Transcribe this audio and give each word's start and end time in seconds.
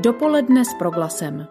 Dopoledne 0.00 0.64
s 0.64 0.74
proglasem. 0.78 1.46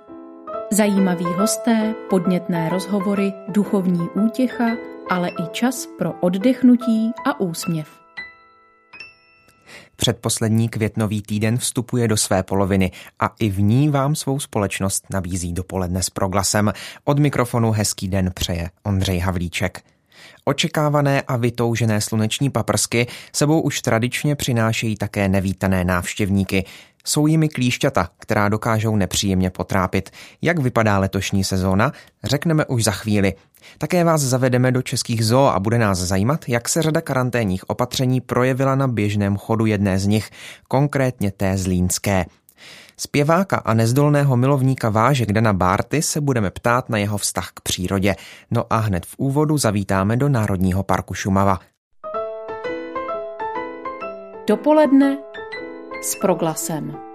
Zajímaví 0.72 1.26
hosté, 1.26 1.96
podnětné 2.10 2.70
rozhovory, 2.70 3.34
duchovní 3.48 4.10
útěcha, 4.10 4.66
ale 5.10 5.30
i 5.30 5.48
čas 5.52 5.88
pro 5.98 6.14
oddechnutí 6.14 7.12
a 7.26 7.40
úsměv. 7.40 7.88
Předposlední 9.96 10.70
květnový 10.70 11.22
týden 11.22 11.58
vstupuje 11.58 12.08
do 12.08 12.18
své 12.18 12.44
poloviny 12.44 12.92
a 13.20 13.36
i 13.40 13.50
v 13.50 13.62
ní 13.62 13.90
vám 13.90 14.16
svou 14.16 14.40
společnost 14.40 15.06
nabízí 15.10 15.54
dopoledne 15.54 16.04
s 16.04 16.10
proglasem. 16.10 16.74
Od 17.04 17.20
mikrofonu 17.20 17.72
hezký 17.72 18.08
den 18.08 18.32
přeje 18.36 18.70
Ondřej 18.84 19.20
Havlíček. 19.20 19.82
Očekávané 20.46 21.22
a 21.22 21.38
vytoužené 21.38 22.02
sluneční 22.02 22.50
paprsky 22.50 23.08
sebou 23.34 23.62
už 23.62 23.82
tradičně 23.82 24.36
přinášejí 24.36 24.96
také 24.96 25.30
nevítané 25.30 25.84
návštěvníky. 25.84 26.66
Jsou 27.08 27.28
jimi 27.28 27.50
klíšťata, 27.50 28.10
která 28.20 28.50
dokážou 28.50 28.96
nepříjemně 28.96 29.50
potrápit. 29.50 30.10
Jak 30.42 30.60
vypadá 30.60 31.00
letošní 31.00 31.44
sezóna, 31.44 31.92
řekneme 32.24 32.66
už 32.66 32.84
za 32.84 32.92
chvíli. 32.92 33.34
Také 33.78 34.04
vás 34.04 34.22
zavedeme 34.22 34.72
do 34.72 34.82
českých 34.82 35.26
zoo 35.26 35.46
a 35.46 35.60
bude 35.60 35.78
nás 35.78 35.98
zajímat, 35.98 36.46
jak 36.48 36.70
se 36.70 36.82
řada 36.82 37.02
karanténních 37.02 37.70
opatření 37.70 38.22
projevila 38.22 38.76
na 38.76 38.88
běžném 38.88 39.38
chodu 39.38 39.66
jedné 39.66 40.00
z 40.00 40.08
nich, 40.08 40.30
konkrétně 40.68 41.32
té 41.32 41.58
zlínské. 41.58 42.26
Zpěváka 42.98 43.58
a 43.58 43.74
nezdolného 43.74 44.38
milovníka 44.38 44.90
vážek 44.90 45.32
Dana 45.32 45.54
Bárty 45.54 46.02
se 46.02 46.22
budeme 46.22 46.52
ptát 46.52 46.90
na 46.90 46.98
jeho 46.98 47.18
vztah 47.18 47.50
k 47.54 47.62
přírodě. 47.62 48.16
No 48.52 48.66
a 48.70 48.78
hned 48.78 49.06
v 49.06 49.16
úvodu 49.18 49.58
zavítáme 49.58 50.18
do 50.18 50.30
Národního 50.30 50.84
parku 50.84 51.14
Šumava. 51.14 51.60
Dopoledne 54.48 55.18
s 56.02 56.16
proglasem. 56.16 57.07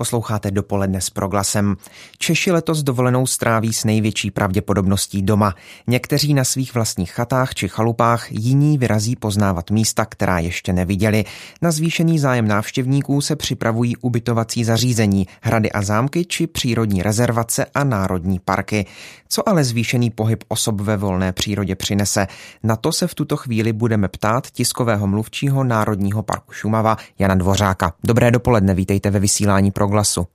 Posloucháte 0.00 0.50
dopoledne 0.50 1.00
s 1.00 1.10
proglasem. 1.10 1.76
Češi 2.18 2.52
letos 2.52 2.82
dovolenou 2.82 3.26
stráví 3.26 3.72
s 3.72 3.84
největší 3.84 4.30
pravděpodobností 4.30 5.22
doma. 5.22 5.54
Někteří 5.86 6.34
na 6.34 6.44
svých 6.44 6.74
vlastních 6.74 7.12
chatách 7.12 7.54
či 7.54 7.68
chalupách, 7.68 8.32
jiní 8.32 8.78
vyrazí 8.78 9.16
poznávat 9.16 9.70
místa, 9.70 10.04
která 10.04 10.38
ještě 10.38 10.72
neviděli. 10.72 11.24
Na 11.62 11.70
zvýšený 11.70 12.18
zájem 12.18 12.48
návštěvníků 12.48 13.20
se 13.20 13.36
připravují 13.36 13.96
ubytovací 13.96 14.64
zařízení, 14.64 15.26
hrady 15.42 15.72
a 15.72 15.82
zámky 15.82 16.24
či 16.24 16.46
přírodní 16.46 17.02
rezervace 17.02 17.66
a 17.74 17.84
národní 17.84 18.38
parky. 18.38 18.86
Co 19.28 19.48
ale 19.48 19.64
zvýšený 19.64 20.10
pohyb 20.10 20.44
osob 20.48 20.80
ve 20.80 20.96
volné 20.96 21.32
přírodě 21.32 21.74
přinese? 21.74 22.26
Na 22.62 22.76
to 22.76 22.92
se 22.92 23.06
v 23.06 23.14
tuto 23.14 23.36
chvíli 23.36 23.72
budeme 23.72 24.08
ptát 24.08 24.50
tiskového 24.50 25.06
mluvčího 25.06 25.64
Národního 25.64 26.22
parku 26.22 26.52
Šumava 26.52 26.96
Jana 27.18 27.34
Dvořáka. 27.34 27.92
Dobré 28.04 28.30
dopoledne, 28.30 28.74
vítejte 28.74 29.10
ve 29.10 29.18
vysílání 29.18 29.70
pro 29.70 29.89
glasu. 29.90 30.26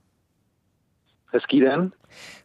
Hezký 1.32 1.60
den. 1.60 1.90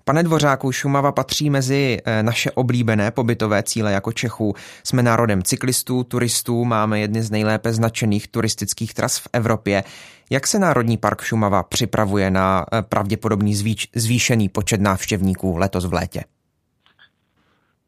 Pane 0.03 0.23
Dvořáku, 0.23 0.71
Šumava 0.71 1.11
patří 1.11 1.49
mezi 1.49 1.97
eh, 2.05 2.23
naše 2.23 2.51
oblíbené 2.51 3.11
pobytové 3.11 3.63
cíle 3.63 3.91
jako 3.91 4.11
Čechů. 4.11 4.55
Jsme 4.83 5.03
národem 5.03 5.43
cyklistů, 5.43 6.03
turistů, 6.03 6.65
máme 6.65 6.99
jedny 6.99 7.23
z 7.23 7.31
nejlépe 7.31 7.73
značených 7.73 8.27
turistických 8.27 8.93
tras 8.93 9.17
v 9.17 9.27
Evropě. 9.33 9.83
Jak 10.29 10.47
se 10.47 10.59
Národní 10.59 10.97
park 10.97 11.21
Šumava 11.21 11.63
připravuje 11.63 12.31
na 12.31 12.65
eh, 12.73 12.81
pravděpodobný 12.81 13.55
zvýšený 13.95 14.49
počet 14.49 14.81
návštěvníků 14.81 15.57
letos 15.57 15.85
v 15.85 15.93
létě? 15.93 16.23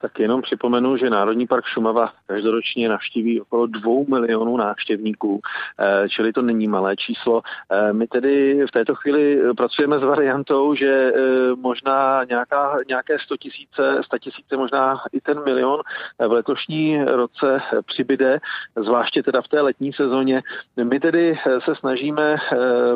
Tak 0.04 0.20
jenom 0.20 0.42
připomenu, 0.42 0.98
že 0.98 1.10
Národní 1.10 1.48
park 1.48 1.66
Šumava 1.66 2.12
každoročně 2.26 2.90
navštíví 2.90 3.42
okolo 3.42 3.68
dvou 3.68 4.06
milionů 4.10 4.58
návštěvníků, 4.58 5.42
eh, 5.80 6.10
čili 6.10 6.34
to 6.34 6.42
není 6.42 6.68
malé 6.68 6.96
číslo. 6.96 7.42
Eh, 7.72 7.94
my 7.94 8.08
tedy 8.08 8.66
v 8.68 8.72
této 8.72 8.96
chvíli 8.96 9.42
pracujeme 9.58 10.00
s 10.00 10.04
variantou, 10.04 10.76
že 10.76 11.14
eh, 11.16 11.22
možná 11.56 12.24
nějaká, 12.24 12.78
nějaké 12.88 13.20
100 13.20 13.38
tisíce, 13.38 14.02
100 14.06 14.18
tisíce, 14.18 14.58
možná 14.58 15.02
i 15.12 15.22
ten 15.22 15.44
milion 15.44 15.82
v 16.28 16.32
letošní 16.32 17.04
roce 17.04 17.62
přibyde, 17.86 18.40
zvláště 18.76 19.24
teda 19.24 19.42
v 19.42 19.48
té 19.48 19.62
letní 19.62 19.94
sezóně. 19.94 20.42
My 20.84 21.00
tedy 21.00 21.40
se 21.66 21.76
snažíme 21.76 22.36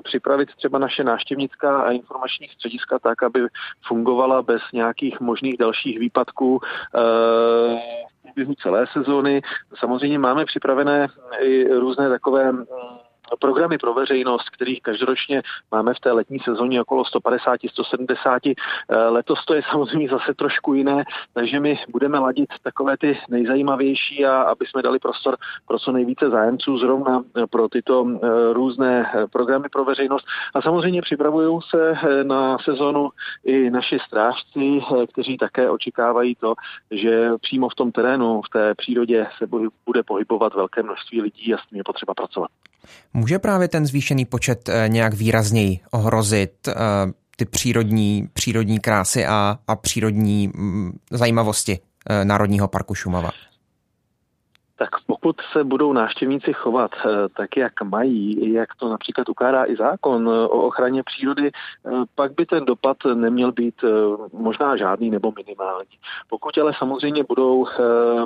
připravit 0.04 0.50
třeba 0.56 0.80
naše 0.80 1.04
návštěvnická 1.04 1.82
a 1.82 1.92
informační 1.92 2.48
střediska 2.48 3.00
tak, 3.00 3.24
aby 3.24 3.48
fungovala 3.88 4.42
bez 4.42 4.62
nějakých 4.74 5.20
možných 5.20 5.58
dalších 5.58 6.00
výpadků 6.00 6.60
v 6.98 8.22
průběhu 8.22 8.54
celé 8.56 8.86
sezóny. 8.94 9.42
Samozřejmě 9.80 10.20
máme 10.20 10.46
připravené 10.46 11.08
i 11.40 11.68
různé 11.68 12.10
takové 12.10 12.52
mm, 12.52 12.66
programy 13.40 13.78
pro 13.78 13.94
veřejnost, 13.94 14.50
kterých 14.50 14.82
každoročně 14.82 15.42
máme 15.72 15.94
v 15.94 16.00
té 16.00 16.12
letní 16.12 16.40
sezóně 16.40 16.82
okolo 16.82 17.06
150, 17.06 17.60
170. 17.72 18.42
Eh, 18.46 18.56
letos 18.96 19.46
to 19.46 19.54
je 19.54 19.62
samozřejmě 19.72 20.10
zase 20.10 20.34
trošku 20.34 20.74
jiné, 20.74 21.04
takže 21.34 21.60
my 21.60 21.80
budeme 21.90 22.20
ladit 22.20 22.50
takové 22.64 22.98
ty 22.98 23.20
nejzajímavější 23.30 24.26
a 24.26 24.42
aby 24.42 24.66
jsme 24.66 24.82
dali 24.82 25.00
prostor 25.00 25.38
pro 25.68 25.80
co 25.80 25.92
nejvíce 25.92 26.30
zájemců 26.30 26.78
zrovna 26.78 27.24
eh, 27.38 27.48
pro 27.48 27.70
tyto 27.70 28.08
eh, 28.08 28.54
různé 28.54 29.12
programy 29.32 29.70
pro 29.70 29.86
veřejnost. 29.86 30.26
A 30.56 30.62
samozřejmě 30.62 31.02
připravují 31.02 31.60
se 31.70 31.94
na 32.24 32.58
sezonu 32.58 33.10
i 33.46 33.70
naši 33.70 34.00
strážci, 34.08 34.82
kteří 35.14 35.38
také 35.38 35.70
očekávají 35.70 36.36
to, 36.36 36.54
že 36.92 37.30
přímo 37.42 37.70
v 37.70 37.76
tom 37.76 37.92
terénu, 37.92 38.42
v 38.42 38.50
té 38.50 38.76
přírodě 38.76 39.28
se 39.38 39.48
bude 39.86 40.04
pohybovat 40.04 40.54
velké 40.54 40.84
množství 40.84 41.22
lidí 41.22 41.54
a 41.54 41.58
s 41.58 41.68
tím 41.68 41.78
je 41.78 41.84
potřeba 41.84 42.14
pracovat. 42.14 42.50
Může 43.14 43.40
právě 43.40 43.68
ten 43.68 43.86
zvýšený 43.86 44.26
počet 44.26 44.70
eh, 44.70 44.90
nějak 44.90 45.14
výrazněji 45.14 45.80
ohrozit 45.92 46.68
eh, 46.68 46.74
ty 47.36 47.46
přírodní, 47.46 48.30
přírodní 48.34 48.80
krásy 48.80 49.26
a, 49.26 49.60
a 49.68 49.76
přírodní 49.76 50.48
mm, 50.48 50.92
zajímavosti 51.12 51.80
eh, 52.10 52.26
Národního 52.26 52.68
parku 52.68 52.96
Šumava? 52.96 53.32
Tak 54.78 54.90
pokud 55.08 55.36
se 55.52 55.64
budou 55.64 55.94
návštěvníci 55.94 56.54
chovat 56.54 56.92
eh, 57.06 57.10
tak, 57.38 57.58
jak 57.58 57.82
mají, 57.82 58.54
jak 58.54 58.76
to 58.76 58.90
například 58.90 59.30
ukládá 59.30 59.66
i 59.66 59.76
zákon 59.76 60.30
eh, 60.30 60.48
o 60.48 60.62
ochraně 60.62 61.04
přírody, 61.04 61.52
eh, 61.52 61.92
pak 62.16 62.36
by 62.36 62.46
ten 62.46 62.66
dopad 62.66 62.98
neměl 63.14 63.52
být 63.52 63.76
možná 64.34 64.78
žádný 64.78 65.10
nebo 65.10 65.34
minimální. 65.38 65.90
Pokud 66.30 66.58
ale 66.58 66.74
samozřejmě 66.78 67.24
budou, 67.24 67.68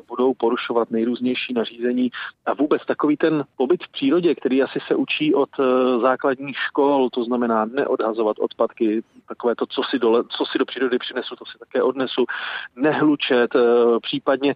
budou 0.08 0.34
porušovat 0.34 0.92
nejrůznější 0.92 1.54
nařízení 1.54 2.12
a 2.46 2.54
vůbec 2.54 2.86
takový 2.86 3.18
ten 3.18 3.44
pobyt 3.58 3.84
v 3.84 3.92
přírodě, 3.92 4.36
který 4.36 4.64
asi 4.64 4.80
se 4.88 4.96
učí 4.96 5.36
od 5.36 5.50
základních 6.02 6.58
škol, 6.58 7.10
to 7.10 7.24
znamená 7.24 7.66
neodhazovat 7.66 8.40
odpadky, 8.40 9.04
takové 9.28 9.56
to, 9.56 9.66
co 9.66 9.82
si, 9.84 10.00
dole, 10.00 10.24
co 10.30 10.46
si 10.46 10.58
do 10.58 10.66
přírody 10.66 10.98
přinesu, 10.98 11.36
to 11.36 11.46
si 11.46 11.58
také 11.60 11.84
odnesu, 11.84 12.26
nehlučet, 12.76 13.54
případně 14.02 14.54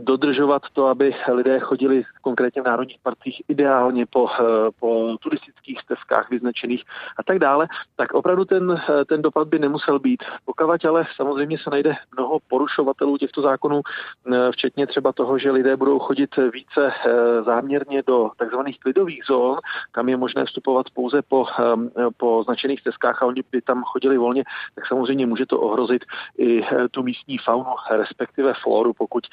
dodržovat 0.00 0.62
to, 0.72 0.86
aby 0.86 1.14
lidé 1.36 1.60
chodili 1.60 2.04
konkrétně 2.20 2.62
v 2.62 2.64
národních 2.64 3.00
parcích 3.02 3.42
ideálně 3.48 4.06
po, 4.06 4.28
eh, 4.40 4.42
po 4.80 5.16
turistických 5.20 5.80
stezkách 5.80 6.30
vyznačených 6.30 6.84
a 7.18 7.22
tak 7.22 7.38
dále, 7.38 7.68
tak 7.96 8.14
opravdu 8.14 8.44
ten, 8.44 8.82
eh, 8.88 9.04
ten 9.04 9.22
dopad 9.22 9.48
by 9.48 9.58
nemusel 9.58 9.98
být. 9.98 10.24
Pokud 10.44 10.84
ale 10.84 11.06
samozřejmě 11.16 11.58
se 11.58 11.70
najde 11.70 11.96
mnoho 12.16 12.38
porušovatelů 12.48 13.18
těchto 13.18 13.42
zákonů, 13.42 13.80
eh, 13.84 14.52
včetně 14.52 14.86
třeba 14.86 15.12
toho, 15.12 15.38
že 15.38 15.50
lidé 15.50 15.76
budou 15.76 15.98
chodit 15.98 16.30
více 16.52 16.92
záměrně 17.44 18.02
do 18.06 18.30
takzvaných 18.36 18.80
klidových 18.80 19.22
zón, 19.28 19.58
kam 19.92 20.08
je 20.08 20.16
možné 20.16 20.44
vstupovat 20.44 20.86
pouze 20.94 21.22
po, 21.22 21.46
po 22.16 22.42
značených 22.42 22.80
stezkách 22.80 23.22
a 23.22 23.26
oni 23.26 23.42
by 23.52 23.62
tam 23.62 23.82
chodili 23.84 24.18
volně, 24.18 24.44
tak 24.74 24.86
samozřejmě 24.86 25.26
může 25.26 25.46
to 25.46 25.60
ohrozit 25.60 26.04
i 26.38 26.62
tu 26.90 27.02
místní 27.02 27.38
faunu, 27.38 27.74
respektive 27.90 28.54
floru, 28.62 28.92
pokud 28.92 29.24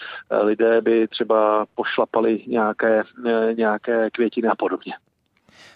lidé 0.42 0.82
by 0.82 1.08
třeba 1.08 1.66
pošli 1.76 1.93
šlapali 1.94 2.40
nějaké, 2.48 3.04
e, 3.28 3.54
nějaké 3.54 4.10
květiny 4.12 4.48
a 4.48 4.56
podobně. 4.56 4.94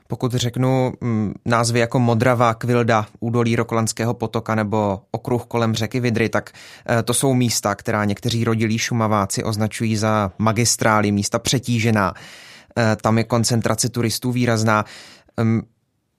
Pokud 0.08 0.34
řeknu 0.34 0.94
mm, 1.02 1.34
názvy 1.46 1.80
jako 1.80 2.00
Modrava, 2.00 2.54
Kvilda, 2.54 3.06
údolí 3.20 3.56
Roklanského 3.56 4.14
potoka 4.14 4.56
nebo 4.56 5.00
okruh 5.12 5.46
kolem 5.46 5.74
řeky 5.74 6.00
Vidry, 6.00 6.30
tak 6.30 6.52
e, 6.90 7.04
to 7.04 7.14
jsou 7.14 7.34
místa, 7.34 7.76
která 7.76 8.06
někteří 8.06 8.44
rodilí 8.44 8.78
šumaváci 8.78 9.44
označují 9.44 9.98
za 9.98 10.32
magistrály, 10.38 11.12
místa 11.12 11.40
přetížená. 11.40 12.14
E, 12.78 12.96
tam 12.96 13.18
je 13.18 13.24
koncentrace 13.24 13.90
turistů 13.90 14.32
výrazná. 14.32 14.86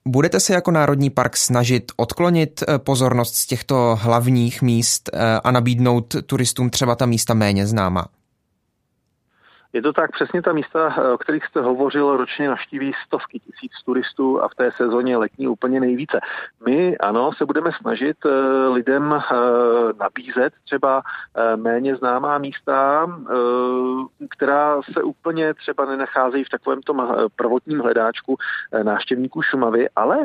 Budete 0.09 0.41
se 0.41 0.55
jako 0.55 0.71
Národní 0.71 1.11
park 1.11 1.37
snažit 1.37 1.93
odklonit 1.97 2.65
pozornost 2.77 3.35
z 3.35 3.47
těchto 3.47 3.99
hlavních 4.01 4.63
míst 4.63 5.11
a 5.45 5.51
nabídnout 5.51 6.17
turistům 6.27 6.71
třeba 6.71 6.97
ta 6.97 7.07
místa 7.07 7.35
méně 7.35 7.67
známá? 7.67 8.05
Je 9.73 9.83
to 9.83 9.93
tak, 9.93 10.13
přesně 10.13 10.43
ta 10.43 10.53
místa, 10.53 10.95
eh, 10.99 11.13
o 11.13 11.19
kterých 11.19 11.45
jste 11.45 11.61
hovořil, 11.61 12.17
ročně 12.17 12.49
navštíví 12.49 12.93
stovky 13.07 13.39
tisíc 13.39 13.73
turistů 13.85 14.43
a 14.43 14.49
v 14.49 14.55
té 14.55 14.73
sezóně 14.77 15.17
letní 15.17 15.49
úplně 15.49 15.81
nejvíce. 15.81 16.21
My, 16.67 16.99
ano, 16.99 17.31
se 17.37 17.47
budeme 17.47 17.71
snažit 17.81 18.17
eh, 18.27 18.69
lidem 18.69 19.15
eh, 19.15 19.35
nabízet 19.99 20.53
třeba 20.65 21.03
méně 21.57 21.97
známá 21.97 22.39
místa, 22.39 23.07
která 24.31 24.83
se 24.93 25.03
úplně 25.03 25.55
třeba 25.55 25.85
nenacházejí 25.85 26.45
v 26.45 26.49
takovém 26.49 26.83
tom 26.83 27.29
prvotním 27.37 27.81
hledáčku 27.81 28.37
návštěvníků 28.83 29.43
Šumavy, 29.43 29.89
ale 29.97 30.17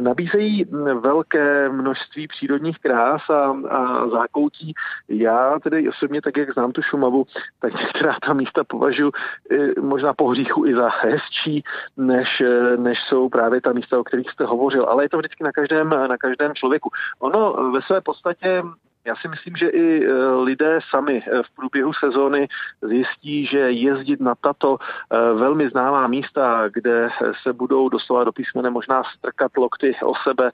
nabízejí 0.00 0.64
velké 1.00 1.68
množství 1.68 2.28
přírodních 2.28 2.78
krás 2.78 3.30
a, 3.30 3.56
a 3.70 4.08
zákoutí. 4.08 4.74
Já 5.08 5.58
tedy 5.62 5.88
osobně, 5.88 6.22
tak 6.22 6.36
jak 6.36 6.52
znám 6.52 6.72
tu 6.72 6.82
Šumavu, 6.82 7.26
tak 7.60 7.74
některá 7.74 8.16
ta 8.26 8.32
místa 8.32 8.64
považuji 8.82 9.12
eh, 9.50 9.80
možná 9.80 10.14
po 10.14 10.28
hříchu 10.28 10.66
i 10.66 10.74
za 10.74 10.88
hezčí, 10.88 11.64
než, 11.96 12.40
eh, 12.40 12.76
než 12.76 12.98
jsou 13.08 13.28
právě 13.28 13.60
ta 13.60 13.72
místa, 13.72 13.98
o 13.98 14.04
kterých 14.04 14.30
jste 14.30 14.44
hovořil. 14.44 14.84
Ale 14.84 15.04
je 15.04 15.08
to 15.08 15.18
vždycky 15.18 15.44
na 15.44 15.52
každém, 15.52 15.88
na 15.88 16.16
každém 16.18 16.54
člověku. 16.54 16.90
Ono 17.18 17.70
ve 17.72 17.82
své 17.82 18.00
podstatě 18.00 18.62
já 19.04 19.16
si 19.16 19.28
myslím, 19.28 19.56
že 19.56 19.68
i 19.68 20.04
e, 20.04 20.14
lidé 20.24 20.78
sami 20.90 21.22
e, 21.26 21.42
v 21.42 21.50
průběhu 21.56 21.92
sezóny 21.92 22.48
zjistí, 22.82 23.46
že 23.46 23.58
jezdit 23.58 24.20
na 24.20 24.34
tato 24.34 24.76
e, 24.78 25.34
velmi 25.34 25.68
známá 25.68 26.06
místa, 26.06 26.68
kde 26.68 27.08
se 27.42 27.52
budou 27.52 27.88
doslova 27.88 28.24
do 28.24 28.32
písmene 28.32 28.70
možná 28.70 29.02
strkat 29.18 29.56
lokty 29.56 29.96
o 30.04 30.12
sebe, 30.14 30.50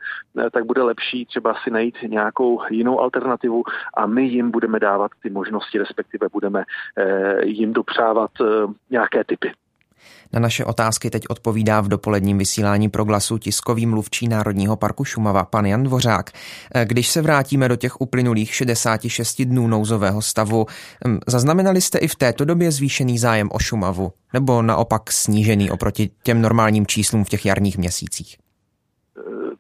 tak 0.51 0.65
bude 0.65 0.83
lepší 0.83 1.27
třeba 1.27 1.55
si 1.65 1.71
najít 1.71 1.97
nějakou 2.03 2.63
jinou 2.71 3.01
alternativu 3.01 3.65
a 3.95 4.07
my 4.07 4.25
jim 4.25 4.51
budeme 4.51 4.81
dávat 4.81 5.11
ty 5.23 5.31
možnosti, 5.31 5.79
respektive 5.79 6.29
budeme 6.33 6.65
jim 7.45 7.73
dopřávat 7.73 8.31
nějaké 8.91 9.25
typy. 9.25 9.53
Na 10.33 10.41
naše 10.41 10.65
otázky 10.65 11.11
teď 11.11 11.25
odpovídá 11.29 11.81
v 11.81 11.89
dopoledním 11.89 12.39
vysílání 12.39 12.89
pro 12.89 13.05
glasu 13.05 13.39
tiskový 13.39 13.87
mluvčí 13.87 14.29
Národního 14.29 14.77
parku 14.77 15.05
Šumava, 15.05 15.45
pan 15.45 15.67
Jan 15.67 15.83
Dvořák. 15.83 16.31
Eh, 16.75 16.85
když 16.85 17.09
se 17.09 17.23
vrátíme 17.23 17.69
do 17.69 17.77
těch 17.77 18.01
uplynulých 18.01 18.55
66 18.55 19.45
dnů 19.45 19.67
nouzového 19.67 20.23
stavu, 20.23 20.67
hm, 21.07 21.19
zaznamenali 21.27 21.81
jste 21.81 21.99
i 21.99 22.09
v 22.09 22.17
této 22.17 22.45
době 22.45 22.73
zvýšený 22.73 23.19
zájem 23.19 23.49
o 23.53 23.59
Šumavu? 23.59 24.13
Nebo 24.33 24.63
naopak 24.63 25.13
snížený 25.13 25.71
oproti 25.71 26.11
těm 26.23 26.43
normálním 26.43 26.87
číslům 26.87 27.25
v 27.25 27.29
těch 27.29 27.47
jarních 27.47 27.79
měsících? 27.79 28.37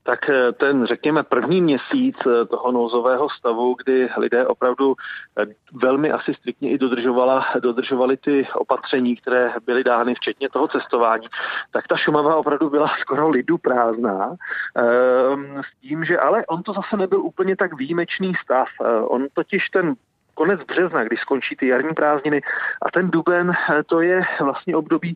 Tak 0.02 0.30
eh, 0.30 0.52
ten, 0.52 0.86
řekněme, 0.86 1.22
první 1.22 1.62
měsíc 1.62 2.16
eh, 2.26 2.44
toho 2.46 2.72
nouzového 2.72 3.28
stavu, 3.30 3.76
kdy 3.84 4.08
lidé 4.16 4.46
opravdu 4.46 4.94
eh, 5.38 5.46
velmi 5.72 6.12
asi 6.12 6.34
striktně 6.34 6.70
i 6.70 6.78
dodržovala, 6.78 7.46
dodržovali 7.62 8.16
ty 8.16 8.48
opatření, 8.54 9.16
které 9.16 9.52
byly 9.66 9.84
dány, 9.84 10.14
včetně 10.14 10.48
toho 10.48 10.68
cestování, 10.68 11.26
tak 11.70 11.88
ta 11.88 11.96
Šumava 11.96 12.36
opravdu 12.36 12.70
byla 12.70 12.90
skoro 13.00 13.28
lidu 13.28 13.58
prázdná. 13.58 14.36
Ehm, 14.76 15.62
s 15.62 15.80
tím, 15.80 16.04
že 16.04 16.18
ale 16.18 16.46
on 16.46 16.62
to 16.62 16.72
zase 16.72 16.96
nebyl 16.96 17.20
úplně 17.20 17.56
tak 17.56 17.76
výjimečný 17.76 18.32
stav. 18.44 18.68
On 19.08 19.26
totiž 19.34 19.68
ten 19.68 19.94
konec 20.34 20.60
března, 20.64 21.04
kdy 21.04 21.16
skončí 21.16 21.56
ty 21.56 21.66
jarní 21.66 21.94
prázdniny 21.94 22.40
a 22.82 22.90
ten 22.90 23.10
duben, 23.10 23.52
to 23.86 24.00
je 24.00 24.22
vlastně 24.40 24.76
období, 24.76 25.14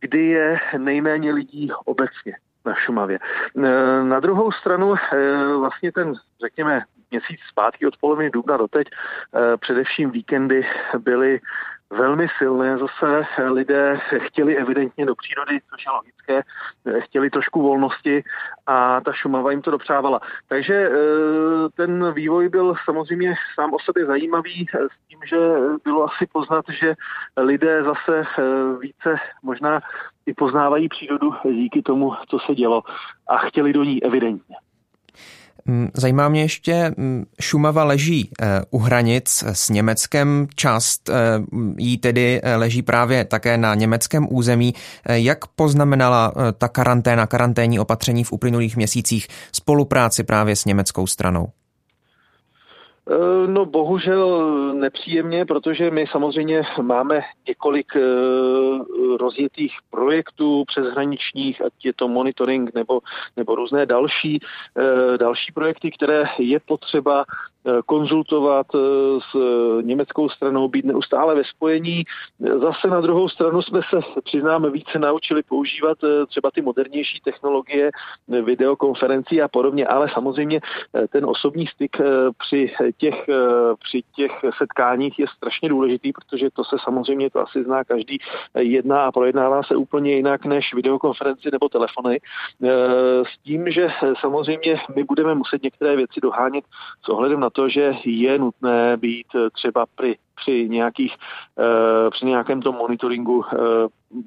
kdy 0.00 0.26
je 0.26 0.58
nejméně 0.78 1.32
lidí 1.32 1.70
obecně 1.84 2.36
na 2.66 2.74
Šumavě. 2.74 3.18
E, 3.18 4.04
na 4.04 4.20
druhou 4.20 4.52
stranu 4.52 4.94
e, 4.94 5.18
vlastně 5.56 5.92
ten, 5.92 6.14
řekněme, 6.40 6.82
měsíc 7.10 7.40
zpátky 7.50 7.86
od 7.86 7.96
poloviny 7.96 8.30
dubna 8.30 8.56
do 8.56 8.68
teď, 8.68 8.88
e, 8.88 9.56
především 9.56 10.10
víkendy 10.10 10.66
byly 10.98 11.40
velmi 11.92 12.26
silné. 12.38 12.78
Zase 12.78 13.26
lidé 13.48 14.00
chtěli 14.18 14.56
evidentně 14.56 15.06
do 15.06 15.14
přírody, 15.14 15.58
což 15.70 15.84
je 15.86 15.92
logické, 15.92 16.42
chtěli 17.00 17.30
trošku 17.30 17.62
volnosti 17.62 18.24
a 18.66 19.00
ta 19.00 19.12
Šumava 19.12 19.50
jim 19.50 19.62
to 19.62 19.70
dopřávala. 19.70 20.20
Takže 20.48 20.74
eh, 20.74 20.92
ten 21.74 22.12
vývoj 22.12 22.48
byl 22.48 22.74
samozřejmě 22.84 23.34
sám 23.54 23.74
o 23.74 23.78
sobě 23.78 24.06
zajímavý 24.06 24.66
s 24.74 25.08
tím, 25.08 25.18
že 25.24 25.36
bylo 25.84 26.04
asi 26.04 26.26
poznat, 26.32 26.64
že 26.68 26.94
lidé 27.36 27.82
zase 27.82 28.22
eh, 28.38 28.42
více 28.80 29.16
možná 29.42 29.80
i 30.26 30.34
poznávají 30.34 30.88
přírodu 30.88 31.34
díky 31.44 31.82
tomu, 31.82 32.12
co 32.28 32.38
se 32.38 32.54
dělo 32.54 32.82
a 33.28 33.36
chtěli 33.38 33.72
do 33.72 33.84
ní 33.84 34.04
evidentně. 34.04 34.56
Mm, 35.64 35.88
zajímá 35.94 36.28
mě 36.28 36.42
ještě, 36.42 36.94
mm, 36.96 37.24
Šumava 37.40 37.84
leží 37.84 38.30
eh, 38.40 38.62
u 38.70 38.78
hranic 38.78 39.44
s 39.52 39.70
Německem, 39.70 40.46
část 40.54 41.08
eh, 41.08 41.14
jí 41.78 41.98
tedy 41.98 42.40
eh, 42.42 42.56
leží 42.56 42.82
právě 42.82 43.24
také 43.24 43.58
na 43.58 43.74
německém 43.74 44.26
území. 44.30 44.74
Jak 45.08 45.46
poznamenala 45.46 46.32
ta 46.58 46.68
karanténa, 46.68 47.26
karanténní 47.26 47.78
opatření 47.78 48.24
v 48.24 48.32
uplynulých 48.32 48.76
měsících 48.76 49.28
spolupráci 49.52 50.24
právě 50.24 50.56
s 50.56 50.64
německou 50.64 51.06
stranou? 51.06 51.48
Eh, 53.10 53.46
no 53.46 53.66
bohužel 53.66 54.74
nepříjemně, 54.74 55.46
protože 55.46 55.90
my 55.90 56.06
samozřejmě 56.06 56.62
máme 56.82 57.20
několik 57.48 57.96
eh, 57.96 58.00
rozjetých 59.20 59.72
projektů 59.90 60.64
přeshraničních, 60.66 61.62
ať 61.62 61.72
je 61.84 61.92
to 61.92 62.08
monitoring 62.08 62.74
nebo, 62.74 63.00
nebo 63.36 63.54
různé 63.54 63.86
další, 63.86 64.40
eh, 64.78 65.18
další 65.18 65.52
projekty, 65.52 65.90
které 65.90 66.24
je 66.38 66.60
potřeba 66.60 67.24
konzultovat 67.86 68.66
eh, 68.74 68.78
s 69.20 69.34
eh, 69.34 69.82
německou 69.82 70.28
stranou, 70.28 70.68
být 70.68 70.84
neustále 70.84 71.34
ve 71.34 71.44
spojení. 71.44 72.04
Zase 72.60 72.88
na 72.88 73.00
druhou 73.00 73.28
stranu 73.28 73.62
jsme 73.62 73.80
se, 73.90 74.20
přiznáme, 74.24 74.70
více 74.70 74.98
naučili 74.98 75.42
používat 75.42 75.98
třeba 76.28 76.50
ty 76.50 76.62
modernější 76.62 77.20
technologie, 77.20 77.90
videokonferencí 78.28 79.42
a 79.42 79.48
podobně, 79.48 79.86
ale 79.86 80.08
samozřejmě 80.14 80.60
ten 81.08 81.24
osobní 81.26 81.66
styk 81.66 81.96
při 82.38 82.74
těch, 82.96 83.14
při 83.82 84.02
těch 84.16 84.32
setkáních 84.58 85.18
je 85.18 85.26
strašně 85.36 85.68
důležitý, 85.68 86.12
protože 86.12 86.50
to 86.50 86.64
se 86.64 86.76
samozřejmě, 86.84 87.30
to 87.30 87.40
asi 87.40 87.64
zná 87.64 87.84
každý, 87.84 88.18
jedná 88.58 89.06
a 89.06 89.12
projednává 89.12 89.62
se 89.62 89.76
úplně 89.76 90.12
jinak 90.12 90.44
než 90.44 90.74
videokonferenci 90.74 91.48
nebo 91.52 91.68
telefony. 91.68 92.20
S 93.22 93.42
tím, 93.44 93.70
že 93.70 93.88
samozřejmě 94.20 94.80
my 94.96 95.04
budeme 95.04 95.34
muset 95.34 95.62
některé 95.62 95.96
věci 95.96 96.20
dohánět 96.20 96.64
s 97.04 97.08
ohledem 97.08 97.40
na 97.40 97.50
to, 97.52 97.68
že 97.68 97.92
je 98.04 98.38
nutné 98.38 98.96
být 98.96 99.26
eh, 99.34 99.50
třeba 99.50 99.86
při, 99.96 100.16
při, 100.34 100.68
nějakých, 100.68 101.12
eh, 101.58 102.10
při 102.10 102.26
nějakém 102.26 102.62
tom 102.62 102.74
monitoringu 102.74 103.44
eh, 103.44 103.56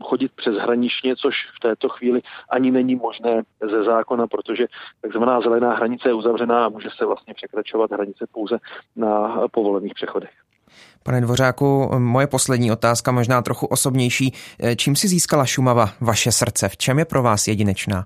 chodit 0.04 0.32
přes 0.36 0.56
hraničně, 0.56 1.16
což 1.16 1.36
v 1.58 1.60
této 1.60 1.90
chvíli 1.90 2.22
ani 2.50 2.72
není 2.72 2.96
možné 2.96 3.44
ze 3.70 3.84
zákona, 3.84 4.28
protože 4.28 4.66
takzvaná 5.02 5.42
zelená 5.42 5.76
hranice 5.76 6.10
je 6.10 6.14
uzavřená 6.14 6.66
a 6.66 6.70
může 6.70 6.90
se 6.98 7.06
vlastně 7.06 7.34
překračovat 7.34 7.92
hranice 7.92 8.26
pouze 8.32 8.58
na 8.96 9.42
povolených 9.52 9.94
přechodech. 9.94 10.32
Pane 11.04 11.22
Dvořáku, 11.22 11.90
moje 11.98 12.28
poslední 12.28 12.72
otázka, 12.72 13.12
možná 13.12 13.42
trochu 13.42 13.66
osobnější. 13.66 14.34
Čím 14.76 14.96
si 14.96 15.08
získala 15.08 15.46
Šumava 15.46 15.90
vaše 16.02 16.32
srdce? 16.32 16.70
V 16.70 16.78
čem 16.78 17.00
je 17.00 17.06
pro 17.06 17.24
vás 17.24 17.48
jedinečná? 17.48 18.06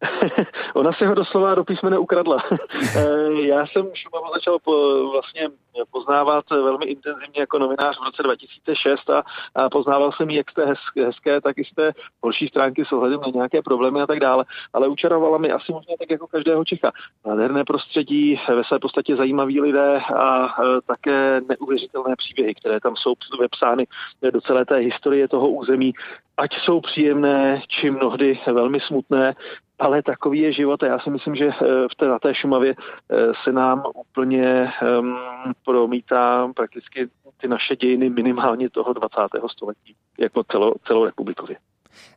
Ona 0.74 0.92
se 0.92 1.06
ho 1.06 1.14
doslova 1.14 1.54
do 1.54 1.64
písmene 1.64 1.98
ukradla. 1.98 2.42
Eh, 2.96 3.32
já 3.32 3.66
jsem 3.66 3.90
Šumavu 3.94 4.32
začal 4.34 4.58
po, 4.58 4.72
vlastně 5.12 5.48
poznávat 5.90 6.50
velmi 6.50 6.84
intenzivně 6.86 7.40
jako 7.40 7.58
novinář 7.58 7.98
v 7.98 8.04
roce 8.04 8.22
2006 8.22 9.10
a, 9.10 9.22
a 9.54 9.70
poznával 9.70 10.12
jsem 10.12 10.30
ji 10.30 10.36
jak 10.36 10.50
z 10.50 10.54
té 10.54 10.74
hezké, 10.96 11.40
tak 11.40 11.58
i 11.58 11.64
z 11.64 11.74
té 11.74 11.92
horší 12.22 12.48
stránky 12.48 12.84
s 12.84 12.92
ohledem 12.92 13.20
na 13.20 13.28
nějaké 13.34 13.62
problémy 13.62 14.00
a 14.00 14.06
tak 14.06 14.20
dále. 14.20 14.44
Ale 14.72 14.88
učarovala 14.88 15.38
mi 15.38 15.52
asi 15.52 15.72
možná 15.72 15.94
tak 15.98 16.10
jako 16.10 16.26
každého 16.26 16.64
Čecha. 16.64 16.92
Nádherné 17.26 17.64
prostředí, 17.64 18.40
ve 18.48 18.64
své 18.64 18.78
podstatě 18.78 19.16
zajímaví 19.16 19.60
lidé 19.60 20.00
a 20.00 20.46
e, 20.46 20.80
také 20.86 21.40
neuvěřitelné 21.48 22.16
příběhy, 22.16 22.54
které 22.54 22.80
tam 22.80 22.96
jsou 22.96 23.14
vepsány 23.40 23.86
do 24.32 24.40
celé 24.40 24.64
té 24.64 24.76
historie 24.76 25.28
toho 25.28 25.48
území, 25.48 25.92
ať 26.36 26.50
jsou 26.58 26.80
příjemné, 26.80 27.62
či 27.68 27.90
mnohdy 27.90 28.40
velmi 28.46 28.80
smutné, 28.80 29.34
ale 29.78 30.02
takový 30.02 30.40
je 30.40 30.52
život 30.52 30.82
a 30.82 30.86
já 30.86 30.98
si 30.98 31.10
myslím, 31.10 31.34
že 31.34 31.46
eh, 31.46 31.64
v 31.92 31.94
té, 31.96 32.08
na 32.08 32.18
té 32.18 32.34
Šumavě 32.34 32.74
eh, 32.74 33.16
se 33.44 33.52
nám 33.52 33.82
úplně 33.94 34.72
um, 34.98 35.16
promítá 35.64 36.48
prakticky 36.56 37.08
ty 37.40 37.48
naše 37.48 37.76
dějiny 37.76 38.10
minimálně 38.10 38.70
toho 38.70 38.92
20. 38.92 39.16
století, 39.52 39.94
jako 40.18 40.44
celo, 40.52 40.74
celou 40.86 41.04
republikově. 41.04 41.56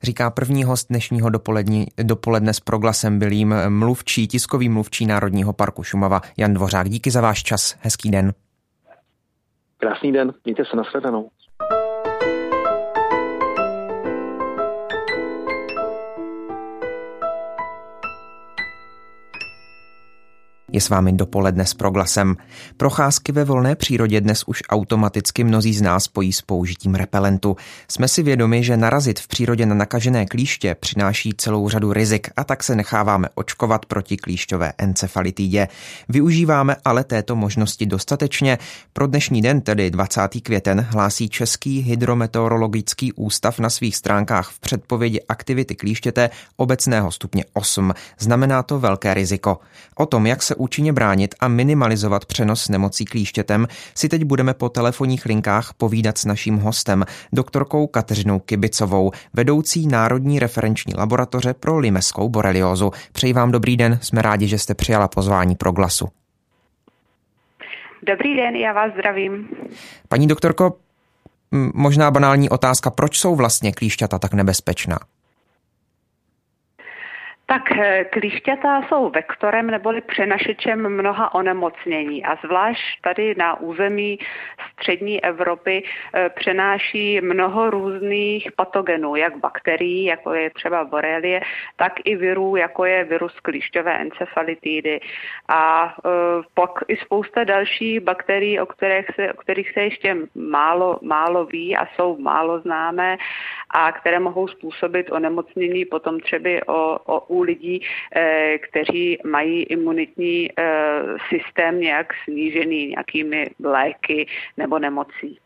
Říká 0.03 0.29
první 0.29 0.63
host 0.63 0.87
dnešního 0.89 1.29
dopolední, 1.29 1.85
dopoledne 2.03 2.53
s 2.53 2.59
proglasem 2.59 3.19
byl 3.19 3.31
jím 3.31 3.55
mluvčí, 3.69 4.27
tiskový 4.27 4.69
mluvčí 4.69 5.05
Národního 5.05 5.53
parku 5.53 5.83
Šumava 5.83 6.21
Jan 6.37 6.53
Dvořák. 6.53 6.89
Díky 6.89 7.11
za 7.11 7.21
váš 7.21 7.43
čas. 7.43 7.77
Hezký 7.81 8.11
den. 8.11 8.33
Krásný 9.77 10.11
den. 10.11 10.33
Mějte 10.45 10.65
se 10.65 10.75
nashledanou. 10.75 11.29
Je 20.73 20.81
s 20.81 20.89
vámi 20.89 21.13
dopoledne 21.13 21.65
s 21.65 21.73
proglasem. 21.73 22.37
Procházky 22.77 23.31
ve 23.31 23.43
volné 23.43 23.75
přírodě 23.75 24.21
dnes 24.21 24.43
už 24.47 24.63
automaticky 24.69 25.43
mnozí 25.43 25.73
z 25.73 25.81
nás 25.81 26.03
spojí 26.03 26.33
s 26.33 26.41
použitím 26.41 26.95
repelentu. 26.95 27.57
Jsme 27.87 28.07
si 28.07 28.23
vědomi, 28.23 28.63
že 28.63 28.77
narazit 28.77 29.19
v 29.19 29.27
přírodě 29.27 29.65
na 29.65 29.75
nakažené 29.75 30.25
klíště 30.25 30.75
přináší 30.75 31.33
celou 31.37 31.69
řadu 31.69 31.93
rizik 31.93 32.29
a 32.35 32.43
tak 32.43 32.63
se 32.63 32.75
necháváme 32.75 33.27
očkovat 33.35 33.85
proti 33.85 34.17
klíšťové 34.17 34.73
encefalitidě. 34.77 35.67
Využíváme 36.09 36.75
ale 36.85 37.03
této 37.03 37.35
možnosti 37.35 37.85
dostatečně. 37.85 38.57
Pro 38.93 39.07
dnešní 39.07 39.41
den, 39.41 39.61
tedy 39.61 39.91
20. 39.91 40.21
květen, 40.43 40.87
hlásí 40.89 41.29
Český 41.29 41.79
hydrometeorologický 41.79 43.13
ústav 43.13 43.59
na 43.59 43.69
svých 43.69 43.95
stránkách 43.95 44.49
v 44.49 44.59
předpovědi 44.59 45.21
aktivity 45.29 45.75
klíštěte 45.75 46.29
obecného 46.55 47.11
stupně 47.11 47.45
8. 47.53 47.93
Znamená 48.19 48.63
to 48.63 48.79
velké 48.79 49.13
riziko. 49.13 49.59
O 49.95 50.05
tom, 50.05 50.27
jak 50.27 50.43
se 50.43 50.55
účinně 50.61 50.93
bránit 50.93 51.35
a 51.39 51.47
minimalizovat 51.47 52.25
přenos 52.25 52.69
nemocí 52.69 53.05
klíštětem, 53.05 53.67
si 53.95 54.09
teď 54.09 54.23
budeme 54.23 54.53
po 54.53 54.69
telefonních 54.69 55.25
linkách 55.25 55.73
povídat 55.77 56.17
s 56.17 56.25
naším 56.25 56.57
hostem, 56.57 57.05
doktorkou 57.33 57.87
Kateřinou 57.87 58.39
Kibicovou, 58.39 59.11
vedoucí 59.33 59.87
Národní 59.87 60.39
referenční 60.39 60.93
laboratoře 60.97 61.53
pro 61.53 61.77
limeskou 61.77 62.29
boreliózu. 62.29 62.91
Přeji 63.11 63.33
vám 63.33 63.51
dobrý 63.51 63.77
den, 63.77 63.99
jsme 64.01 64.21
rádi, 64.21 64.47
že 64.47 64.57
jste 64.57 64.73
přijala 64.73 65.07
pozvání 65.07 65.55
pro 65.55 65.71
glasu. 65.71 66.07
Dobrý 68.07 68.35
den, 68.35 68.55
já 68.55 68.73
vás 68.73 68.93
zdravím. 68.93 69.47
Paní 70.07 70.27
doktorko, 70.27 70.77
možná 71.73 72.11
banální 72.11 72.49
otázka, 72.49 72.89
proč 72.89 73.19
jsou 73.19 73.35
vlastně 73.35 73.71
klíšťata 73.71 74.19
tak 74.19 74.33
nebezpečná? 74.33 74.99
Tak 77.51 77.71
eh, 77.71 78.05
klíšťata 78.05 78.81
jsou 78.81 79.09
vektorem 79.09 79.67
neboli 79.67 80.01
přenašečem 80.01 80.89
mnoha 80.89 81.33
onemocnění. 81.33 82.25
A 82.25 82.35
zvlášť 82.45 83.01
tady 83.01 83.35
na 83.37 83.59
území 83.59 84.19
střední 84.73 85.23
Evropy 85.23 85.83
eh, 85.83 86.29
přenáší 86.29 87.21
mnoho 87.21 87.69
různých 87.69 88.51
patogenů, 88.51 89.15
jak 89.15 89.37
bakterií, 89.37 90.03
jako 90.03 90.33
je 90.33 90.49
třeba 90.49 90.83
borelie, 90.83 91.41
tak 91.75 91.93
i 92.03 92.15
virů, 92.15 92.55
jako 92.55 92.85
je 92.85 93.03
virus 93.03 93.39
klíšťové 93.39 93.97
encefalitidy. 93.97 94.99
A 95.47 95.95
eh, 96.05 96.09
pak 96.53 96.71
i 96.87 96.97
spousta 96.97 97.43
dalších 97.43 97.99
bakterií, 97.99 98.59
o 98.59 98.65
kterých 98.65 99.05
se, 99.15 99.33
o 99.33 99.37
kterých 99.37 99.71
se 99.71 99.81
ještě 99.81 100.17
málo, 100.35 100.99
málo 101.01 101.45
ví 101.45 101.77
a 101.77 101.85
jsou 101.85 102.17
málo 102.17 102.59
známé 102.59 103.17
a 103.73 103.91
které 103.91 104.19
mohou 104.19 104.47
způsobit 104.47 105.11
onemocnění 105.11 105.85
potom 105.85 106.19
třeba 106.19 106.49
o, 106.67 106.99
o, 107.05 107.19
u 107.19 107.41
lidí, 107.41 107.81
eh, 108.15 108.57
kteří 108.57 109.17
mají 109.25 109.63
imunitní 109.63 110.49
eh, 110.51 110.63
systém 111.29 111.81
nějak 111.81 112.07
snížený 112.23 112.87
nějakými 112.87 113.47
léky 113.63 114.27
nebo 114.57 114.79
nemocí. 114.79 115.39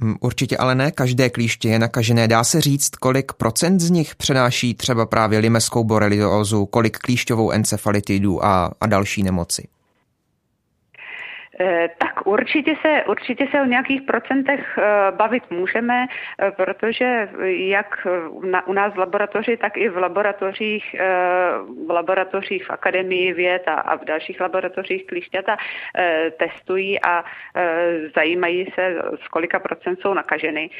Hm, 0.00 0.14
určitě 0.20 0.56
ale 0.56 0.74
ne 0.74 0.90
každé 0.90 1.30
klíště 1.30 1.68
je 1.68 1.78
nakažené. 1.78 2.28
Dá 2.28 2.44
se 2.44 2.60
říct, 2.60 2.96
kolik 2.96 3.32
procent 3.32 3.80
z 3.80 3.90
nich 3.90 4.16
přenáší 4.16 4.74
třeba 4.74 5.06
právě 5.06 5.38
limeskou 5.38 5.84
boreliózu, 5.84 6.66
kolik 6.66 6.98
klíšťovou 6.98 7.50
encefalitidu 7.50 8.44
a, 8.44 8.70
a 8.80 8.86
další 8.86 9.22
nemoci? 9.22 9.68
Eh, 11.60 11.88
tak 11.98 12.26
určitě 12.26 12.74
se, 12.82 13.04
určitě 13.08 13.46
se 13.50 13.60
o 13.60 13.64
nějakých 13.64 14.02
procentech 14.02 14.78
eh, 14.78 14.82
bavit 15.10 15.50
můžeme, 15.50 16.06
eh, 16.06 16.50
protože 16.50 17.28
jak 17.44 18.06
na, 18.44 18.66
u 18.66 18.72
nás 18.72 18.94
v 18.94 18.98
laboratoři, 18.98 19.56
tak 19.56 19.76
i 19.76 19.88
v 19.88 19.96
laboratořích, 19.96 20.96
v 21.86 21.90
laboratořích 21.90 22.66
v 22.66 22.70
Akademii 22.70 23.32
věd 23.32 23.68
a, 23.68 23.74
a 23.74 23.96
v 23.96 24.04
dalších 24.04 24.40
laboratořích 24.40 25.06
klíšťata 25.06 25.56
testují 26.38 27.02
a 27.02 27.24
zajímají 28.16 28.72
se, 28.74 29.02
z 29.24 29.28
kolika 29.28 29.58
procent 29.58 30.00
jsou 30.00 30.14
nakaženy. 30.14 30.70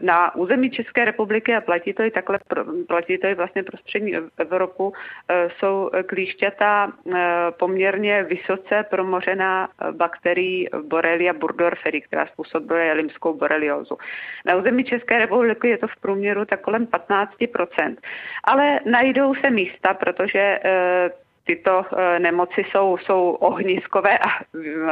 Na 0.00 0.34
území 0.34 0.70
České 0.70 1.04
republiky, 1.04 1.54
a 1.54 1.60
platí 1.60 1.92
to 1.92 2.02
i 2.02 2.10
takhle, 2.10 2.38
platí 2.88 3.18
to 3.18 3.26
i 3.26 3.34
vlastně 3.34 3.62
pro 3.62 3.78
střední 3.78 4.14
Evropu, 4.38 4.92
jsou 5.58 5.90
klíšťata 6.06 6.92
poměrně 7.58 8.22
vysoce 8.22 8.84
promořená 8.90 9.68
bakterií 9.92 10.68
Borrelia 10.82 11.32
burgdorferi, 11.32 12.00
která 12.00 12.26
způsobuje 12.26 12.92
limskou 12.92 13.34
boreliózu. 13.34 13.98
Na 14.46 14.56
území 14.56 14.84
České 14.84 15.18
republiky 15.18 15.68
je 15.68 15.78
to 15.78 15.88
v 15.88 15.96
průměru 16.00 16.44
tak 16.44 16.60
kolem 16.60 16.86
15%. 16.86 17.96
Ale 18.44 18.80
najdou 18.90 19.34
se 19.34 19.50
místa, 19.50 19.94
protože 19.94 20.60
eh, 20.64 21.10
tyto 21.44 21.84
eh, 21.84 22.18
nemoci 22.18 22.64
jsou, 22.70 22.96
jsou 22.96 23.30
ohniskové 23.30 24.18
a, 24.18 24.28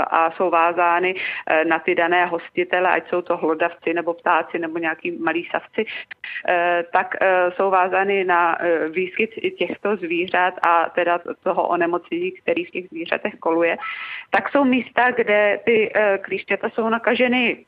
a 0.03 0.31
jsou 0.31 0.51
vázány 0.51 1.15
eh, 1.47 1.65
na 1.65 1.79
ty 1.79 1.95
dané 1.95 2.27
hostitele, 2.27 2.91
ať 2.91 3.09
jsou 3.09 3.23
to 3.23 3.37
hlodavci 3.37 3.95
nebo 3.95 4.15
ptáci 4.15 4.59
nebo 4.59 4.79
nějaký 4.79 5.11
malí 5.19 5.49
savci, 5.51 5.85
tak 6.93 7.15
jsou 7.57 7.71
vázány 7.71 8.25
na 8.25 8.59
výskyt 8.91 9.31
těchto 9.59 9.97
zvířat 9.97 10.55
a 10.63 10.89
teda 10.95 11.19
toho 11.43 11.69
onemocnění, 11.69 12.33
který 12.33 12.65
v 12.65 12.71
těch 12.71 12.89
zvířatech 12.89 13.35
koluje, 13.35 13.77
tak 14.31 14.49
jsou 14.49 14.65
místa, 14.65 15.11
kde 15.11 15.61
ty 15.65 15.93
klíšťata 16.23 16.71
jsou 16.71 16.89
nakaženy 16.89 17.65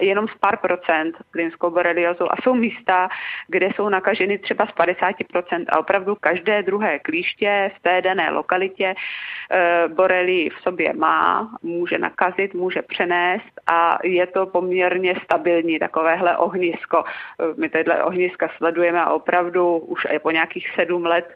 jenom 0.00 0.28
z 0.28 0.34
pár 0.40 0.56
procent 0.56 1.16
klinickou 1.30 1.70
boreliozu 1.70 2.32
a 2.32 2.36
jsou 2.42 2.54
místa, 2.54 3.08
kde 3.48 3.66
jsou 3.66 3.88
nakaženy 3.88 4.38
třeba 4.38 4.66
z 4.66 4.70
50% 4.70 5.64
a 5.68 5.78
opravdu 5.78 6.16
každé 6.20 6.62
druhé 6.62 6.98
klíště 6.98 7.70
v 7.76 7.82
té 7.82 8.02
dané 8.02 8.30
lokalitě 8.30 8.94
e, 8.94 9.88
borelii 9.88 10.50
v 10.50 10.60
sobě 10.62 10.92
má, 10.92 11.50
může 11.62 11.98
nakazit, 11.98 12.54
může 12.54 12.82
přenést 12.82 13.60
a 13.66 13.98
je 14.04 14.26
to 14.26 14.46
poměrně 14.46 15.14
stabilní 15.24 15.78
takovéhle 15.78 16.36
ohnisko. 16.36 17.04
E, 17.04 17.60
my 17.60 17.68
tadyhle 17.68 18.02
ohniska 18.02 18.48
sledujeme 18.56 19.00
a 19.02 19.12
opravdu 19.12 19.78
už 19.78 20.06
po 20.22 20.30
nějakých 20.30 20.68
sedm 20.74 21.04
let 21.04 21.34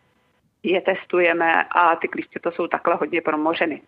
je 0.62 0.80
testujeme 0.80 1.64
a 1.70 1.96
ty 1.96 2.08
klíště 2.08 2.40
to 2.40 2.50
jsou 2.50 2.66
takhle 2.66 2.94
hodně 2.94 3.20
promořeny. 3.20 3.80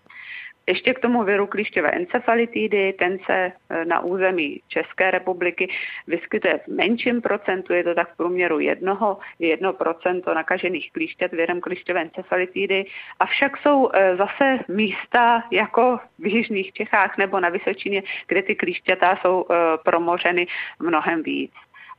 Ještě 0.69 0.95
k 0.95 0.99
tomu 0.99 1.25
viru 1.25 1.47
klíšťové 1.47 1.91
encefalitidy, 1.91 2.93
ten 2.93 3.19
se 3.27 3.33
e, 3.33 3.85
na 3.85 4.01
území 4.01 4.61
České 4.69 5.11
republiky 5.11 5.69
vyskytuje 6.07 6.59
v 6.59 6.69
menším 6.69 7.23
procentu, 7.23 7.73
je 7.73 7.85
to 7.85 7.95
tak 7.95 8.13
v 8.13 8.17
průměru 8.17 8.61
jednoho, 8.61 9.19
jedno 9.39 9.73
procento 9.73 10.35
nakažených 10.35 10.93
klíšťat 10.93 11.33
virem 11.33 11.61
klíšťové 11.61 12.03
encefalitidy, 12.03 12.87
avšak 13.21 13.57
jsou 13.57 13.89
e, 13.93 14.17
zase 14.17 14.59
místa 14.69 15.43
jako 15.51 15.99
v 16.19 16.27
Jižních 16.27 16.73
Čechách 16.73 17.19
nebo 17.19 17.41
na 17.41 17.49
Vysočině, 17.49 18.03
kde 18.27 18.43
ty 18.43 18.55
klíšťata 18.55 19.19
jsou 19.23 19.47
e, 19.51 19.55
promořeny 19.85 20.47
mnohem 20.79 21.23
víc. 21.23 21.53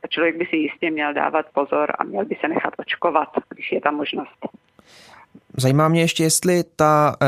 A 0.04 0.06
člověk 0.06 0.36
by 0.36 0.46
si 0.46 0.56
jistě 0.56 0.90
měl 0.90 1.14
dávat 1.14 1.46
pozor 1.52 1.92
a 1.98 2.04
měl 2.04 2.24
by 2.24 2.34
se 2.40 2.48
nechat 2.48 2.74
očkovat, 2.78 3.28
když 3.48 3.72
je 3.72 3.80
ta 3.80 3.90
možnost. 3.90 4.46
Zajímá 5.56 5.88
mě 5.88 6.00
ještě, 6.00 6.22
jestli 6.22 6.64
ta, 6.76 7.16
eh, 7.22 7.26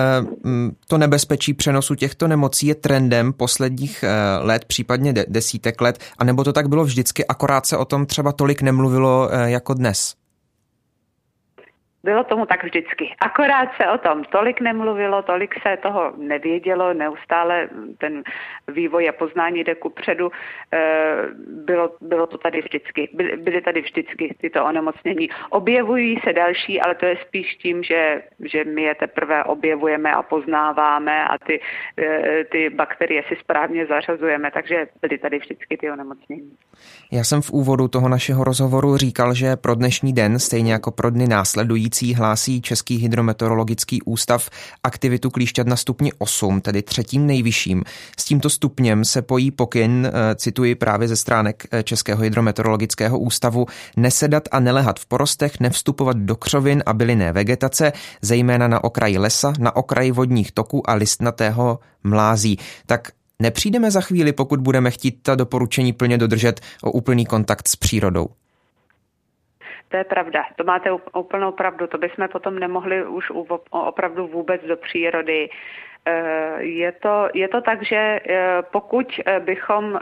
to 0.88 0.99
nebezpečí 0.99 1.54
přenosu 1.54 1.94
těchto 1.94 2.28
nemocí 2.28 2.66
je 2.66 2.75
trendem 2.75 3.32
posledních 3.32 4.02
eh, 4.02 4.38
let, 4.38 4.64
případně 4.64 5.12
desítek 5.28 5.80
let, 5.80 5.99
anebo 6.18 6.44
to 6.44 6.52
tak 6.52 6.68
bylo 6.68 6.85
vždycky, 6.85 7.26
akorát 7.26 7.66
se 7.66 7.76
o 7.76 7.85
tom 7.85 8.06
třeba 8.06 8.32
tolik 8.32 8.62
nemluvilo 8.62 9.28
eh, 9.32 9.50
jako 9.50 9.75
dnes. 9.75 10.14
Bylo 12.04 12.25
tomu 12.25 12.47
tak 12.47 12.64
vždycky. 12.64 13.14
Akorát 13.21 13.68
se 13.76 13.88
o 13.88 13.99
tom 13.99 14.25
tolik 14.25 14.61
nemluvilo, 14.61 15.23
tolik 15.23 15.54
se 15.62 15.76
toho 15.76 16.12
nevědělo, 16.16 16.94
neustále 16.94 17.68
ten 17.99 18.23
vývoj 18.68 19.09
a 19.09 19.12
poznání 19.12 19.64
jde 19.64 19.75
ku 19.75 19.90
předu. 19.90 20.30
Eh, 20.73 20.78
bylo, 21.49 21.90
bylo 22.00 22.26
to 22.26 22.38
tady 22.38 22.61
vždycky. 22.61 23.09
Byly, 23.14 23.61
tady 23.61 23.80
vždycky 23.80 24.35
tyto 24.40 24.64
onemocnění. 24.64 25.28
Objevují 25.50 26.21
se 26.25 26.32
další, 26.32 26.80
ale 26.80 26.94
to 26.94 27.06
je 27.06 27.16
spíš 27.26 27.54
tím, 27.54 27.82
že, 27.82 28.23
že 28.52 28.64
my 28.64 28.82
je 28.82 28.94
teprve 28.94 29.44
objevujeme 29.44 30.12
a 30.12 30.23
poznáváme 30.23 31.25
a 31.25 31.38
ty, 31.38 31.61
eh, 31.99 32.44
ty 32.44 32.71
bakterie 32.71 33.23
si 33.28 33.37
správně 33.40 33.87
zařazujeme, 33.87 34.50
takže 34.50 34.87
byly 35.02 35.18
tady 35.18 35.38
vždycky 35.38 35.76
ty 35.76 35.90
onemocnění. 35.90 36.52
Já 37.12 37.25
jsem 37.25 37.42
v 37.42 37.50
úvodu 37.50 37.88
toho 37.88 38.09
našeho 38.09 38.44
rozhovoru 38.44 38.97
říkal, 38.97 39.35
že 39.35 39.56
pro 39.56 39.75
dnešní 39.75 40.12
den, 40.12 40.38
stejně 40.38 40.73
jako 40.73 40.90
pro 40.90 41.11
dny 41.11 41.26
následující, 41.28 41.91
měsící 41.92 42.14
hlásí 42.14 42.62
Český 42.62 42.96
hydrometeorologický 42.96 44.02
ústav 44.02 44.50
aktivitu 44.82 45.30
klíšťat 45.30 45.66
na 45.66 45.76
stupni 45.76 46.12
8, 46.18 46.61
tedy 46.61 46.82
třetím 46.82 47.26
nejvyšším. 47.26 47.84
S 48.18 48.25
tímto 48.25 48.50
stupněm 48.50 49.04
se 49.04 49.22
pojí 49.22 49.50
pokyn, 49.50 50.06
eh, 50.06 50.34
cituji 50.34 50.75
právě 50.75 51.08
ze 51.08 51.16
stránek 51.16 51.66
eh, 51.72 51.82
Českého 51.82 52.22
hydrometeorologického 52.22 53.18
ústavu, 53.18 53.66
nesedat 53.96 54.49
a 54.52 54.61
nelehat 54.61 55.00
v 55.00 55.06
porostech, 55.06 55.61
nevstupovat 55.61 56.16
do 56.16 56.37
křovin 56.37 56.82
a 56.87 56.92
bylinné 56.92 57.32
vegetace, 57.32 57.92
zejména 58.22 58.68
na 58.68 58.84
okraji 58.84 59.18
lesa, 59.18 59.52
na 59.58 59.76
okraji 59.76 60.12
vodních 60.12 60.52
toků 60.52 60.90
a 60.90 60.94
listnatého 60.94 61.78
mlází. 62.04 62.58
Tak 62.87 63.08
Nepřijdeme 63.38 63.90
za 63.90 64.00
chvíli, 64.00 64.32
pokud 64.32 64.61
budeme 64.61 64.90
chtít 64.90 65.18
ta 65.22 65.34
doporučení 65.34 65.92
plně 65.92 66.18
dodržet 66.18 66.61
o 66.82 66.90
úplný 66.90 67.26
kontakt 67.26 67.68
s 67.68 67.76
přírodou. 67.76 68.28
To 69.92 69.96
je 69.96 70.04
pravda, 70.04 70.44
to 70.56 70.64
máte 70.64 70.88
úplnou 71.12 71.52
pravdu, 71.52 71.87
to 71.87 71.99
bychom 71.99 72.28
potom 72.28 72.58
nemohli 72.58 73.04
už 73.06 73.32
opravdu 73.70 74.26
vůbec 74.26 74.64
do 74.64 74.76
přírody. 74.76 75.49
Eh, 76.06 76.62
je 76.64 76.92
to, 76.92 77.28
je 77.34 77.49
to 77.49 77.61
tak, 77.61 77.82
že 77.84 78.20
pokud 78.72 79.20
bychom 79.38 79.99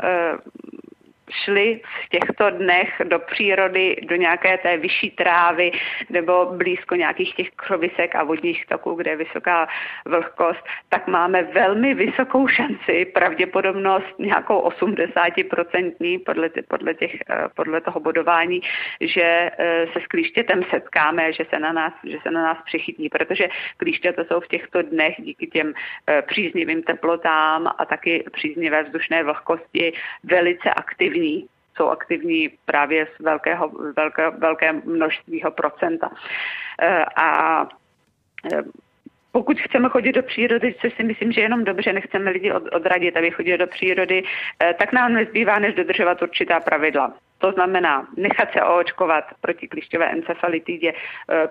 šli 1.45 1.81
v 2.05 2.09
těchto 2.09 2.51
dnech 2.51 3.03
do 3.05 3.19
přírody, 3.19 3.97
do 4.03 4.17
nějaké 4.17 4.59
té 4.59 4.77
vyšší 4.77 5.11
trávy 5.11 5.73
nebo 6.11 6.47
blízko 6.57 6.95
nějakých 6.95 7.35
těch 7.35 7.51
křovisek 7.51 8.15
a 8.15 8.25
vodních 8.25 8.67
toků, 8.67 8.95
kde 8.95 9.11
je 9.11 9.17
vysoká 9.17 9.69
vlhkost, 10.05 10.65
tak 10.89 11.07
máme 11.07 11.43
velmi 11.43 11.95
vysokou 11.95 12.49
šanci, 12.49 13.05
pravděpodobnost 13.05 14.19
nějakou 14.19 14.69
80% 14.69 16.25
podle, 16.25 16.51
podle, 16.69 16.95
těch, 16.95 17.15
eh, 17.31 17.49
podle 17.55 17.81
toho 17.81 18.01
bodování, 18.01 18.61
že 19.01 19.51
eh, 19.59 19.87
se 19.93 20.01
s 20.01 20.07
klíštětem 20.07 20.63
setkáme, 20.71 21.33
že 21.33 21.45
se 21.51 21.59
na 21.59 21.73
nás, 21.73 21.93
že 22.05 22.19
se 22.23 22.31
na 22.31 22.43
nás 22.43 22.59
přichytí, 22.65 23.09
protože 23.09 23.49
klíšťata 23.77 24.25
jsou 24.25 24.41
v 24.41 24.49
těchto 24.49 24.83
dnech 24.83 25.15
díky 25.19 25.47
těm 25.47 25.75
eh, 26.07 26.23
příznivým 26.23 26.83
teplotám 26.83 27.71
a 27.79 27.85
taky 27.85 28.25
příznivé 28.33 28.83
vzdušné 28.83 29.25
vlhkosti 29.25 29.93
velice 30.25 30.71
aktivní 30.71 31.20
aktivní, 31.21 31.49
jsou 31.77 31.89
aktivní 31.89 32.51
právě 32.65 33.07
z 33.07 33.23
velkého, 33.23 33.71
velké, 33.97 34.31
velké 34.31 34.73
množstvího 34.73 35.51
procenta. 35.51 36.11
Eh, 36.83 37.05
a 37.17 37.67
eh, 38.53 38.63
pokud 39.33 39.61
chceme 39.61 39.89
chodit 39.89 40.13
do 40.13 40.23
přírody, 40.23 40.75
což 40.81 40.95
si 40.97 41.03
myslím, 41.03 41.33
že 41.33 41.41
jenom 41.41 41.65
dobře, 41.65 41.93
nechceme 41.93 42.31
lidi 42.31 42.53
od, 42.53 42.63
odradit, 42.73 43.17
aby 43.17 43.31
chodili 43.31 43.59
do 43.59 43.67
přírody, 43.67 44.23
eh, 44.23 44.75
tak 44.79 44.93
nám 44.93 45.13
nezbývá, 45.13 45.59
než 45.59 45.75
dodržovat 45.75 46.23
určitá 46.23 46.61
pravidla. 46.61 47.15
To 47.39 47.53
znamená 47.53 48.09
nechat 48.17 48.53
se 48.53 48.63
oočkovat 48.63 49.25
proti 49.41 49.69
klišťové 49.69 50.11
encefalitidě, 50.13 50.93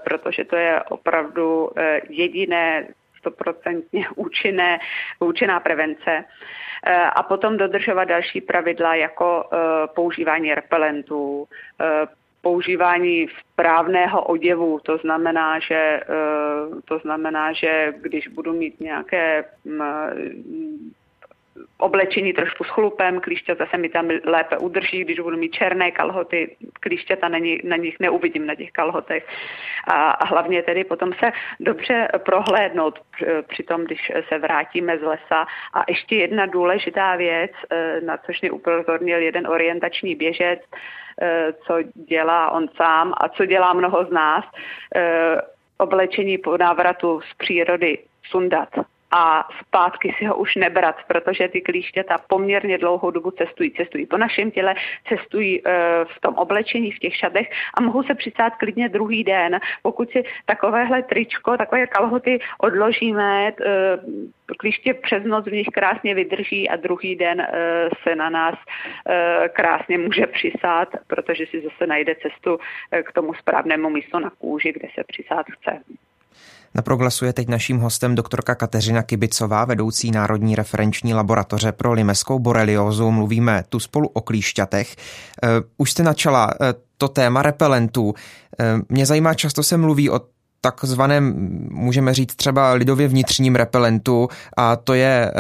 protože 0.04 0.46
to 0.46 0.56
je 0.56 0.84
opravdu 0.84 1.70
jediné 2.10 2.88
stoprocentně 3.20 4.06
účinné, 4.16 4.80
účinná 5.20 5.60
prevence. 5.60 6.26
Eh, 6.86 7.04
a 7.16 7.24
potom 7.24 7.58
dodržovat 7.58 8.04
další 8.04 8.42
pravidla 8.42 8.96
jako 8.96 9.50
eh, 9.54 9.58
používání 9.96 10.56
repelentů, 10.56 11.48
eh, 11.82 12.08
používání 12.42 13.28
správného 13.40 14.24
oděvu, 14.24 14.80
to 14.84 14.98
znamená, 14.98 15.60
že, 15.60 16.00
to 16.86 17.00
znamená, 17.00 17.54
že 17.54 17.94
když 18.02 18.28
budu 18.28 18.54
mít 18.54 18.80
nějaké 18.80 19.46
mm, 19.66 20.69
oblečení 21.80 22.34
trošku 22.34 22.64
s 22.64 22.70
chlupem, 22.70 23.20
klíšťata 23.20 23.66
se 23.66 23.78
mi 23.78 23.90
tam 23.90 24.10
lépe 24.26 24.58
udrží, 24.58 25.04
když 25.04 25.20
budu 25.20 25.38
mít 25.38 25.52
černé 25.52 25.92
kalhoty, 25.92 26.56
klíšťata 26.80 27.28
na, 27.30 27.38
nich, 27.38 27.64
na 27.64 27.76
nich 27.76 28.00
neuvidím, 28.00 28.46
na 28.48 28.56
těch 28.56 28.72
kalhotech. 28.72 29.28
A, 29.88 30.12
a 30.12 30.26
hlavně 30.26 30.64
tedy 30.64 30.84
potom 30.84 31.14
se 31.14 31.32
dobře 31.60 32.08
prohlédnout 32.26 33.00
při 33.48 33.64
tom, 33.64 33.84
když 33.84 34.12
se 34.28 34.38
vrátíme 34.38 34.98
z 34.98 35.02
lesa. 35.02 35.48
A 35.74 35.84
ještě 35.88 36.16
jedna 36.16 36.46
důležitá 36.46 37.16
věc, 37.16 37.52
eh, 37.70 38.02
na 38.02 38.18
což 38.18 38.42
mě 38.42 38.52
upozornil 38.52 39.20
jeden 39.20 39.48
orientační 39.48 40.16
běžec, 40.16 40.60
eh, 41.22 41.54
co 41.68 41.78
dělá 41.94 42.52
on 42.52 42.68
sám 42.76 43.14
a 43.18 43.30
co 43.30 43.46
dělá 43.46 43.74
mnoho 43.74 44.06
z 44.06 44.12
nás, 44.12 44.46
eh, 44.96 45.36
oblečení 45.78 46.38
po 46.38 46.58
návratu 46.58 47.22
z 47.22 47.34
přírody 47.34 47.98
sundat 48.24 48.70
a 49.12 49.48
zpátky 49.62 50.16
si 50.18 50.26
ho 50.26 50.36
už 50.36 50.56
nebrat, 50.56 50.96
protože 51.08 51.48
ty 51.48 51.62
klíšťata 51.62 52.18
poměrně 52.28 52.78
dlouhou 52.78 53.12
dobu 53.12 53.32
cestují. 53.32 53.72
Cestují 53.72 54.06
po 54.06 54.18
našem 54.18 54.52
těle, 54.52 54.76
cestují 55.08 55.62
e, 55.62 55.72
v 56.06 56.22
tom 56.22 56.36
oblečení, 56.36 56.92
v 56.92 57.00
těch 57.00 57.16
šatech 57.16 57.50
a 57.74 57.82
mohou 57.82 58.04
se 58.04 58.16
přisát 58.16 58.56
klidně 58.56 58.90
druhý 58.90 59.24
den. 59.24 59.60
Pokud 59.82 60.12
si 60.12 60.24
takovéhle 60.46 61.04
tričko, 61.04 61.58
takové 61.58 61.88
kalhoty 61.88 62.40
odložíme, 62.58 63.48
e, 63.48 63.54
klíště 64.58 64.94
přes 64.94 65.24
noc 65.24 65.46
v 65.46 65.52
nich 65.52 65.68
krásně 65.68 66.16
vydrží 66.16 66.70
a 66.70 66.76
druhý 66.76 67.16
den 67.16 67.42
e, 67.42 67.50
se 68.04 68.16
na 68.16 68.30
nás 68.30 68.56
krásně 69.54 69.98
může 69.98 70.28
přisát, 70.28 70.90
protože 71.08 71.46
si 71.46 71.62
zase 71.62 71.88
najde 71.88 72.16
cestu 72.16 72.60
k 73.04 73.12
tomu 73.12 73.34
správnému 73.34 73.90
místu 73.90 74.20
na 74.20 74.30
kůži, 74.30 74.72
kde 74.72 74.88
se 74.96 75.04
přisát 75.04 75.46
chce. 75.52 75.84
Na 76.76 76.82
proglasu 76.82 77.26
je 77.26 77.34
teď 77.34 77.48
naším 77.48 77.80
hostem 77.80 78.16
doktorka 78.16 78.56
Kateřina 78.56 79.04
Kibicová, 79.04 79.66
vedoucí 79.66 80.12
Národní 80.12 80.56
referenční 80.56 81.14
laboratoře 81.14 81.72
pro 81.72 81.94
limeskou 81.94 82.40
boreliózu. 82.40 83.12
Mluvíme 83.12 83.64
tu 83.70 83.80
spolu 83.80 84.08
o 84.08 84.22
klíšťatech. 84.22 84.96
Eh, 85.44 85.48
už 85.78 85.92
jste 85.92 86.04
načala 86.04 86.54
eh, 86.62 86.74
to 86.98 87.08
téma 87.08 87.42
repelentů. 87.42 88.14
Eh, 88.60 88.66
mě 88.90 89.06
zajímá, 89.06 89.34
často 89.34 89.64
se 89.64 89.78
mluví 89.78 90.10
o 90.10 90.22
takzvaném, 90.62 91.34
můžeme 91.72 92.14
říct 92.14 92.36
třeba 92.36 92.74
lidově 92.74 93.08
vnitřním 93.08 93.56
repelentu 93.56 94.28
a 94.58 94.76
to 94.76 94.94
je 94.94 95.32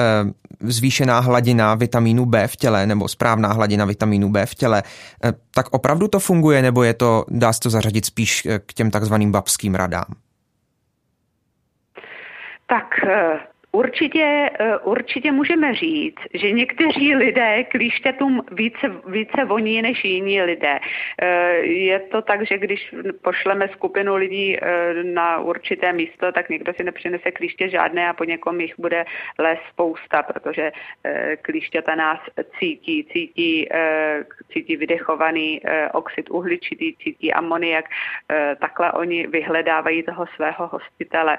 zvýšená 0.63 1.19
hladina 1.19 1.75
vitamínu 1.75 2.25
B 2.25 2.47
v 2.47 2.55
těle 2.55 2.87
nebo 2.87 3.07
správná 3.07 3.53
hladina 3.53 3.85
vitamínu 3.85 4.29
B 4.29 4.45
v 4.45 4.55
těle. 4.55 4.83
Tak 5.53 5.65
opravdu 5.71 6.07
to 6.07 6.19
funguje 6.19 6.61
nebo 6.61 6.83
je 6.83 6.93
to, 6.93 7.25
dá 7.29 7.53
se 7.53 7.59
to 7.59 7.69
zařadit 7.69 8.05
spíš 8.05 8.47
k 8.65 8.73
těm 8.73 8.91
takzvaným 8.91 9.31
babským 9.31 9.75
radám? 9.75 10.05
Tak 12.69 13.01
eh, 13.03 13.48
Určitě, 13.71 14.49
eh, 14.59 14.77
určitě 14.77 15.31
můžeme 15.31 15.73
říct, 15.75 16.19
že 16.33 16.51
někteří 16.51 17.15
lidé 17.15 17.63
klíšťatům 17.63 18.41
více, 18.51 18.87
více 19.07 19.45
voní 19.45 19.81
než 19.81 20.03
jiní 20.03 20.41
lidé. 20.41 20.79
Eh, 21.21 21.55
je 21.57 21.99
to 21.99 22.21
tak, 22.21 22.47
že 22.47 22.57
když 22.57 22.95
pošleme 23.21 23.67
skupinu 23.67 24.15
lidí 24.15 24.57
na 25.03 25.37
určité 25.39 25.93
místo, 25.93 26.31
tak 26.31 26.49
někdo 26.49 26.73
si 26.73 26.83
nepřinese 26.83 27.31
klíště 27.31 27.69
žádné 27.69 28.09
a 28.09 28.13
po 28.13 28.23
někom 28.23 28.61
jich 28.61 28.73
bude 28.79 29.05
les 29.39 29.59
spousta, 29.69 30.23
protože 30.23 30.71
klíšťata 31.41 31.95
nás 31.95 32.19
cítí, 32.59 33.07
cítí, 33.13 33.69
cítí 34.53 34.77
vydechovaný 34.77 35.61
oxid 35.93 36.29
uhličitý, 36.29 36.95
cítí 36.95 37.33
amoniak, 37.33 37.85
takhle 38.59 38.91
oni 38.91 39.27
vyhledávají 39.27 40.03
toho 40.03 40.25
svého 40.35 40.67
hostitele. 40.67 41.37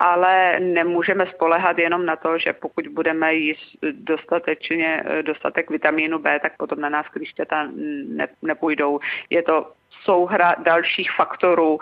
Ale 0.00 0.60
nemůžeme 0.60 1.17
nemůžeme 1.18 1.36
spolehat 1.36 1.78
jenom 1.78 2.06
na 2.06 2.16
to, 2.16 2.38
že 2.38 2.52
pokud 2.52 2.86
budeme 2.88 3.34
jíst 3.34 3.76
dostatečně, 3.92 5.04
dostatek 5.22 5.70
vitamínu 5.70 6.18
B, 6.18 6.38
tak 6.42 6.56
potom 6.56 6.80
na 6.80 6.88
nás 6.88 7.06
klištěta 7.08 7.68
ne, 8.08 8.28
nepůjdou. 8.42 9.00
Je 9.30 9.42
to 9.42 9.72
souhra 10.04 10.54
dalších 10.64 11.10
faktorů. 11.16 11.78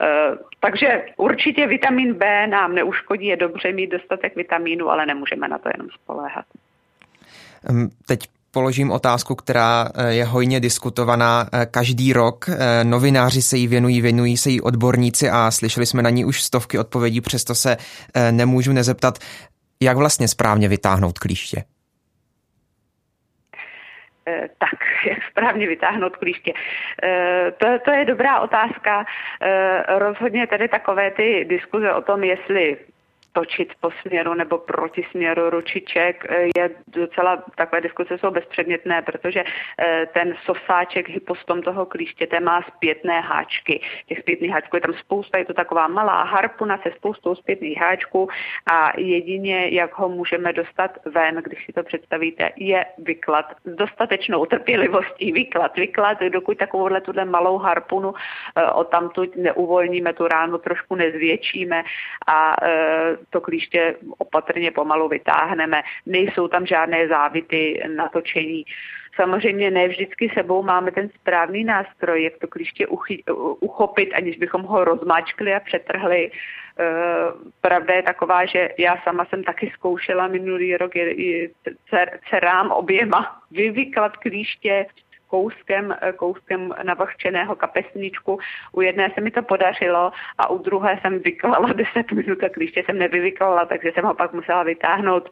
Eh, 0.00 0.36
takže 0.60 1.04
určitě 1.16 1.66
vitamin 1.66 2.14
B 2.14 2.46
nám 2.46 2.74
neuškodí, 2.74 3.26
je 3.26 3.36
dobře 3.36 3.72
mít 3.72 3.90
dostatek 3.90 4.36
vitamínu, 4.36 4.90
ale 4.90 5.06
nemůžeme 5.06 5.48
na 5.48 5.58
to 5.58 5.68
jenom 5.68 5.90
spoléhat. 5.90 6.44
Teď 8.06 8.20
položím 8.50 8.90
otázku, 8.90 9.34
která 9.34 9.88
eh, 9.94 10.12
je 10.14 10.24
hojně 10.24 10.60
diskutovaná 10.60 11.46
eh, 11.52 11.66
každý 11.66 12.12
rok. 12.12 12.46
Eh, 12.48 12.84
novináři 12.84 13.42
se 13.42 13.56
jí 13.56 13.68
věnují, 13.68 14.00
věnují 14.00 14.36
se 14.36 14.50
jí 14.50 14.60
odborníci 14.60 15.30
a 15.30 15.50
slyšeli 15.50 15.86
jsme 15.86 16.02
na 16.02 16.10
ní 16.10 16.24
už 16.24 16.42
stovky 16.42 16.78
odpovědí, 16.78 17.20
přesto 17.20 17.54
se 17.54 17.76
nemůžu 18.30 18.72
nezeptat, 18.72 19.18
jak 19.82 19.96
vlastně 19.96 20.28
správně 20.28 20.68
vytáhnout 20.68 21.18
klíště. 21.18 21.64
Tak, 24.58 24.78
jak 25.08 25.18
správně 25.30 25.66
vytáhnout 25.66 26.16
klíště. 26.16 26.52
To, 27.58 27.66
to 27.84 27.90
je 27.90 28.04
dobrá 28.04 28.40
otázka. 28.40 29.04
Rozhodně 29.98 30.46
tady 30.46 30.68
takové 30.68 31.10
ty 31.10 31.46
diskuze 31.48 31.92
o 31.94 32.02
tom, 32.02 32.24
jestli 32.24 32.76
točit 33.32 33.72
po 33.80 33.90
směru 33.90 34.34
nebo 34.34 34.58
proti 34.58 35.06
směru 35.10 35.50
ručiček 35.50 36.24
je 36.56 36.70
docela, 36.86 37.44
takové 37.56 37.80
diskuse 37.80 38.18
jsou 38.18 38.30
bezpředmětné, 38.30 39.02
protože 39.02 39.44
eh, 39.44 40.06
ten 40.14 40.34
sosáček 40.44 41.08
hypostom 41.08 41.62
toho 41.62 41.86
klíštěte 41.86 42.40
má 42.40 42.62
zpětné 42.76 43.20
háčky. 43.20 43.80
Těch 44.06 44.18
zpětných 44.18 44.50
háčků 44.50 44.76
je 44.76 44.80
tam 44.80 44.94
spousta, 44.94 45.38
je 45.38 45.44
to 45.44 45.54
taková 45.54 45.88
malá 45.88 46.22
harpuna 46.22 46.78
se 46.82 46.90
spoustou 46.96 47.34
zpětných 47.34 47.78
háčků 47.78 48.28
a 48.72 49.00
jedině, 49.00 49.68
jak 49.68 49.98
ho 49.98 50.08
můžeme 50.08 50.52
dostat 50.52 50.90
ven, 51.04 51.34
když 51.44 51.66
si 51.66 51.72
to 51.72 51.82
představíte, 51.82 52.50
je 52.56 52.84
vyklad 52.98 53.46
s 53.64 53.74
dostatečnou 53.74 54.46
trpělivostí. 54.46 55.32
Vyklad, 55.32 55.76
vyklad, 55.76 56.18
dokud 56.20 56.58
takovouhle 56.58 57.00
tuhle 57.00 57.24
malou 57.24 57.58
harpunu 57.58 58.14
eh, 58.14 58.66
o 58.66 58.84
tamtud 58.84 59.36
neuvolníme, 59.36 60.12
tu 60.12 60.28
ránu 60.28 60.58
trošku 60.58 60.94
nezvětšíme 60.94 61.84
a 62.26 62.56
eh, 62.62 63.17
to 63.30 63.40
klíště 63.40 63.96
opatrně 64.18 64.70
pomalu 64.70 65.08
vytáhneme. 65.08 65.82
Nejsou 66.06 66.48
tam 66.48 66.66
žádné 66.66 67.08
závity 67.08 67.82
natočení. 67.96 68.64
Samozřejmě 69.16 69.70
ne 69.70 69.88
vždycky 69.88 70.30
sebou 70.34 70.62
máme 70.62 70.90
ten 70.90 71.08
správný 71.08 71.64
nástroj, 71.64 72.22
jak 72.22 72.38
to 72.38 72.46
klíště 72.46 72.86
uchy, 72.86 73.24
uchopit, 73.60 74.12
aniž 74.14 74.36
bychom 74.36 74.62
ho 74.62 74.84
rozmáčkli 74.84 75.54
a 75.54 75.60
přetrhli. 75.60 76.30
E, 76.30 76.30
pravda 77.60 77.94
je 77.94 78.02
taková, 78.02 78.46
že 78.46 78.68
já 78.78 78.96
sama 79.04 79.24
jsem 79.24 79.44
taky 79.44 79.70
zkoušela 79.74 80.26
minulý 80.26 80.76
rok 80.76 80.92
dcerám 82.30 82.70
oběma 82.70 83.42
vyvyklat 83.50 84.16
klíště 84.16 84.86
kouskem, 85.28 85.94
kouskem 86.16 86.74
navlhčeného 86.82 87.56
kapesníčku. 87.56 88.38
U 88.72 88.80
jedné 88.80 89.10
se 89.14 89.20
mi 89.20 89.30
to 89.30 89.42
podařilo 89.42 90.12
a 90.38 90.50
u 90.50 90.58
druhé 90.58 90.98
jsem 91.00 91.18
vyklala 91.18 91.72
10 91.72 92.12
minut 92.12 92.44
a 92.44 92.48
klíště 92.48 92.82
jsem 92.86 92.98
nevyvyklala, 92.98 93.66
takže 93.66 93.92
jsem 93.92 94.04
ho 94.04 94.14
pak 94.14 94.32
musela 94.32 94.62
vytáhnout 94.62 95.30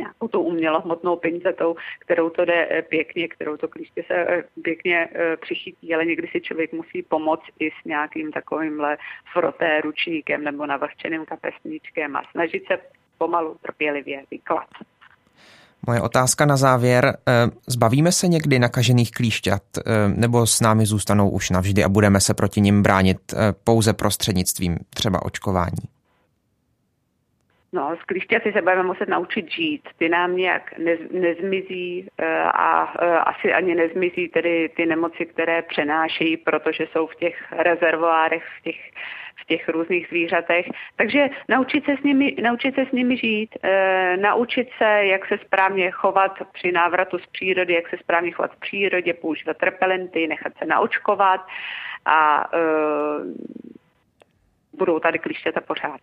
nějakou 0.00 0.28
tu 0.28 0.40
umělohmotnou 0.40 1.16
pincetou, 1.16 1.76
kterou 1.98 2.30
to 2.30 2.44
jde 2.44 2.68
eh, 2.70 2.82
pěkně, 2.82 3.28
kterou 3.28 3.56
to 3.56 3.68
klíště 3.68 4.02
se 4.06 4.14
eh, 4.14 4.44
pěkně 4.62 5.08
eh, 5.12 5.36
přichytí, 5.36 5.94
ale 5.94 6.04
někdy 6.04 6.28
si 6.28 6.40
člověk 6.40 6.72
musí 6.72 7.02
pomoct 7.02 7.46
i 7.58 7.70
s 7.70 7.84
nějakým 7.84 8.32
takovýmhle 8.32 8.98
froté 9.32 9.80
ručníkem 9.80 10.44
nebo 10.44 10.66
navlhčeným 10.66 11.24
kapesníčkem 11.24 12.16
a 12.16 12.22
snažit 12.30 12.66
se 12.66 12.78
pomalu 13.18 13.56
trpělivě 13.62 14.24
vyklat. 14.30 14.68
Moje 15.86 16.00
otázka 16.00 16.46
na 16.46 16.56
závěr. 16.56 17.16
Zbavíme 17.66 18.12
se 18.12 18.28
někdy 18.28 18.58
nakažených 18.58 19.10
klíšťat 19.10 19.62
nebo 20.06 20.46
s 20.46 20.60
námi 20.60 20.86
zůstanou 20.86 21.30
už 21.30 21.50
navždy 21.50 21.84
a 21.84 21.88
budeme 21.88 22.20
se 22.20 22.34
proti 22.34 22.60
nim 22.60 22.82
bránit 22.82 23.34
pouze 23.64 23.92
prostřednictvím 23.92 24.78
třeba 24.94 25.22
očkování? 25.22 25.99
No, 27.72 27.96
s 27.96 28.02
klíšťaty 28.02 28.52
se 28.52 28.62
budeme 28.62 28.82
muset 28.82 29.08
naučit 29.08 29.50
žít. 29.50 29.88
Ty 29.98 30.08
nám 30.08 30.36
nějak 30.36 30.78
nez, 30.78 31.00
nezmizí 31.10 32.08
eh, 32.18 32.42
a 32.42 32.94
eh, 32.98 33.18
asi 33.18 33.52
ani 33.52 33.74
nezmizí 33.74 34.28
tedy 34.28 34.68
ty 34.76 34.86
nemoci, 34.86 35.26
které 35.26 35.62
přenášejí, 35.62 36.36
protože 36.36 36.86
jsou 36.86 37.06
v 37.06 37.14
těch 37.14 37.52
rezervoárech, 37.52 38.44
v 38.58 38.62
těch, 38.62 38.90
v 39.42 39.46
těch 39.46 39.68
různých 39.68 40.08
zvířatech. 40.08 40.66
Takže 40.96 41.28
naučit 41.48 41.84
se 41.84 41.96
s 42.00 42.02
nimi, 42.02 42.36
naučit 42.42 42.74
se 42.74 42.86
s 42.86 42.92
nimi 42.92 43.16
žít, 43.16 43.50
e, 43.62 44.16
naučit 44.16 44.68
se, 44.78 45.06
jak 45.06 45.26
se 45.26 45.38
správně 45.38 45.90
chovat 45.90 46.32
při 46.52 46.72
návratu 46.72 47.18
z 47.18 47.26
přírody, 47.26 47.74
jak 47.74 47.88
se 47.88 47.96
správně 47.96 48.30
chovat 48.30 48.52
v 48.54 48.60
přírodě, 48.60 49.14
používat 49.14 49.62
repelenty, 49.62 50.26
nechat 50.26 50.52
se 50.58 50.64
naočkovat 50.64 51.40
a 52.04 52.50
budou 54.72 54.98
tady 54.98 55.18
klíšťata 55.18 55.60
pořád. 55.60 56.00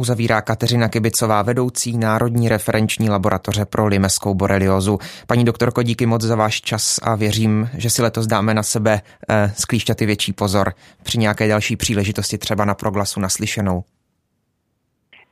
Uzavírá 0.00 0.40
Kateřina 0.42 0.88
Kibicová, 0.88 1.42
vedoucí 1.42 1.98
Národní 1.98 2.48
referenční 2.48 3.10
laboratoře 3.10 3.64
pro 3.64 3.86
limeskou 3.86 4.34
boreliozu. 4.34 4.98
Paní 5.26 5.44
doktorko, 5.44 5.82
díky 5.82 6.06
moc 6.06 6.22
za 6.22 6.36
váš 6.36 6.60
čas 6.60 6.98
a 7.02 7.14
věřím, 7.14 7.70
že 7.74 7.90
si 7.90 8.02
letos 8.02 8.26
dáme 8.26 8.54
na 8.54 8.62
sebe 8.62 9.00
eh, 9.28 9.52
sklíšťaty 9.56 10.06
větší 10.06 10.32
pozor 10.32 10.72
při 11.02 11.18
nějaké 11.18 11.48
další 11.48 11.76
příležitosti 11.76 12.38
třeba 12.38 12.64
na 12.64 12.74
proglasu 12.74 13.20
naslyšenou. 13.20 13.84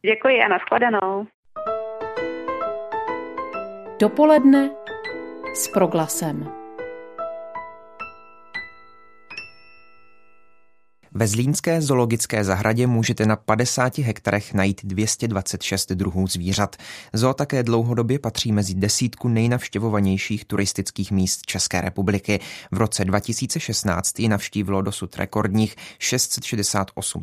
Děkuji 0.02 0.40
a 0.40 0.48
nashledanou. 0.48 1.26
Dopoledne 4.00 4.70
s 5.54 5.68
proglasem. 5.68 6.63
Ve 11.16 11.26
Zlínské 11.26 11.82
zoologické 11.82 12.44
zahradě 12.44 12.86
můžete 12.86 13.26
na 13.26 13.36
50 13.36 13.98
hektarech 13.98 14.54
najít 14.54 14.80
226 14.84 15.92
druhů 15.92 16.26
zvířat. 16.26 16.76
Zoo 17.12 17.34
také 17.34 17.62
dlouhodobě 17.62 18.18
patří 18.18 18.52
mezi 18.52 18.74
desítku 18.74 19.28
nejnavštěvovanějších 19.28 20.44
turistických 20.44 21.12
míst 21.12 21.46
České 21.46 21.80
republiky. 21.80 22.40
V 22.72 22.76
roce 22.78 23.04
2016 23.04 24.18
ji 24.18 24.28
navštívilo 24.28 24.82
dosud 24.82 25.16
rekordních 25.16 25.76
668 25.98 27.22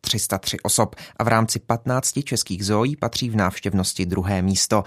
303 0.00 0.56
osob 0.62 0.96
a 1.16 1.24
v 1.24 1.28
rámci 1.28 1.58
15 1.58 2.12
českých 2.24 2.64
zoojí 2.64 2.96
patří 2.96 3.30
v 3.30 3.36
návštěvnosti 3.36 4.06
druhé 4.06 4.42
místo. 4.42 4.84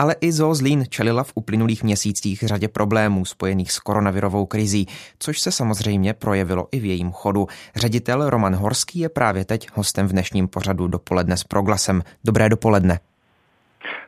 Ale 0.00 0.16
i 0.20 0.32
Zoo 0.32 0.54
Zlín 0.54 0.84
čelila 0.88 1.24
v 1.24 1.32
uplynulých 1.34 1.82
měsících 1.82 2.42
řadě 2.46 2.68
problémů 2.68 3.24
spojených 3.24 3.72
s 3.72 3.78
koronavirovou 3.78 4.46
krizí, 4.46 4.86
což 5.18 5.40
se 5.40 5.52
samozřejmě 5.52 6.14
projevilo 6.14 6.68
i 6.72 6.80
v 6.80 6.84
jejím 6.84 7.10
chodu. 7.10 7.48
Ředitel 7.88 8.30
Roman 8.30 8.54
Horský 8.54 8.98
je 8.98 9.08
právě 9.08 9.44
teď 9.44 9.68
hostem 9.74 10.06
v 10.06 10.12
dnešním 10.12 10.48
pořadu 10.48 10.88
Dopoledne 10.88 11.36
s 11.36 11.44
proglasem. 11.44 12.02
Dobré 12.24 12.48
dopoledne. 12.48 12.98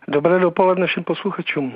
Dobré 0.08 0.38
dopoledne 0.38 0.86
všem 0.86 1.04
posluchačům. 1.04 1.74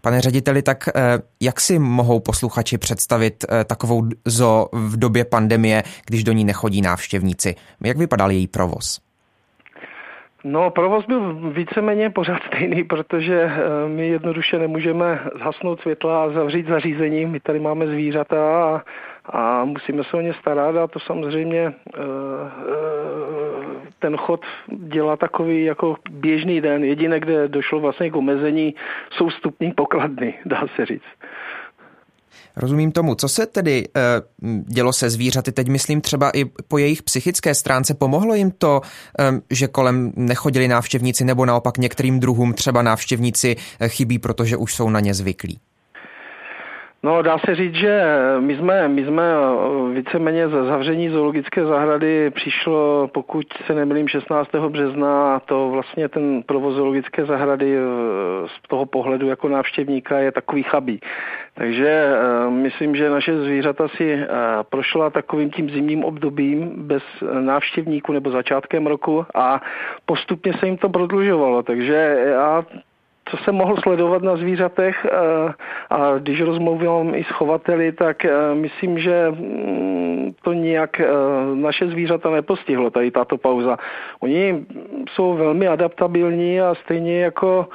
Pane 0.00 0.20
řediteli, 0.20 0.62
tak 0.62 0.88
eh, 0.88 1.18
jak 1.40 1.60
si 1.60 1.78
mohou 1.78 2.20
posluchači 2.20 2.78
představit 2.78 3.44
eh, 3.44 3.64
takovou 3.64 4.02
zoo 4.24 4.68
v 4.72 4.96
době 4.96 5.24
pandemie, 5.24 5.82
když 6.06 6.24
do 6.24 6.32
ní 6.32 6.44
nechodí 6.44 6.82
návštěvníci? 6.82 7.54
Jak 7.84 7.96
vypadal 7.96 8.30
její 8.30 8.48
provoz? 8.48 9.00
No, 10.44 10.70
provoz 10.70 11.06
byl 11.06 11.50
víceméně 11.50 12.10
pořád 12.10 12.42
stejný, 12.46 12.84
protože 12.84 13.40
eh, 13.42 13.88
my 13.88 14.08
jednoduše 14.08 14.58
nemůžeme 14.58 15.20
zhasnout 15.38 15.80
světla 15.80 16.24
a 16.24 16.30
zavřít 16.30 16.66
zařízení. 16.66 17.26
My 17.26 17.40
tady 17.40 17.60
máme 17.60 17.86
zvířata 17.86 18.64
a, 18.64 18.82
a 19.24 19.64
musíme 19.64 20.04
se 20.04 20.16
o 20.16 20.20
ně 20.20 20.34
starat 20.40 20.76
a 20.76 20.86
to 20.86 21.00
samozřejmě 21.00 21.60
eh, 21.60 21.72
eh, 21.98 23.92
ten 23.98 24.16
chod 24.16 24.40
dělá 24.68 25.16
takový 25.16 25.64
jako 25.64 25.96
běžný 26.10 26.60
den. 26.60 26.84
Jediné, 26.84 27.20
kde 27.20 27.48
došlo 27.48 27.80
vlastně 27.80 28.10
k 28.10 28.16
omezení, 28.16 28.74
jsou 29.10 29.28
vstupní 29.28 29.72
pokladny, 29.72 30.34
dá 30.46 30.64
se 30.76 30.86
říct. 30.86 31.02
Rozumím 32.56 32.92
tomu. 32.92 33.14
Co 33.14 33.28
se 33.28 33.46
tedy 33.46 33.84
uh, 33.88 34.62
dělo 34.62 34.92
se 34.92 35.10
zvířaty? 35.10 35.52
Teď 35.52 35.68
myslím 35.68 36.00
třeba 36.00 36.30
i 36.30 36.44
po 36.44 36.78
jejich 36.78 37.02
psychické 37.02 37.54
stránce. 37.54 37.94
Pomohlo 37.94 38.34
jim 38.34 38.50
to, 38.50 38.80
um, 39.30 39.42
že 39.50 39.68
kolem 39.68 40.12
nechodili 40.16 40.68
návštěvníci 40.68 41.24
nebo 41.24 41.46
naopak 41.46 41.78
některým 41.78 42.20
druhům 42.20 42.54
třeba 42.54 42.82
návštěvníci 42.82 43.56
chybí, 43.86 44.18
protože 44.18 44.56
už 44.56 44.74
jsou 44.74 44.90
na 44.90 45.00
ně 45.00 45.14
zvyklí? 45.14 45.60
No, 47.04 47.22
dá 47.22 47.38
se 47.38 47.54
říct, 47.54 47.74
že 47.74 48.04
my 48.40 48.56
jsme, 48.56 48.88
my 48.88 49.04
jsme 49.04 49.24
víceméně 49.92 50.48
za 50.48 50.64
zavření 50.64 51.08
zoologické 51.08 51.64
zahrady 51.66 52.30
přišlo, 52.30 53.08
pokud 53.14 53.46
se 53.66 53.74
nemýlím, 53.74 54.08
16. 54.08 54.50
března 54.68 55.36
a 55.36 55.40
to 55.40 55.70
vlastně 55.70 56.08
ten 56.08 56.42
provoz 56.42 56.74
zoologické 56.74 57.24
zahrady 57.24 57.76
z 58.46 58.68
toho 58.68 58.86
pohledu 58.86 59.28
jako 59.28 59.48
návštěvníka 59.48 60.18
je 60.18 60.32
takový 60.32 60.62
chabý. 60.62 61.00
Takže 61.54 61.88
eh, 61.88 62.50
myslím, 62.50 62.96
že 62.96 63.10
naše 63.10 63.42
zvířata 63.42 63.88
si 63.88 64.12
eh, 64.12 64.28
prošla 64.70 65.10
takovým 65.10 65.50
tím 65.50 65.70
zimním 65.70 66.04
obdobím 66.04 66.72
bez 66.76 67.02
návštěvníků 67.40 68.12
nebo 68.12 68.30
začátkem 68.30 68.86
roku 68.86 69.26
a 69.34 69.60
postupně 70.06 70.52
se 70.60 70.66
jim 70.66 70.76
to 70.76 70.88
prodlužovalo. 70.88 71.62
Takže 71.62 72.24
já 72.26 72.64
co 73.24 73.36
jsem 73.36 73.54
mohl 73.54 73.76
sledovat 73.76 74.22
na 74.22 74.36
zvířatech 74.36 75.06
eh, 75.06 75.52
a 75.90 76.18
když 76.18 76.40
rozmluvím 76.40 77.14
i 77.14 77.24
s 77.24 77.28
chovateli, 77.28 77.92
tak 77.92 78.26
myslím, 78.54 78.98
že 78.98 79.30
mm, 79.30 80.34
to 80.42 80.52
nějak 80.52 81.00
naše 81.54 81.88
zvířata 81.88 82.30
nepostihlo, 82.30 82.90
tady 82.90 83.10
tato 83.10 83.38
pauza. 83.38 83.76
Oni 84.20 84.66
jsou 85.10 85.34
velmi 85.34 85.68
adaptabilní 85.68 86.60
a 86.60 86.74
stejně 86.74 87.20
jako 87.20 87.68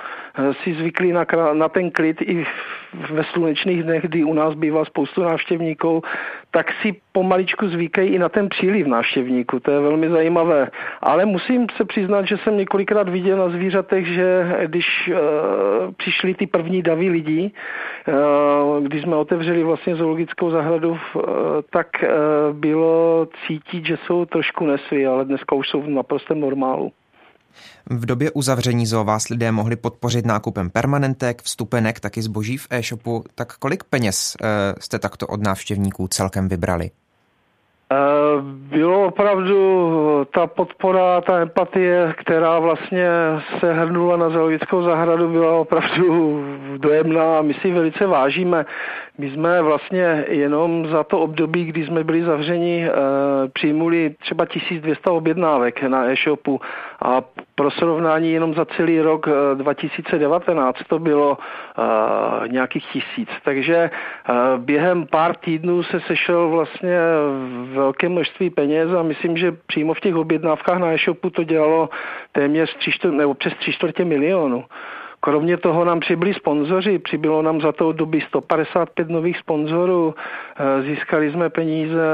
si 0.64 0.74
zvyklí 0.74 1.12
na, 1.12 1.26
na 1.54 1.70
ten 1.70 1.92
klid 1.92 2.22
i 2.22 2.46
ve 3.12 3.24
slunečných 3.24 3.84
dnech, 3.84 4.02
kdy 4.02 4.24
u 4.24 4.34
nás 4.34 4.54
bývá 4.56 4.86
spoustu 4.86 5.24
návštěvníků, 5.24 6.02
tak 6.58 6.72
si 6.82 6.96
pomaličku 7.12 7.70
zvykají 7.70 8.10
i 8.10 8.20
na 8.20 8.30
ten 8.30 8.50
příliv 8.50 8.88
návštěvníků. 8.88 9.60
To 9.60 9.72
je 9.72 9.80
velmi 9.80 10.10
zajímavé. 10.10 10.72
Ale 11.02 11.26
musím 11.26 11.68
se 11.78 11.86
přiznat, 11.86 12.26
že 12.28 12.38
jsem 12.38 12.58
několikrát 12.58 13.10
viděl 13.10 13.38
na 13.38 13.50
zvířatech, 13.50 14.08
že 14.08 14.56
když 14.66 14.86
uh, 15.08 15.18
přišly 15.98 16.34
ty 16.34 16.48
první 16.48 16.82
davy 16.82 17.10
lidí, 17.10 17.54
uh, 18.08 18.84
když 18.84 19.02
jsme 19.02 19.16
otevřeli 19.16 19.64
vlastně 19.64 19.96
zoologickou 19.96 20.50
zahradu, 20.50 20.90
uh, 20.90 21.22
tak 21.70 21.88
uh, 22.04 22.58
bylo 22.58 23.28
cítit, 23.48 23.86
že 23.86 23.98
jsou 24.06 24.26
trošku 24.26 24.66
nesvý, 24.66 25.06
ale 25.06 25.26
dneska 25.26 25.56
už 25.56 25.70
jsou 25.70 25.82
v 25.82 25.90
naprostém 25.90 26.40
normálu. 26.40 26.92
V 27.90 28.06
době 28.06 28.32
uzavření 28.32 28.86
zoo 28.86 29.04
vás 29.04 29.30
lidé 29.30 29.52
mohli 29.52 29.76
podpořit 29.76 30.26
nákupem 30.26 30.70
permanentek, 30.70 31.42
vstupenek, 31.42 32.00
taky 32.00 32.22
zboží 32.22 32.58
v 32.58 32.68
e-shopu. 32.70 33.24
Tak 33.36 33.58
kolik 33.58 33.84
peněz 33.84 34.38
eh, 34.44 34.48
jste 34.80 35.00
takto 35.00 35.28
od 35.28 35.44
návštěvníků 35.44 36.08
celkem 36.08 36.50
vybrali? 36.50 36.92
Eh, 37.92 38.42
bylo 38.42 39.06
opravdu 39.06 40.28
ta 40.34 40.48
podpora, 40.48 41.22
ta 41.22 41.40
empatie, 41.40 42.14
která 42.18 42.60
vlastně 42.60 43.10
se 43.60 43.74
hrnula 43.74 44.18
na 44.18 44.30
zoologickou 44.30 44.84
zahradu, 44.84 45.30
byla 45.30 45.56
opravdu 45.56 46.44
dojemná 46.78 47.40
a 47.40 47.42
my 47.42 47.54
si 47.54 47.72
velice 47.72 48.08
vážíme. 48.08 48.66
My 49.18 49.32
jsme 49.32 49.62
vlastně 49.62 50.26
jenom 50.30 50.88
za 50.88 51.04
to 51.04 51.20
období, 51.20 51.66
kdy 51.66 51.86
jsme 51.86 52.04
byli 52.04 52.24
zavřeni, 52.24 52.88
eh, 52.88 52.94
přijmuli 53.54 54.16
třeba 54.20 54.46
1200 54.46 55.10
objednávek 55.10 55.84
na 55.84 56.12
e-shopu 56.12 56.62
a 57.02 57.22
pro 57.56 57.72
srovnání 57.72 58.32
jenom 58.32 58.54
za 58.54 58.66
celý 58.66 59.02
rok 59.02 59.28
2019 59.54 60.78
eh, 60.82 60.84
to 60.88 61.00
bylo 61.00 61.38
uh, 61.38 62.48
nějakých 62.48 62.86
tisíc. 62.86 63.30
Takže 63.44 63.90
uh, 64.30 64.36
během 64.64 65.08
pár 65.08 65.36
týdnů 65.36 65.84
se 65.84 66.00
sešel 66.00 66.50
vlastně 66.50 67.00
velké 67.74 68.10
množství 68.10 68.50
peněz 68.50 68.92
a 69.00 69.04
myslím, 69.04 69.38
že 69.38 69.52
přímo 69.68 69.94
v 69.94 70.00
těch 70.00 70.16
objednávkách 70.16 70.80
na 70.80 70.94
e-shopu 70.94 71.30
to 71.30 71.44
dělalo 71.44 71.90
téměř 72.32 72.78
tři 72.78 72.92
čtvrt, 72.92 73.12
nebo 73.12 73.34
přes 73.34 73.54
tři 73.54 73.74
čtvrtě 73.74 74.06
milionu 74.06 74.66
kromě 75.30 75.58
toho 75.58 75.86
nám 75.86 76.00
přibyli 76.00 76.34
sponzoři, 76.34 77.00
přibylo 77.00 77.42
nám 77.42 77.62
za 77.62 77.72
to 77.72 77.92
doby 77.92 78.22
155 78.28 79.10
nových 79.10 79.38
sponzorů, 79.38 80.16
získali 80.88 81.32
jsme 81.32 81.50
peníze 81.50 82.08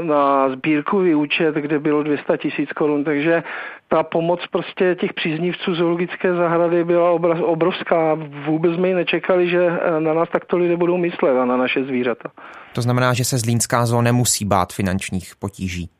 na 0.00 0.48
sbírkový 0.48 1.14
účet, 1.14 1.54
kde 1.54 1.78
bylo 1.78 2.02
200 2.02 2.38
tisíc 2.38 2.72
korun, 2.72 3.04
takže 3.04 3.42
ta 3.88 4.02
pomoc 4.02 4.40
prostě 4.50 4.96
těch 5.00 5.12
příznivců 5.12 5.74
zoologické 5.74 6.34
zahrady 6.34 6.84
byla 6.84 7.10
obrovská. 7.42 8.18
Vůbec 8.46 8.74
jsme 8.74 8.88
ji 8.88 8.94
nečekali, 8.94 9.50
že 9.50 9.70
na 9.98 10.14
nás 10.14 10.28
takto 10.28 10.56
lidé 10.56 10.76
budou 10.76 10.96
myslet 10.96 11.38
a 11.38 11.44
na 11.44 11.56
naše 11.56 11.84
zvířata. 11.84 12.30
To 12.74 12.82
znamená, 12.82 13.14
že 13.14 13.24
se 13.24 13.38
Zlínská 13.38 13.86
zoo 13.86 14.02
nemusí 14.02 14.44
bát 14.44 14.72
finančních 14.72 15.32
potíží. 15.38 15.90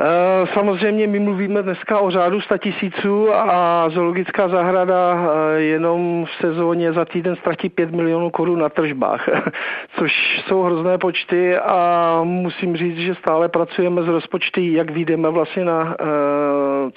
Eh, 0.00 0.46
samozřejmě 0.54 1.06
my 1.06 1.18
mluvíme 1.18 1.62
dneska 1.62 1.98
o 1.98 2.10
řádu 2.10 2.40
100 2.40 2.58
tisíců 2.58 3.34
a 3.34 3.88
zoologická 3.90 4.48
zahrada 4.48 5.14
eh, 5.14 5.60
jenom 5.60 6.24
v 6.26 6.30
sezóně 6.40 6.92
za 6.92 7.04
týden 7.04 7.36
ztratí 7.36 7.68
5 7.68 7.90
milionů 7.90 8.30
korun 8.30 8.58
na 8.58 8.68
tržbách, 8.68 9.28
což 9.98 10.42
jsou 10.46 10.62
hrozné 10.62 10.98
počty 10.98 11.56
a 11.56 12.20
musím 12.24 12.76
říct, 12.76 12.98
že 12.98 13.14
stále 13.14 13.48
pracujeme 13.48 14.02
s 14.02 14.06
rozpočty, 14.06 14.72
jak 14.72 14.90
vyjdeme 14.90 15.30
vlastně 15.30 15.64
na 15.64 15.96
eh, 16.00 16.04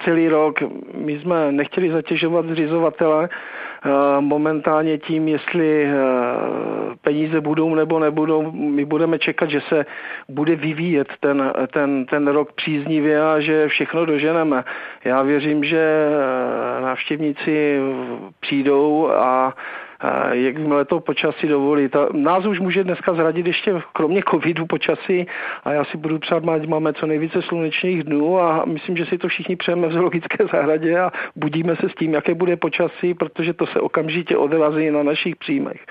celý 0.05 0.27
rok. 0.27 0.59
My 0.95 1.19
jsme 1.19 1.51
nechtěli 1.51 1.91
zatěžovat 1.91 2.45
zřizovatele, 2.45 3.29
momentálně 4.19 4.97
tím, 4.97 5.27
jestli 5.27 5.87
peníze 7.01 7.41
budou 7.41 7.75
nebo 7.75 7.99
nebudou, 7.99 8.51
my 8.51 8.85
budeme 8.85 9.19
čekat, 9.19 9.49
že 9.49 9.61
se 9.61 9.85
bude 10.29 10.55
vyvíjet 10.55 11.07
ten, 11.19 11.53
ten, 11.73 12.05
ten 12.05 12.27
rok 12.27 12.53
příznivě 12.53 13.21
a 13.21 13.39
že 13.39 13.67
všechno 13.67 14.05
doženeme. 14.05 14.63
Já 15.03 15.21
věřím, 15.21 15.63
že 15.63 16.09
návštěvníci 16.81 17.79
přijdou 18.39 19.11
a 19.11 19.53
jakmile 20.31 20.85
to 20.85 20.99
počasí 20.99 21.47
dovolí. 21.47 21.89
Ta, 21.89 22.07
nás 22.13 22.45
už 22.45 22.59
může 22.59 22.83
dneska 22.83 23.13
zradit 23.13 23.47
ještě 23.47 23.81
kromě 23.93 24.21
covidu 24.31 24.65
počasí 24.65 25.27
a 25.63 25.71
já 25.71 25.83
si 25.85 25.97
budu 25.97 26.19
přát, 26.19 26.43
máme 26.43 26.93
co 26.93 27.07
nejvíce 27.07 27.41
slunečných 27.41 28.03
dnů 28.03 28.39
a 28.39 28.65
myslím, 28.65 28.97
že 28.97 29.05
si 29.05 29.17
to 29.17 29.27
všichni 29.27 29.55
přejeme 29.55 29.87
v 29.87 29.93
zoologické 29.93 30.45
zahradě 30.51 30.99
a 30.99 31.11
budíme 31.35 31.75
se 31.75 31.89
s 31.89 31.93
tím, 31.93 32.13
jaké 32.13 32.33
bude 32.33 32.55
počasí, 32.55 33.13
protože 33.13 33.53
to 33.53 33.65
se 33.65 33.79
okamžitě 33.79 34.37
odrazí 34.37 34.91
na 34.91 35.03
našich 35.03 35.35
příjmech. 35.35 35.85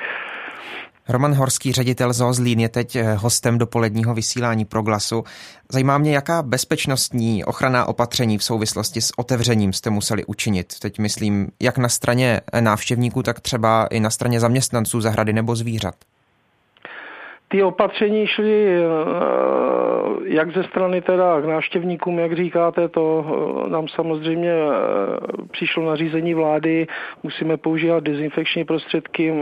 Roman 1.10 1.34
Horský, 1.34 1.72
ředitel 1.72 2.12
Zlín, 2.12 2.60
je 2.60 2.68
teď 2.68 2.96
eh, 2.96 3.14
hostem 3.14 3.58
dopoledního 3.58 4.14
vysílání 4.14 4.64
Proglasu. 4.64 5.24
Zajímá 5.72 5.98
mě, 5.98 6.14
jaká 6.14 6.42
bezpečnostní 6.42 7.44
ochranná 7.44 7.86
opatření 7.86 8.38
v 8.38 8.44
souvislosti 8.44 9.00
s 9.00 9.18
otevřením 9.18 9.72
jste 9.72 9.90
museli 9.90 10.24
učinit. 10.24 10.78
Teď 10.78 10.98
myslím, 10.98 11.48
jak 11.60 11.78
na 11.78 11.88
straně 11.88 12.40
návštěvníků, 12.60 13.22
tak 13.22 13.40
třeba 13.40 13.86
i 13.86 14.00
na 14.00 14.10
straně 14.10 14.40
zaměstnanců 14.40 15.00
zahrady 15.00 15.32
nebo 15.32 15.56
zvířat. 15.56 15.94
Ty 17.52 17.62
opatření 17.62 18.26
šly 18.26 18.66
eh, 18.66 18.80
jak 20.24 20.52
ze 20.52 20.64
strany 20.64 21.00
teda 21.00 21.40
k 21.40 21.44
návštěvníkům, 21.44 22.18
jak 22.18 22.36
říkáte, 22.36 22.88
to 22.88 23.26
eh, 23.66 23.70
nám 23.70 23.88
samozřejmě 23.88 24.50
eh, 24.50 24.76
přišlo 25.50 25.84
nařízení 25.84 26.34
vlády, 26.34 26.86
musíme 27.22 27.56
používat 27.56 28.04
dezinfekční 28.04 28.64
prostředky, 28.64 29.32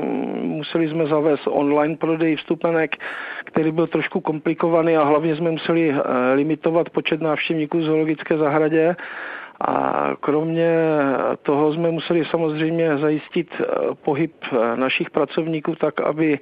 museli 0.42 0.88
jsme 0.88 1.06
zavést 1.06 1.46
online 1.46 1.96
prodej 1.96 2.36
vstupenek, 2.36 2.96
který 3.44 3.72
byl 3.72 3.86
trošku 3.86 4.20
komplikovaný 4.20 4.96
a 4.96 5.04
hlavně 5.04 5.36
jsme 5.36 5.50
museli 5.50 5.94
limitovat 6.34 6.90
počet 6.90 7.20
návštěvníků 7.20 7.78
v 7.78 7.82
zoologické 7.82 8.38
zahradě. 8.38 8.96
A 9.60 10.10
kromě 10.20 10.70
toho 11.42 11.72
jsme 11.72 11.90
museli 11.90 12.24
samozřejmě 12.24 12.98
zajistit 12.98 13.48
pohyb 14.04 14.32
našich 14.74 15.10
pracovníků 15.10 15.74
tak, 15.74 16.00
aby 16.00 16.38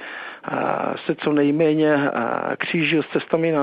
se 1.07 1.15
co 1.15 1.33
nejméně 1.33 2.11
křížil 2.59 3.03
s 3.03 3.07
cestami 3.07 3.55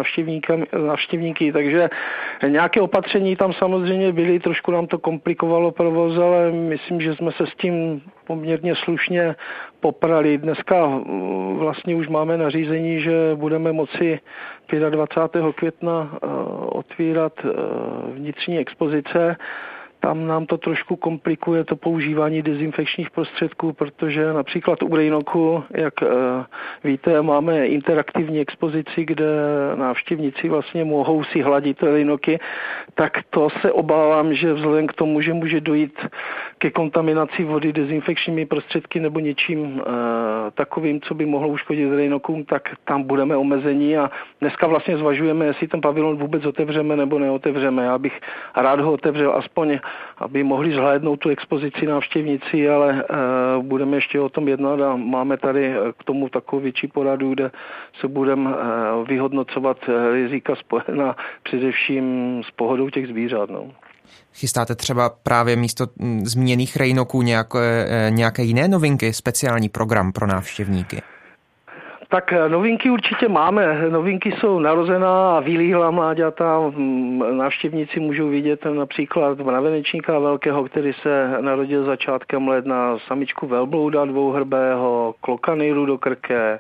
návštěvníky, 0.86 1.52
takže 1.52 1.90
nějaké 2.48 2.82
opatření 2.82 3.36
tam 3.36 3.54
samozřejmě 3.54 4.12
byly, 4.12 4.40
trošku 4.40 4.72
nám 4.72 4.88
to 4.88 5.00
komplikovalo 5.00 5.72
provoz, 5.72 6.18
ale 6.18 6.52
myslím, 6.52 7.02
že 7.02 7.16
jsme 7.16 7.32
se 7.32 7.48
s 7.48 7.56
tím 7.56 8.02
poměrně 8.28 8.76
slušně 8.76 9.36
poprali. 9.80 10.38
Dneska 10.38 11.02
vlastně 11.54 11.96
už 11.96 12.08
máme 12.08 12.38
nařízení, 12.38 13.00
že 13.02 13.12
budeme 13.36 13.72
moci 13.72 14.20
25. 14.90 15.56
května 15.56 16.18
otvírat 16.66 17.34
vnitřní 18.14 18.60
expozice 18.60 19.36
tam 20.04 20.28
nám 20.28 20.46
to 20.46 20.58
trošku 20.58 20.96
komplikuje 20.96 21.64
to 21.64 21.76
používání 21.76 22.42
dezinfekčních 22.42 23.10
prostředků, 23.12 23.74
protože 23.74 24.34
například 24.34 24.84
u 24.84 24.96
Rejnoku, 24.96 25.64
jak 25.72 25.94
uh, 26.02 26.08
víte, 26.84 27.22
máme 27.22 27.68
interaktivní 27.68 28.40
expozici, 28.40 29.06
kde 29.06 29.26
návštěvníci 29.76 30.50
vlastně 30.50 30.84
mohou 30.84 31.24
si 31.24 31.42
hladit 31.42 31.84
Rejnoky, 31.84 32.40
tak 32.96 33.14
to 33.30 33.48
se 33.62 33.72
obávám, 33.72 34.34
že 34.34 34.54
vzhledem 34.54 34.88
k 34.88 34.94
tomu, 34.94 35.22
že 35.22 35.34
může 35.34 35.62
dojít 35.62 36.00
ke 36.58 36.72
kontaminaci 36.72 37.44
vody 37.44 37.74
dezinfekčními 37.74 38.46
prostředky 38.46 39.00
nebo 39.00 39.20
něčím 39.20 39.60
uh, 39.76 39.82
takovým, 40.54 41.02
co 41.02 41.14
by 41.14 41.26
mohlo 41.26 41.48
uškodit 41.48 41.96
Rejnokům, 41.96 42.46
tak 42.46 42.70
tam 42.86 43.04
budeme 43.04 43.38
omezení 43.38 43.98
a 43.98 44.12
dneska 44.42 44.68
vlastně 44.68 44.98
zvažujeme, 44.98 45.46
jestli 45.46 45.68
ten 45.68 45.82
pavilon 45.82 46.18
vůbec 46.18 46.46
otevřeme 46.46 46.96
nebo 46.96 47.20
neotevřeme. 47.20 47.84
Já 47.84 47.98
bych 47.98 48.20
rád 48.56 48.80
ho 48.80 48.94
otevřel 48.94 49.34
aspoň 49.36 49.80
aby 50.18 50.44
mohli 50.44 50.74
zhlédnout 50.74 51.16
tu 51.16 51.30
expozici 51.30 51.86
návštěvníci, 51.86 52.70
ale 52.70 52.94
uh, 52.94 53.64
budeme 53.64 53.98
ještě 53.98 54.20
o 54.20 54.30
tom 54.30 54.48
jednat 54.48 54.82
a 54.82 54.96
máme 54.96 55.38
tady 55.38 55.66
eh, 55.68 55.78
k 56.00 56.04
tomu 56.04 56.30
takovou 56.30 56.62
větší 56.62 56.88
poradu, 56.88 57.34
kde 57.34 57.52
se 58.00 58.08
budeme 58.08 58.50
uh, 58.50 59.08
vyhodnocovat 59.08 59.78
rizika 60.14 60.56
spojená 60.56 61.16
především 61.44 62.42
s 62.48 62.52
pohodou 62.52 62.90
těch 62.90 63.08
zvířat. 63.08 63.50
No. 63.50 63.72
Chystáte 64.34 64.76
třeba 64.76 65.10
právě 65.24 65.56
místo 65.56 65.86
hm, 66.00 66.26
zmíněných 66.26 66.76
rejnoků 66.76 67.22
nějaké, 67.22 67.88
nějaké 68.10 68.44
jiné 68.44 68.68
novinky, 68.68 69.14
speciální 69.14 69.70
program 69.70 70.12
pro 70.12 70.28
návštěvníky? 70.28 71.13
Tak 72.14 72.34
eh, 72.34 72.50
novinky 72.50 72.90
určitě 72.90 73.30
máme. 73.30 73.90
Novinky 73.90 74.32
jsou 74.32 74.60
narozená 74.60 75.38
a 75.38 75.40
vylíhlá 75.40 75.92
mláďata. 75.92 76.60
Mm, 76.60 77.38
návštěvníci 77.38 78.00
můžou 78.00 78.30
vidět 78.30 78.66
například 78.66 79.40
mravenečníka 79.40 80.20
velkého, 80.20 80.64
který 80.64 80.94
se 80.94 81.38
narodil 81.42 81.86
začátkem 81.86 82.48
ledna, 82.48 82.98
samičku 83.08 83.48
velblouda 83.48 84.06
dvouhrbého, 84.06 85.16
klokany 85.22 85.74
do 85.74 85.98
krke, 85.98 86.60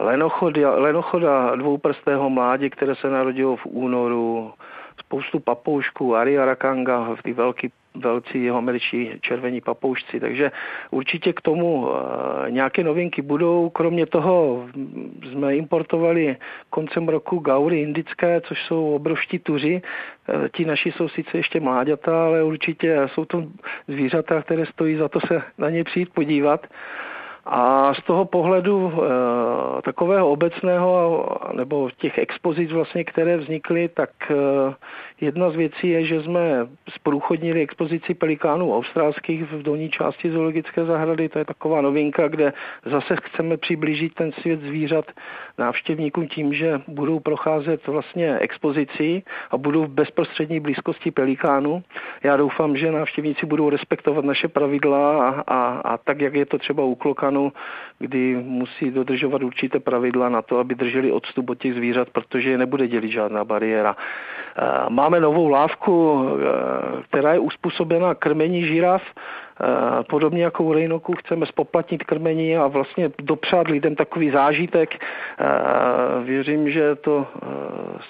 lenochoda, 0.00 0.74
lenochoda 0.74 1.56
dvouprstého 1.56 2.30
mládě, 2.30 2.70
které 2.70 2.94
se 2.94 3.10
narodilo 3.10 3.56
v 3.56 3.66
únoru, 3.66 4.52
spoustu 4.98 5.40
papoušků, 5.40 6.16
Ariarakanga, 6.16 7.16
ty 7.22 7.32
velký 7.32 7.72
velcí 7.94 8.44
jeho 8.44 8.58
američtí 8.58 9.10
červení 9.20 9.60
papoušci. 9.60 10.20
Takže 10.20 10.50
určitě 10.90 11.32
k 11.32 11.40
tomu 11.40 11.88
eh, 11.88 12.50
nějaké 12.50 12.84
novinky 12.84 13.22
budou. 13.22 13.70
Kromě 13.70 14.06
toho 14.06 14.66
jsme 15.30 15.56
importovali 15.56 16.36
koncem 16.70 17.08
roku 17.08 17.38
gaury 17.38 17.80
indické, 17.80 18.40
což 18.40 18.64
jsou 18.64 18.94
obrovští 18.94 19.38
tuři. 19.38 19.82
Eh, 20.28 20.48
ti 20.48 20.64
naši 20.64 20.92
jsou 20.92 21.08
sice 21.08 21.36
ještě 21.36 21.60
mláďata, 21.60 22.24
ale 22.24 22.42
určitě 22.42 23.00
jsou 23.06 23.24
to 23.24 23.44
zvířata, 23.88 24.42
které 24.42 24.66
stojí 24.66 24.96
za 24.96 25.08
to 25.08 25.20
se 25.20 25.42
na 25.58 25.70
ně 25.70 25.84
přijít 25.84 26.12
podívat. 26.14 26.66
A 27.44 27.94
z 27.94 28.02
toho 28.02 28.24
pohledu 28.24 28.92
e, 28.92 29.82
takového 29.82 30.30
obecného, 30.30 31.28
nebo 31.52 31.90
těch 31.90 32.18
expozic 32.18 32.72
vlastně, 32.72 33.04
které 33.04 33.36
vznikly, 33.36 33.88
tak 33.88 34.10
jedna 35.22 35.50
z 35.50 35.56
věcí 35.56 35.88
je, 35.88 36.04
že 36.04 36.22
jsme 36.22 36.66
zprůchodnili 36.90 37.62
expozici 37.62 38.14
pelikánů 38.14 38.76
australských 38.76 39.42
v 39.42 39.62
dolní 39.62 39.90
části 39.90 40.30
zoologické 40.30 40.84
zahrady. 40.84 41.28
To 41.28 41.38
je 41.38 41.44
taková 41.44 41.80
novinka, 41.80 42.28
kde 42.28 42.52
zase 42.84 43.16
chceme 43.22 43.56
přiblížit 43.56 44.14
ten 44.14 44.32
svět 44.32 44.60
zvířat 44.60 45.04
návštěvníkům 45.58 46.28
tím, 46.28 46.54
že 46.54 46.80
budou 46.88 47.20
procházet 47.20 47.86
vlastně 47.86 48.38
expozici 48.38 49.22
a 49.50 49.56
budou 49.56 49.84
v 49.84 49.88
bezprostřední 49.88 50.60
blízkosti 50.60 51.10
pelikánu. 51.10 51.82
Já 52.22 52.36
doufám, 52.36 52.76
že 52.76 52.92
návštěvníci 52.92 53.46
budou 53.46 53.70
respektovat 53.70 54.24
naše 54.24 54.48
pravidla 54.48 55.28
a, 55.28 55.44
a, 55.46 55.80
a 55.84 55.98
tak, 55.98 56.20
jak 56.20 56.34
je 56.34 56.46
to 56.46 56.58
třeba 56.58 56.84
u 56.84 56.94
klokanu, 56.94 57.52
kdy 57.98 58.36
musí 58.42 58.90
dodržovat 58.90 59.42
určité 59.42 59.80
pravidla 59.80 60.28
na 60.28 60.42
to, 60.42 60.58
aby 60.58 60.74
drželi 60.74 61.12
odstup 61.12 61.50
od 61.50 61.58
těch 61.58 61.74
zvířat, 61.74 62.10
protože 62.10 62.50
je 62.50 62.58
nebude 62.58 62.88
dělit 62.88 63.10
žádná 63.10 63.44
bariéra. 63.44 63.96
Máme 65.12 65.20
novou 65.20 65.48
lávku, 65.48 66.26
která 67.08 67.32
je 67.32 67.38
uspůsobena 67.38 68.14
krmení 68.14 68.66
žiraf 68.66 69.02
Eh, 69.62 70.04
podobně 70.08 70.44
jako 70.44 70.64
u 70.64 70.72
Rejnoku 70.72 71.14
chceme 71.14 71.46
spoplatnit 71.46 72.04
krmení 72.04 72.56
a 72.56 72.66
vlastně 72.66 73.10
dopřát 73.18 73.68
lidem 73.68 73.96
takový 73.96 74.30
zážitek. 74.30 74.94
Eh, 74.94 76.24
věřím, 76.24 76.70
že 76.70 76.94
to 76.94 77.26
eh, 77.26 77.46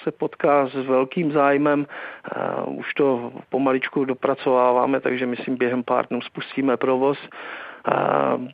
se 0.02 0.10
potká 0.10 0.66
s 0.66 0.74
velkým 0.74 1.32
zájmem. 1.32 1.86
Už 2.66 2.94
to 2.94 3.32
pomaličku 3.48 4.04
dopracováváme, 4.04 5.00
takže 5.00 5.26
myslím 5.26 5.56
během 5.56 5.82
pár 5.82 6.06
dnů 6.06 6.20
spustíme 6.20 6.76
provoz. 6.76 7.18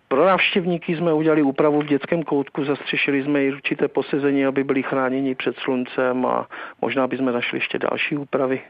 Pro 0.09 0.27
návštěvníky 0.27 0.97
jsme 0.97 1.13
udělali 1.13 1.43
úpravu 1.43 1.81
v 1.81 1.87
dětském 1.87 2.23
koutku, 2.23 2.65
zastřešili 2.65 3.23
jsme 3.23 3.45
i 3.45 3.53
určité 3.53 3.89
posezení, 3.89 4.47
aby 4.47 4.65
byli 4.65 4.83
chráněni 4.83 5.35
před 5.35 5.57
sluncem 5.57 6.27
a 6.27 6.47
možná 6.83 7.07
bychom 7.07 7.33
našli 7.33 7.59
ještě 7.59 7.79
další 7.79 8.17
úpravy. 8.17 8.61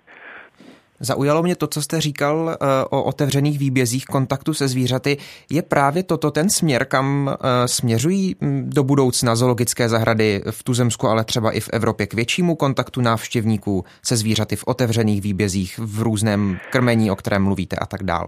Zaujalo 1.01 1.43
mě 1.43 1.57
to, 1.57 1.67
co 1.67 1.83
jste 1.83 2.01
říkal 2.01 2.51
eh, 2.51 2.67
o 2.91 3.03
otevřených 3.03 3.59
výbězích 3.59 4.05
kontaktu 4.05 4.55
se 4.55 4.69
zvířaty. 4.69 5.17
Je 5.51 5.63
právě 5.63 6.03
toto 6.03 6.31
ten 6.31 6.51
směr, 6.51 6.85
kam 6.85 7.31
eh, 7.31 7.69
směřují 7.69 8.37
hm, 8.41 8.71
do 8.75 8.85
budoucna 8.85 9.37
zoologické 9.37 9.89
zahrady 9.89 10.43
v 10.51 10.63
Tuzemsku, 10.63 11.09
ale 11.09 11.25
třeba 11.25 11.51
i 11.51 11.61
v 11.61 11.69
Evropě 11.73 12.07
k 12.07 12.15
většímu 12.15 12.57
kontaktu 12.57 13.01
návštěvníků 13.01 13.85
se 14.03 14.17
zvířaty 14.17 14.57
v 14.57 14.65
otevřených 14.67 15.23
výbězích, 15.23 15.79
v 15.79 16.03
různém 16.03 16.59
krmení, 16.71 17.11
o 17.11 17.17
kterém 17.17 17.43
mluvíte 17.43 17.77
a 17.77 17.87
tak 17.87 18.03
dále? 18.03 18.27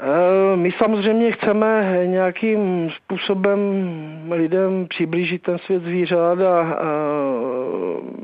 Eh, 0.00 0.56
my 0.56 0.72
samozřejmě 0.72 1.32
chceme 1.32 2.02
nějakým 2.06 2.90
způsobem 2.90 3.58
lidem 4.30 4.86
přiblížit 4.88 5.42
ten 5.42 5.58
svět 5.58 5.82
zvířat 5.82 6.40
a 6.40 6.78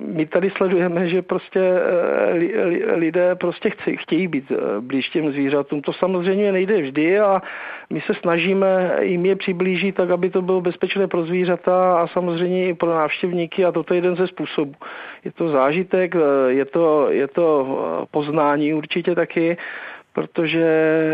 my 0.06 0.26
tady 0.26 0.50
sledujeme, 0.50 1.08
že 1.08 1.22
prostě 1.22 1.60
eh, 1.60 2.94
lidé 2.94 3.34
prostě 3.34 3.70
chtějí 3.96 4.28
být 4.28 4.52
eh, 4.52 4.80
blíž 4.80 5.08
těm 5.08 5.32
zvířatům. 5.32 5.82
To 5.82 5.92
samozřejmě 5.92 6.52
nejde 6.52 6.82
vždy 6.82 7.20
a 7.20 7.42
my 7.90 8.00
se 8.00 8.14
snažíme 8.14 8.96
jim 9.00 9.26
je 9.26 9.36
přiblížit 9.36 9.94
tak, 9.94 10.10
aby 10.10 10.30
to 10.30 10.42
bylo 10.42 10.60
bezpečné 10.60 11.08
pro 11.08 11.26
zvířata 11.26 12.00
a 12.00 12.06
samozřejmě 12.06 12.68
i 12.68 12.74
pro 12.74 12.90
návštěvníky 12.94 13.64
a 13.64 13.72
toto 13.72 13.94
je 13.94 13.98
jeden 13.98 14.16
ze 14.16 14.26
způsobů. 14.26 14.74
Je 15.24 15.32
to 15.32 15.48
zážitek, 15.48 16.14
je 16.48 16.64
to, 16.64 17.10
je 17.10 17.28
to 17.28 18.06
poznání 18.10 18.74
určitě 18.74 19.14
taky 19.14 19.56
protože 20.14 20.66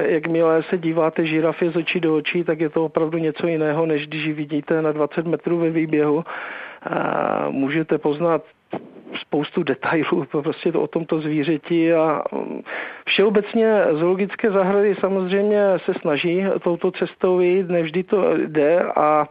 jakmile 0.09 0.63
se 0.63 0.79
díváte 0.79 1.27
žirafě 1.27 1.71
z 1.71 1.77
očí 1.77 2.01
do 2.01 2.17
očí, 2.17 2.45
tak 2.45 2.61
je 2.61 2.69
to 2.69 2.85
opravdu 2.85 3.19
něco 3.19 3.47
jiného, 3.47 3.87
než 3.87 4.07
když 4.07 4.25
ji 4.25 4.33
vidíte 4.33 4.83
na 4.83 4.93
20 4.93 5.27
metrů 5.27 5.59
ve 5.59 5.71
výběhu. 5.71 6.25
A 6.83 7.47
můžete 7.51 7.99
poznat 7.99 8.43
spoustu 9.21 9.63
detailů 9.63 10.25
prostě 10.43 10.73
to 10.73 10.83
o 10.83 10.87
tomto 10.87 11.21
zvířeti 11.21 11.95
a 11.95 12.23
mm, 12.33 12.63
všeobecně 13.07 13.85
zoologické 13.93 14.51
zahrady 14.51 14.95
samozřejmě 14.95 15.63
se 15.77 15.95
snaží 15.95 16.45
touto 16.63 16.91
cestou 16.91 17.41
jít, 17.41 17.69
nevždy 17.69 18.03
to 18.03 18.37
jde 18.37 18.83
a 18.97 19.29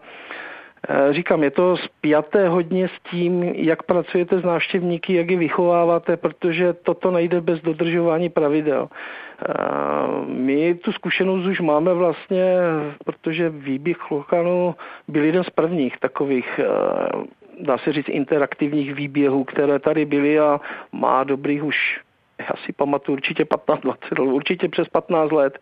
Říkám, 1.11 1.43
je 1.43 1.51
to 1.51 1.77
spjaté 1.77 2.49
hodně 2.49 2.87
s 2.87 3.09
tím, 3.11 3.43
jak 3.43 3.83
pracujete 3.83 4.39
s 4.39 4.43
návštěvníky, 4.43 5.13
jak 5.13 5.31
je 5.31 5.37
vychováváte, 5.37 6.17
protože 6.17 6.73
toto 6.73 7.11
nejde 7.11 7.41
bez 7.41 7.61
dodržování 7.61 8.29
pravidel. 8.29 8.87
My 10.27 10.75
tu 10.75 10.91
zkušenost 10.91 11.45
už 11.45 11.59
máme 11.59 11.93
vlastně, 11.93 12.55
protože 13.05 13.49
výběh 13.49 14.11
Lokanu 14.11 14.75
byl 15.07 15.23
jeden 15.23 15.43
z 15.43 15.49
prvních 15.49 15.97
takových 15.99 16.59
dá 17.59 17.77
se 17.77 17.93
říct, 17.93 18.09
interaktivních 18.09 18.95
výběhů, 18.95 19.43
které 19.43 19.79
tady 19.79 20.05
byly 20.05 20.39
a 20.39 20.59
má 20.91 21.23
dobrých 21.23 21.63
už 21.63 21.99
já 22.39 22.65
si 22.65 22.73
pamatuju 22.73 23.15
určitě 23.15 23.45
15, 23.45 23.81
20 23.81 24.19
let, 24.19 24.27
určitě 24.27 24.69
přes 24.69 24.89
15 24.89 25.31
let. 25.31 25.59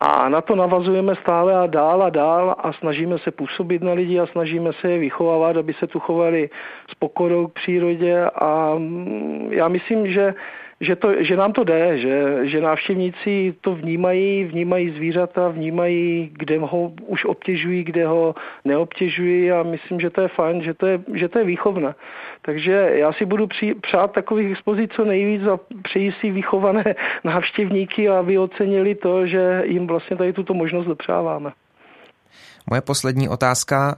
A 0.00 0.28
na 0.28 0.40
to 0.40 0.56
navazujeme 0.56 1.14
stále 1.14 1.56
a 1.56 1.66
dál 1.66 2.02
a 2.02 2.10
dál 2.10 2.54
a 2.58 2.72
snažíme 2.72 3.18
se 3.18 3.30
působit 3.30 3.82
na 3.82 3.92
lidi 3.92 4.20
a 4.20 4.26
snažíme 4.26 4.72
se 4.72 4.90
je 4.90 4.98
vychovávat, 4.98 5.56
aby 5.56 5.74
se 5.74 5.86
tu 5.86 6.00
chovali 6.00 6.50
s 6.90 6.94
pokorou 6.94 7.46
k 7.46 7.52
přírodě 7.52 8.24
a 8.34 8.74
mm, 8.78 9.48
já 9.52 9.68
myslím, 9.68 10.06
že 10.06 10.34
že, 10.80 10.96
to, 10.96 11.22
že 11.24 11.36
nám 11.36 11.52
to 11.52 11.64
jde, 11.64 11.98
že, 11.98 12.38
že 12.42 12.60
návštěvníci 12.60 13.54
to 13.60 13.74
vnímají, 13.74 14.44
vnímají 14.44 14.90
zvířata, 14.90 15.48
vnímají, 15.48 16.30
kde 16.32 16.58
ho 16.58 16.92
už 17.06 17.24
obtěžují, 17.24 17.84
kde 17.84 18.06
ho 18.06 18.34
neobtěžují 18.64 19.52
a 19.52 19.62
myslím, 19.62 20.00
že 20.00 20.10
to 20.10 20.20
je 20.20 20.28
fajn, 20.28 20.62
že 20.62 20.74
to 20.74 20.86
je, 20.86 21.00
že 21.14 21.28
to 21.28 21.38
je 21.38 21.44
výchovné. 21.44 21.94
Takže 22.42 22.90
já 22.94 23.12
si 23.12 23.24
budu 23.24 23.46
při, 23.46 23.74
přát 23.74 24.12
takových 24.12 24.50
expozic 24.50 24.90
co 24.92 25.04
nejvíc 25.04 25.42
a 25.42 25.58
přeji 25.82 26.12
si 26.12 26.30
vychované 26.30 26.84
návštěvníky, 27.24 28.08
aby 28.08 28.38
ocenili 28.38 28.94
to, 28.94 29.26
že 29.26 29.62
jim 29.64 29.86
vlastně 29.86 30.16
tady 30.16 30.32
tuto 30.32 30.54
možnost 30.54 30.86
dopřáváme. 30.86 31.52
Moje 32.70 32.80
poslední 32.80 33.28
otázka 33.28 33.96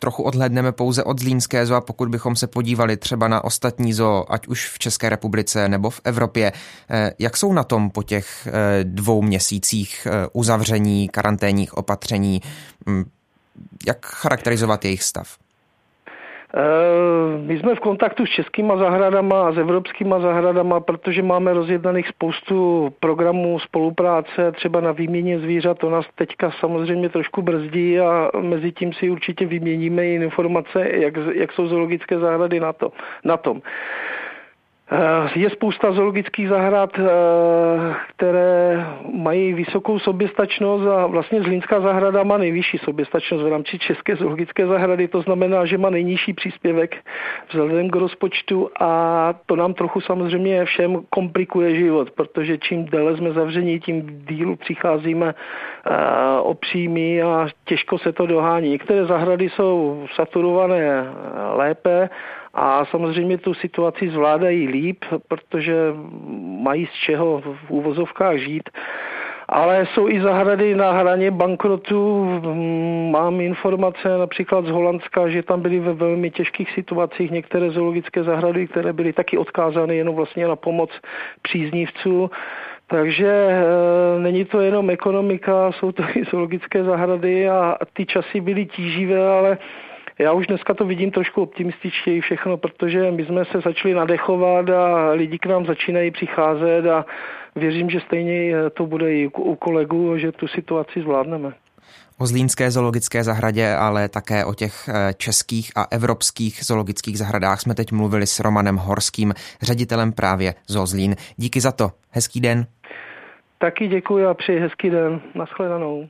trochu 0.00 0.22
odhledneme 0.22 0.72
pouze 0.72 1.04
od 1.04 1.20
Zlínské 1.20 1.66
zoo 1.66 1.76
a 1.76 1.80
pokud 1.80 2.08
bychom 2.08 2.36
se 2.36 2.46
podívali 2.46 2.96
třeba 2.96 3.28
na 3.28 3.44
ostatní 3.44 3.92
zoo, 3.92 4.24
ať 4.28 4.46
už 4.46 4.68
v 4.68 4.78
České 4.78 5.08
republice 5.08 5.68
nebo 5.68 5.90
v 5.90 6.00
Evropě, 6.04 6.52
eh, 6.90 7.12
jak 7.18 7.36
jsou 7.36 7.52
na 7.52 7.64
tom 7.64 7.90
po 7.90 8.02
těch 8.02 8.46
eh, 8.46 8.84
dvou 8.84 9.22
měsících 9.22 10.06
eh, 10.06 10.28
uzavření, 10.32 11.08
karanténních 11.08 11.76
opatření, 11.76 12.40
hm, 12.88 13.04
jak 13.86 14.06
charakterizovat 14.06 14.84
jejich 14.84 15.02
stav? 15.02 15.39
Eh, 16.54 17.38
my 17.38 17.58
jsme 17.58 17.74
v 17.74 17.80
kontaktu 17.80 18.26
s 18.26 18.30
českýma 18.30 18.76
zahradama 18.76 19.48
a 19.48 19.52
s 19.52 19.58
evropskýma 19.58 20.20
zahradama, 20.20 20.80
protože 20.80 21.22
máme 21.22 21.52
rozjednaných 21.52 22.08
spoustu 22.08 22.88
programů 23.00 23.58
spolupráce, 23.58 24.52
třeba 24.52 24.80
na 24.80 24.92
výměně 24.92 25.38
zvířat. 25.38 25.78
To 25.78 25.90
nás 25.90 26.06
teďka 26.14 26.50
samozřejmě 26.50 27.08
trošku 27.08 27.42
brzdí 27.42 28.00
a 28.00 28.30
mezi 28.40 28.72
tím 28.72 28.92
si 28.92 29.10
určitě 29.10 29.46
vyměníme 29.46 30.06
informace, 30.06 30.88
jak, 30.90 31.14
jak 31.34 31.52
jsou 31.52 31.66
zoologické 31.66 32.18
zahrady 32.18 32.60
na, 32.60 32.72
to, 32.72 32.92
na 33.24 33.36
tom. 33.36 33.62
Eh, 34.92 35.38
je 35.38 35.50
spousta 35.50 35.92
zoologických 35.92 36.48
zahrad, 36.48 36.90
eh, 36.98 37.02
které 38.16 38.86
mají 39.12 39.52
vysokou 39.52 39.98
soběstačnost 39.98 40.86
a 40.86 41.06
vlastně 41.06 41.42
Zlínská 41.42 41.80
zahrada 41.80 42.22
má 42.22 42.38
nejvyšší 42.38 42.78
soběstačnost 42.78 43.44
v 43.44 43.48
rámci 43.48 43.78
České 43.78 44.16
zoologické 44.16 44.66
zahrady, 44.66 45.08
to 45.08 45.22
znamená, 45.22 45.66
že 45.66 45.78
má 45.78 45.90
nejnižší 45.90 46.32
příspěvek 46.32 46.96
vzhledem 47.48 47.90
k 47.90 47.96
rozpočtu 47.96 48.70
a 48.80 49.34
to 49.46 49.56
nám 49.56 49.74
trochu 49.74 50.00
samozřejmě 50.00 50.64
všem 50.64 51.02
komplikuje 51.10 51.76
život, 51.76 52.10
protože 52.10 52.58
čím 52.58 52.84
déle 52.84 53.16
jsme 53.16 53.32
zavření, 53.32 53.80
tím 53.80 54.24
dílu 54.28 54.56
přicházíme 54.56 55.34
eh, 55.34 56.40
o 56.40 56.54
příjmy 56.54 57.22
a 57.22 57.48
těžko 57.64 57.98
se 57.98 58.12
to 58.12 58.26
dohání. 58.26 58.70
Některé 58.70 59.04
zahrady 59.04 59.50
jsou 59.50 60.04
saturované 60.14 61.14
lépe, 61.54 62.10
a 62.54 62.84
samozřejmě 62.84 63.38
tu 63.38 63.54
situaci 63.54 64.10
zvládají 64.10 64.68
líp, 64.68 65.04
protože 65.28 65.74
mají 66.62 66.86
z 66.86 66.92
čeho 66.92 67.40
v 67.40 67.70
úvozovkách 67.70 68.36
žít. 68.36 68.70
Ale 69.52 69.86
jsou 69.86 70.08
i 70.08 70.20
zahrady 70.20 70.74
na 70.74 70.92
hraně 70.92 71.30
bankrotu. 71.30 72.26
Mám 73.10 73.40
informace 73.40 74.18
například 74.18 74.66
z 74.66 74.70
Holandska, 74.70 75.28
že 75.28 75.42
tam 75.42 75.60
byly 75.60 75.80
ve 75.80 75.92
velmi 75.92 76.30
těžkých 76.30 76.70
situacích 76.70 77.30
některé 77.30 77.70
zoologické 77.70 78.22
zahrady, 78.22 78.66
které 78.66 78.92
byly 78.92 79.12
taky 79.12 79.38
odkázány 79.38 79.96
jenom 79.96 80.14
vlastně 80.14 80.48
na 80.48 80.56
pomoc 80.56 80.90
příznivců. 81.42 82.30
Takže 82.86 83.26
e, 83.26 83.64
není 84.18 84.44
to 84.44 84.60
jenom 84.60 84.90
ekonomika, 84.90 85.72
jsou 85.72 85.92
to 85.92 86.02
i 86.14 86.24
zoologické 86.30 86.84
zahrady 86.84 87.48
a 87.48 87.76
ty 87.92 88.06
časy 88.06 88.40
byly 88.40 88.66
tíživé, 88.66 89.28
ale 89.28 89.58
já 90.20 90.32
už 90.32 90.46
dneska 90.46 90.74
to 90.74 90.84
vidím 90.84 91.10
trošku 91.10 91.42
optimističtěji 91.42 92.20
všechno, 92.20 92.56
protože 92.56 93.10
my 93.10 93.24
jsme 93.24 93.44
se 93.44 93.60
začali 93.64 93.94
nadechovat 93.94 94.70
a 94.70 95.10
lidi 95.10 95.38
k 95.38 95.46
nám 95.46 95.66
začínají 95.66 96.10
přicházet 96.10 96.86
a 96.86 97.04
věřím, 97.56 97.90
že 97.90 98.00
stejně 98.00 98.54
to 98.70 98.86
bude 98.86 99.14
i 99.14 99.28
u 99.28 99.54
kolegů, 99.54 100.18
že 100.18 100.32
tu 100.32 100.48
situaci 100.48 101.00
zvládneme. 101.00 101.52
O 102.18 102.26
Zlínské 102.26 102.70
zoologické 102.70 103.24
zahradě, 103.24 103.74
ale 103.74 104.08
také 104.08 104.44
o 104.44 104.54
těch 104.54 104.88
eh, 104.88 105.14
českých 105.14 105.72
a 105.76 105.86
evropských 105.90 106.64
zoologických 106.64 107.18
zahradách 107.18 107.60
jsme 107.60 107.74
teď 107.74 107.92
mluvili 107.92 108.26
s 108.26 108.40
Romanem 108.40 108.76
Horským, 108.76 109.32
ředitelem 109.62 110.12
právě 110.12 110.54
Zlín. 110.66 111.14
Díky 111.36 111.60
za 111.60 111.72
to. 111.72 111.90
Hezký 112.10 112.40
den. 112.40 112.66
Taky 113.58 113.88
děkuji 113.88 114.26
a 114.26 114.34
přeji 114.34 114.60
hezký 114.60 114.90
den. 114.90 115.20
Naschledanou. 115.34 116.08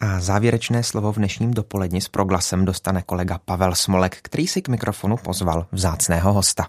A 0.00 0.20
závěrečné 0.20 0.82
slovo 0.82 1.12
v 1.12 1.16
dnešním 1.16 1.50
dopoledni 1.54 2.00
s 2.00 2.08
proglasem 2.08 2.64
dostane 2.64 3.02
kolega 3.02 3.38
Pavel 3.44 3.74
Smolek, 3.74 4.12
který 4.22 4.46
si 4.46 4.62
k 4.62 4.68
mikrofonu 4.68 5.16
pozval 5.24 5.66
vzácného 5.72 6.32
hosta. 6.32 6.64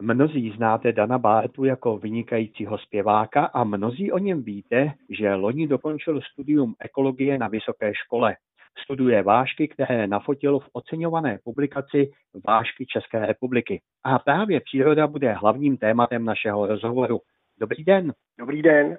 Mnozí 0.00 0.52
znáte 0.56 0.92
Dana 0.92 1.18
Báetu 1.18 1.64
jako 1.64 1.98
vynikajícího 1.98 2.78
zpěváka 2.78 3.44
a 3.44 3.64
mnozí 3.64 4.12
o 4.12 4.18
něm 4.18 4.42
víte, 4.42 4.92
že 5.10 5.34
loni 5.34 5.68
dokončil 5.68 6.20
studium 6.32 6.74
ekologie 6.80 7.38
na 7.38 7.48
vysoké 7.48 7.92
škole. 7.94 8.36
studuje 8.84 9.22
vášky, 9.22 9.68
které 9.68 10.06
nafotil 10.06 10.58
v 10.58 10.68
oceňované 10.72 11.38
publikaci 11.44 12.10
Vášky 12.46 12.86
České 12.86 13.26
republiky. 13.26 13.80
A 14.04 14.18
právě 14.18 14.60
příroda 14.60 15.06
bude 15.06 15.32
hlavním 15.32 15.76
tématem 15.76 16.24
našeho 16.24 16.66
rozhovoru. 16.66 17.18
Dobrý 17.60 17.84
den. 17.84 18.12
Dobrý 18.38 18.62
den. 18.62 18.98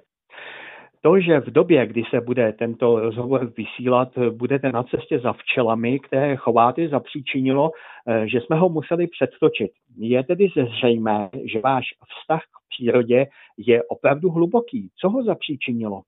To, 1.06 1.20
že 1.20 1.40
v 1.40 1.46
době, 1.46 1.88
kdy 1.88 2.04
se 2.10 2.22
bude 2.22 2.54
tento 2.54 3.00
rozhovor 3.00 3.52
vysílat, 3.58 4.10
budete 4.30 4.72
na 4.72 4.84
cestě 4.84 5.20
za 5.20 5.34
včelami, 5.34 6.00
které 6.00 6.36
chováte, 6.36 6.88
zapříčinilo, 6.88 7.72
eh, 8.08 8.28
že 8.28 8.42
jsme 8.42 8.56
ho 8.56 8.70
museli 8.70 9.08
předtočit. 9.08 9.72
Je 9.98 10.24
tedy 10.24 10.48
zřejmé, 10.56 11.30
že 11.52 11.60
váš 11.60 11.86
vztah 12.10 12.42
k 12.42 12.70
přírodě 12.70 13.26
je 13.58 13.84
opravdu 13.84 14.30
hluboký. 14.30 14.90
Co 15.00 15.10
ho 15.10 15.24
zapříčinilo? 15.24 16.02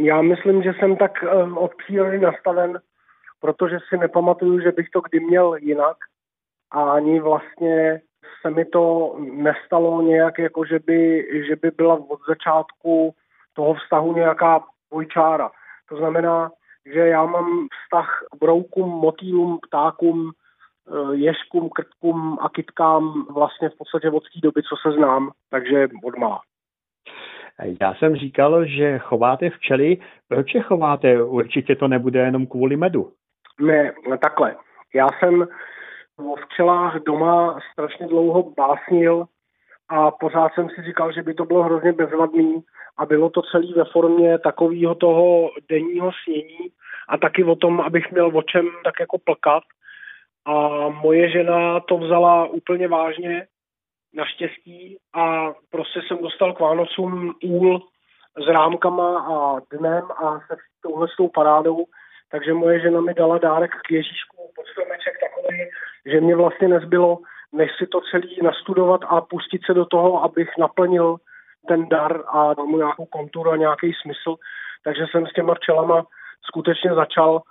Já 0.00 0.22
myslím, 0.22 0.62
že 0.62 0.72
jsem 0.78 0.96
tak 0.96 1.24
eh, 1.24 1.42
od 1.42 1.74
přírody 1.74 2.18
nastaven, 2.18 2.80
protože 3.40 3.78
si 3.88 3.96
nepamatuju, 3.96 4.60
že 4.60 4.72
bych 4.72 4.90
to 4.90 5.00
kdy 5.00 5.20
měl 5.20 5.54
jinak 5.54 5.96
a 6.70 6.90
ani 6.90 7.20
vlastně 7.20 8.00
se 8.42 8.50
mi 8.50 8.64
to 8.64 9.16
nestalo 9.32 10.02
nějak, 10.02 10.38
jako 10.38 10.64
že 10.64 10.78
by, 10.86 11.26
že 11.48 11.56
by 11.56 11.70
byla 11.70 11.94
od 11.94 12.20
začátku 12.28 13.14
toho 13.56 13.74
vztahu 13.74 14.14
nějaká 14.14 14.60
bojčára. 14.90 15.50
To 15.88 15.96
znamená, 15.96 16.50
že 16.94 17.00
já 17.00 17.26
mám 17.26 17.66
vztah 17.84 18.24
k 18.32 18.38
broukům, 18.38 18.88
motýlům, 18.88 19.58
ptákům, 19.68 20.30
eh, 20.30 21.14
ježkům, 21.16 21.68
krtkům 21.68 22.38
a 22.40 22.48
kytkám 22.48 23.26
vlastně 23.34 23.68
v 23.68 23.78
podstatě 23.78 24.10
od 24.10 24.22
té 24.22 24.40
doby, 24.42 24.62
co 24.62 24.76
se 24.82 24.96
znám, 24.96 25.30
takže 25.50 25.88
od 26.04 26.18
má. 26.18 26.40
Já 27.80 27.94
jsem 27.94 28.16
říkal, 28.16 28.66
že 28.66 28.98
chováte 28.98 29.50
včely. 29.50 29.96
Proč 30.28 30.54
je 30.54 30.62
chováte? 30.62 31.22
Určitě 31.22 31.76
to 31.76 31.88
nebude 31.88 32.20
jenom 32.20 32.46
kvůli 32.46 32.76
medu. 32.76 33.12
Ne, 33.60 33.92
takhle. 34.22 34.56
Já 34.94 35.08
jsem 35.18 35.46
o 36.18 36.36
včelách 36.36 37.02
doma 37.06 37.58
strašně 37.72 38.06
dlouho 38.06 38.52
básnil 38.56 39.24
a 39.88 40.10
pořád 40.10 40.52
jsem 40.54 40.68
si 40.70 40.82
říkal, 40.82 41.12
že 41.12 41.22
by 41.22 41.34
to 41.34 41.44
bylo 41.44 41.62
hrozně 41.62 41.92
bezvadný 41.92 42.62
a 42.98 43.06
bylo 43.06 43.30
to 43.30 43.42
celé 43.42 43.72
ve 43.76 43.84
formě 43.84 44.38
takového 44.38 44.94
toho 44.94 45.50
denního 45.68 46.10
snění 46.24 46.58
a 47.08 47.16
taky 47.16 47.44
o 47.44 47.56
tom, 47.56 47.80
abych 47.80 48.10
měl 48.10 48.30
o 48.38 48.42
čem 48.42 48.68
tak 48.84 48.94
jako 49.00 49.18
plkat. 49.18 49.62
A 50.44 50.88
moje 50.88 51.30
žena 51.30 51.80
to 51.80 51.98
vzala 51.98 52.46
úplně 52.46 52.88
vážně, 52.88 53.46
naštěstí, 54.14 54.98
a 55.14 55.52
prostě 55.70 56.00
jsem 56.02 56.18
dostal 56.18 56.52
k 56.52 56.60
Vánocům 56.60 57.34
úl 57.44 57.82
s 58.44 58.48
rámkama 58.48 59.18
a 59.20 59.60
dnem 59.72 60.04
a 60.16 60.40
se 60.40 60.56
touhle 60.82 61.08
s 61.08 61.30
parádou, 61.34 61.84
takže 62.30 62.54
moje 62.54 62.80
žena 62.80 63.00
mi 63.00 63.14
dala 63.14 63.38
dárek 63.38 63.70
k 63.70 63.90
Ježíšku, 63.90 64.36
podstromeček 64.56 65.14
takový, 65.20 65.58
že 66.06 66.20
mě 66.20 66.36
vlastně 66.36 66.68
nezbylo, 66.68 67.18
než 67.52 67.70
si 67.78 67.86
to 67.86 68.00
celý 68.10 68.38
nastudovat 68.42 69.00
a 69.08 69.20
pustit 69.20 69.60
se 69.66 69.74
do 69.74 69.84
toho, 69.84 70.24
abych 70.24 70.50
naplnil 70.58 71.16
ten 71.68 71.88
dar 71.88 72.22
a 72.28 72.54
dal 72.54 72.66
mu 72.66 72.76
nějakou 72.76 73.06
konturu 73.06 73.50
a 73.50 73.56
nějaký 73.56 73.92
smysl. 74.02 74.36
Takže 74.84 75.06
jsem 75.10 75.26
s 75.26 75.32
těma 75.32 75.54
včelama 75.54 76.06
skutečně 76.48 76.94
začal, 76.94 77.42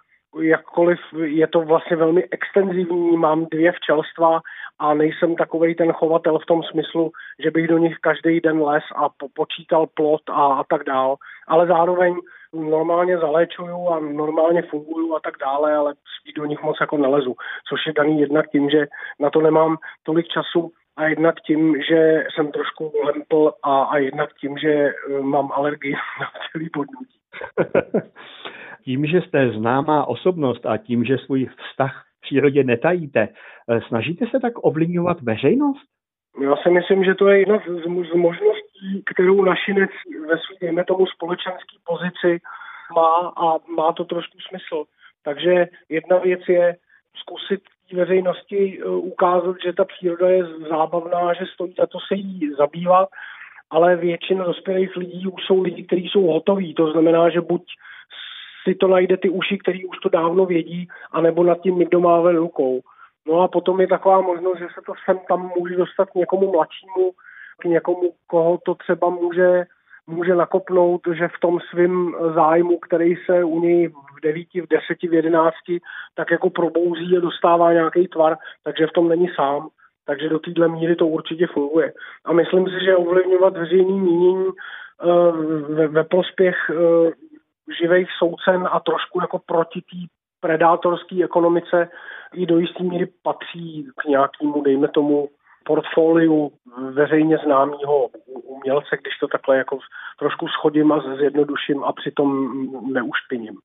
jakkoliv 0.42 1.00
je 1.24 1.48
to 1.48 1.62
vlastně 1.62 1.98
velmi 1.98 2.24
extenzivní, 2.32 3.18
mám 3.18 3.46
dvě 3.46 3.72
včelstva 3.72 4.40
a 4.80 4.94
nejsem 4.94 5.36
takovej 5.36 5.76
ten 5.76 5.92
chovatel 5.92 6.40
v 6.40 6.46
tom 6.46 6.64
smyslu, 6.64 7.12
že 7.44 7.52
bych 7.52 7.68
do 7.68 7.78
nich 7.78 7.98
každý 8.02 8.42
den 8.42 8.62
les 8.62 8.84
a 8.96 9.10
počítal 9.36 9.88
plot 9.88 10.22
a, 10.30 10.46
a 10.46 10.64
tak 10.64 10.84
dál. 10.84 11.16
Ale 11.48 11.68
zároveň 11.68 12.16
normálně 12.56 13.18
zaléčuju 13.18 13.88
a 13.88 14.00
normálně 14.00 14.62
funguju 14.62 15.16
a 15.16 15.20
tak 15.20 15.34
dále, 15.40 15.76
ale 15.76 15.94
spíš 16.20 16.34
do 16.34 16.46
nich 16.46 16.64
moc 16.64 16.78
jako 16.82 16.98
nelezu, 16.98 17.36
což 17.70 17.80
je 17.88 17.94
daný 17.94 18.20
jednak 18.20 18.50
tím, 18.52 18.70
že 18.70 18.88
na 19.20 19.30
to 19.30 19.42
nemám 19.42 19.78
tolik 20.04 20.28
času 20.28 20.72
a 20.98 21.08
jednak 21.08 21.36
tím, 21.42 21.82
že 21.82 22.24
jsem 22.36 22.52
trošku 22.52 22.92
lempl 23.04 23.54
a, 23.64 23.84
a 23.84 23.98
jednak 23.98 24.30
tím, 24.34 24.58
že 24.58 24.70
eh, 24.70 25.22
mám 25.22 25.52
alergii 25.52 25.94
na 26.22 26.28
celý 26.52 26.70
podnutí. 26.70 27.20
tím, 28.84 29.06
že 29.06 29.22
jste 29.22 29.50
známá 29.50 30.08
osobnost 30.08 30.66
a 30.66 30.78
tím, 30.78 31.06
že 31.06 31.18
svůj 31.18 31.50
vztah 31.58 32.04
v 32.18 32.22
přírodě 32.22 32.64
netajíte, 32.64 33.28
eh, 33.70 33.82
snažíte 33.88 34.26
se 34.32 34.40
tak 34.40 34.54
ovlivňovat 34.56 35.22
veřejnost? 35.22 35.86
Já 36.42 36.56
si 36.56 36.70
myslím, 36.70 37.04
že 37.04 37.16
to 37.16 37.28
je 37.28 37.40
jedna 37.40 37.58
z, 37.58 37.84
z 38.12 38.16
možností, 38.16 38.65
kterou 39.06 39.44
našinec 39.44 39.90
ve 40.22 40.38
své, 40.38 40.56
dejme 40.62 40.86
tomu, 40.86 41.06
společenské 41.06 41.78
pozici 41.84 42.42
má 42.96 43.34
a 43.38 43.58
má 43.78 43.94
to 43.94 44.04
trošku 44.06 44.38
smysl. 44.50 44.84
Takže 45.24 45.68
jedna 45.90 46.18
věc 46.18 46.42
je 46.48 46.76
zkusit 47.22 47.62
veřejnosti 47.94 48.80
e, 48.80 48.86
ukázat, 48.86 49.56
že 49.64 49.74
ta 49.74 49.86
příroda 49.86 50.30
je 50.30 50.46
zábavná, 50.70 51.34
že 51.34 51.46
stojí 51.54 51.74
za 51.78 51.88
to 51.88 51.98
se 52.08 52.16
jí 52.16 52.54
zabývat, 52.58 53.10
ale 53.70 53.96
většina 53.96 54.46
dospělých 54.46 54.96
lidí 54.96 55.28
už 55.28 55.44
jsou 55.46 55.62
lidi, 55.62 55.84
kteří 55.84 56.08
jsou 56.08 56.22
hotoví. 56.22 56.74
To 56.74 56.92
znamená, 56.92 57.30
že 57.30 57.42
buď 57.42 57.62
si 58.64 58.76
to 58.76 58.88
najde 58.88 59.18
ty 59.18 59.30
uši, 59.30 59.58
který 59.58 59.86
už 59.86 59.98
to 60.00 60.10
dávno 60.10 60.46
vědí, 60.46 60.88
anebo 61.12 61.44
nad 61.44 61.62
tím 61.62 61.80
někdo 61.80 62.00
má 62.00 62.32
rukou. 62.32 62.82
No 63.28 63.42
a 63.42 63.48
potom 63.48 63.82
je 63.82 63.88
taková 63.88 64.22
možnost, 64.22 64.60
že 64.60 64.68
se 64.74 64.82
to 64.86 64.94
sem 65.06 65.20
tam 65.28 65.52
může 65.58 65.76
dostat 65.76 66.16
někomu 66.16 66.52
mladšímu, 66.52 67.12
k 67.62 67.66
někomu, 67.66 68.14
koho 68.28 68.60
to 68.66 68.76
třeba 68.76 69.10
může, 69.10 69.66
může 70.08 70.36
nakopnout, 70.36 71.02
že 71.18 71.28
v 71.28 71.40
tom 71.42 71.60
svém 71.70 72.16
zájmu, 72.36 72.80
který 72.80 73.16
se 73.26 73.44
u 73.44 73.60
něj 73.60 73.88
v 73.88 74.22
devíti, 74.24 74.62
v 74.62 74.68
deseti, 74.68 75.08
v 75.08 75.14
jedenácti, 75.14 75.82
tak 76.16 76.32
jako 76.32 76.50
probouzí 76.50 77.18
a 77.18 77.20
dostává 77.20 77.74
nějaký 77.74 78.08
tvar, 78.08 78.38
takže 78.64 78.88
v 78.88 78.92
tom 78.92 79.10
není 79.10 79.30
sám. 79.36 79.70
Takže 80.06 80.30
do 80.30 80.40
téhle 80.40 80.68
míry 80.68 80.96
to 80.96 81.08
určitě 81.08 81.48
funguje. 81.48 81.94
A 82.26 82.34
myslím 82.34 82.66
si, 82.66 82.86
že 82.86 82.96
ovlivňovat 82.96 83.58
veřejný 83.58 84.00
mínění 84.00 84.46
uh, 84.46 84.54
ve, 85.76 85.88
ve 85.88 86.04
prospěch 86.04 86.56
uh, 86.70 87.12
živých 87.82 88.08
soucen 88.18 88.68
a 88.72 88.80
trošku 88.80 89.22
jako 89.22 89.40
proti 89.46 89.82
té 89.82 89.98
predátorské 90.40 91.24
ekonomice 91.24 91.90
i 92.34 92.46
do 92.46 92.60
jisté 92.60 92.84
míry 92.84 93.08
patří 93.24 93.88
k 93.96 94.06
nějakému, 94.06 94.62
dejme 94.62 94.88
tomu, 94.88 95.30
portfoliu 95.66 96.52
veřejně 96.92 97.38
známého 97.38 98.08
umělce, 98.44 98.98
když 99.02 99.18
to 99.20 99.28
takhle 99.28 99.58
jako 99.58 99.80
trošku 100.20 100.48
schodím 100.48 100.92
a 100.92 101.16
zjednoduším 101.18 101.84
a 101.84 101.94
přitom 101.94 102.50
neušpiním. 102.94 103.58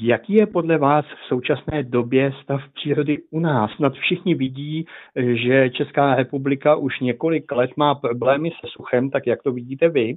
Jaký 0.00 0.34
je 0.34 0.46
podle 0.46 0.78
vás 0.78 1.04
v 1.04 1.28
současné 1.28 1.82
době 1.82 2.32
stav 2.42 2.60
přírody 2.74 3.18
u 3.30 3.40
nás? 3.40 3.70
Snad 3.70 3.92
všichni 3.92 4.34
vidí, 4.34 4.86
že 5.16 5.70
Česká 5.70 6.14
republika 6.14 6.76
už 6.76 7.00
několik 7.00 7.52
let 7.52 7.70
má 7.76 7.94
problémy 7.94 8.50
se 8.50 8.66
suchem, 8.66 9.10
tak 9.10 9.26
jak 9.26 9.42
to 9.42 9.52
vidíte 9.52 9.88
vy? 9.88 10.16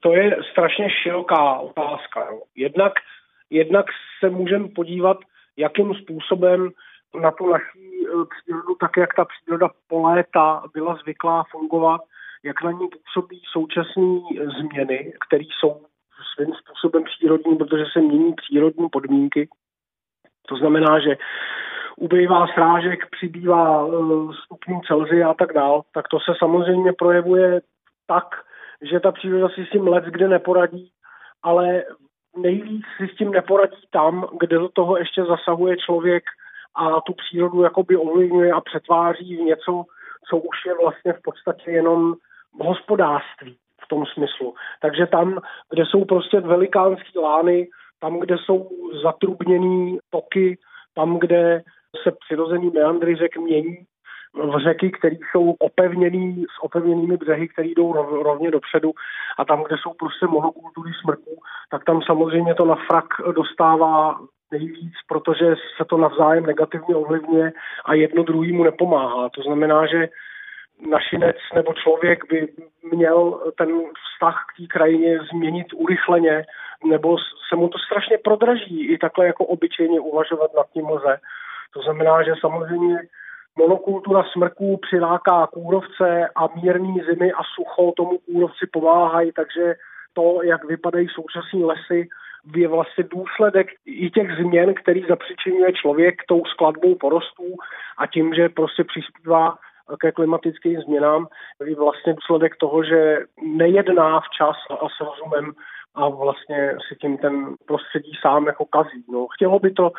To 0.00 0.12
je 0.12 0.36
strašně 0.52 0.90
široká 1.02 1.58
otázka. 1.58 2.28
Jednak, 2.56 2.92
jednak 3.50 3.86
se 4.20 4.30
můžeme 4.30 4.68
podívat 4.68 5.18
jakým 5.56 5.94
způsobem 5.94 6.70
na 7.20 7.30
tu 7.30 7.50
naší 7.50 8.06
eh, 8.06 8.24
přírodu, 8.38 8.74
tak 8.80 8.96
jak 8.96 9.14
ta 9.14 9.24
příroda 9.24 9.68
po 9.88 10.02
léta 10.02 10.62
byla 10.74 10.94
zvyklá 10.94 11.44
fungovat, 11.50 12.00
jak 12.42 12.62
na 12.62 12.70
ní 12.70 12.88
působí 12.88 13.42
současné 13.52 14.20
změny, 14.58 15.12
které 15.26 15.44
jsou 15.44 15.86
svým 16.34 16.54
způsobem 16.54 17.04
přírodní, 17.04 17.56
protože 17.56 17.84
se 17.92 18.00
mění 18.00 18.34
přírodní 18.34 18.88
podmínky. 18.88 19.48
To 20.48 20.56
znamená, 20.56 21.00
že 21.00 21.16
ubývá 21.96 22.46
srážek, 22.46 23.10
přibývá 23.10 23.86
eh, 23.86 23.92
stupňů 24.44 24.80
Celzia 24.86 25.30
a 25.30 25.34
tak 25.34 25.52
dál, 25.52 25.82
tak 25.94 26.08
to 26.08 26.18
se 26.20 26.32
samozřejmě 26.38 26.92
projevuje 26.92 27.60
tak, 28.06 28.26
že 28.82 29.00
ta 29.00 29.12
příroda 29.12 29.48
si 29.48 29.66
s 29.66 29.70
tím 29.70 29.88
let 29.88 30.04
kde 30.04 30.28
neporadí, 30.28 30.90
ale 31.42 31.84
nejvíc 32.36 32.84
si 32.96 33.08
s 33.08 33.16
tím 33.16 33.30
neporadí 33.30 33.82
tam, 33.90 34.28
kde 34.40 34.58
do 34.58 34.68
toho 34.68 34.98
ještě 34.98 35.24
zasahuje 35.24 35.76
člověk 35.76 36.24
a 36.76 37.00
tu 37.00 37.12
přírodu 37.12 37.62
jakoby 37.62 37.96
ovlivňuje 37.96 38.52
a 38.52 38.60
přetváří 38.60 39.36
v 39.36 39.40
něco, 39.40 39.84
co 40.28 40.36
už 40.36 40.56
je 40.66 40.74
vlastně 40.82 41.12
v 41.12 41.22
podstatě 41.22 41.70
jenom 41.70 42.14
hospodářství 42.60 43.56
v 43.84 43.88
tom 43.88 44.06
smyslu. 44.06 44.54
Takže 44.80 45.06
tam, 45.06 45.40
kde 45.70 45.86
jsou 45.86 46.04
prostě 46.04 46.40
velikánské 46.40 47.20
lány, 47.20 47.68
tam, 48.00 48.20
kde 48.20 48.36
jsou 48.38 48.70
zatrubněné 49.02 49.98
toky, 50.10 50.58
tam, 50.94 51.18
kde 51.18 51.62
se 52.02 52.12
přirozený 52.26 52.70
meandry 52.70 53.16
řek 53.16 53.36
mění, 53.36 53.76
v 54.34 54.58
řeky, 54.64 54.90
které 54.90 55.16
jsou 55.30 55.50
opevněný, 55.58 56.44
s 56.44 56.62
opevněnými 56.62 57.16
břehy, 57.16 57.48
které 57.48 57.68
jdou 57.68 57.92
rov, 57.92 58.08
rovně 58.22 58.50
dopředu 58.50 58.92
a 59.38 59.44
tam, 59.44 59.62
kde 59.62 59.76
jsou 59.82 59.92
prostě 59.98 60.26
monokultury 60.26 60.90
smrků, 61.02 61.40
tak 61.70 61.84
tam 61.84 62.02
samozřejmě 62.02 62.54
to 62.54 62.64
na 62.64 62.76
frak 62.86 63.04
dostává 63.34 64.20
nejvíc, 64.50 64.94
protože 65.08 65.54
se 65.76 65.84
to 65.84 65.96
navzájem 65.96 66.46
negativně 66.46 66.96
ovlivňuje 66.96 67.52
a 67.84 67.94
jedno 67.94 68.22
druhýmu 68.22 68.64
nepomáhá. 68.64 69.28
To 69.28 69.42
znamená, 69.42 69.86
že 69.86 70.08
našinec 70.90 71.36
nebo 71.54 71.74
člověk 71.74 72.24
by 72.30 72.48
měl 72.92 73.40
ten 73.58 73.68
vztah 73.94 74.44
k 74.48 74.60
té 74.60 74.66
krajině 74.66 75.18
změnit 75.32 75.66
urychleně, 75.74 76.44
nebo 76.84 77.16
se 77.48 77.56
mu 77.56 77.68
to 77.68 77.78
strašně 77.78 78.18
prodraží 78.18 78.86
i 78.86 78.98
takhle 78.98 79.26
jako 79.26 79.44
obyčejně 79.44 80.00
uvažovat 80.00 80.50
nad 80.56 80.66
tím 80.72 80.90
lze. 80.90 81.18
To 81.74 81.82
znamená, 81.82 82.22
že 82.22 82.32
samozřejmě 82.40 82.96
monokultura 83.58 84.24
smrků 84.32 84.76
přiláká 84.76 85.46
kůrovce 85.46 86.28
a 86.36 86.48
mírný 86.62 87.02
zimy 87.10 87.32
a 87.32 87.42
sucho 87.54 87.92
tomu 87.96 88.18
kůrovci 88.18 88.66
pomáhají, 88.72 89.32
takže 89.32 89.74
to, 90.14 90.42
jak 90.42 90.64
vypadají 90.64 91.08
současné 91.08 91.64
lesy, 91.64 92.08
je 92.54 92.68
vlastně 92.68 93.04
důsledek 93.04 93.66
i 93.86 94.10
těch 94.10 94.36
změn, 94.36 94.74
který 94.74 95.04
zapřičinuje 95.08 95.72
člověk 95.72 96.14
tou 96.28 96.44
skladbou 96.44 96.94
porostů 96.94 97.56
a 97.98 98.06
tím, 98.06 98.34
že 98.34 98.48
prostě 98.48 98.84
přispívá 98.84 99.58
ke 100.00 100.12
klimatickým 100.12 100.80
změnám, 100.80 101.26
je 101.64 101.76
vlastně 101.76 102.14
důsledek 102.14 102.56
toho, 102.56 102.84
že 102.84 103.18
nejedná 103.42 104.20
včas 104.20 104.56
a 104.70 104.88
s 104.88 105.00
rozumem 105.00 105.52
a 105.94 106.08
vlastně 106.08 106.74
si 106.88 106.96
tím 106.96 107.18
ten 107.18 107.54
prostředí 107.66 108.12
sám 108.20 108.46
jako 108.46 108.64
kazí. 108.64 109.04
No, 109.08 109.26
chtělo 109.26 109.58
by 109.58 109.70
to 109.70 109.92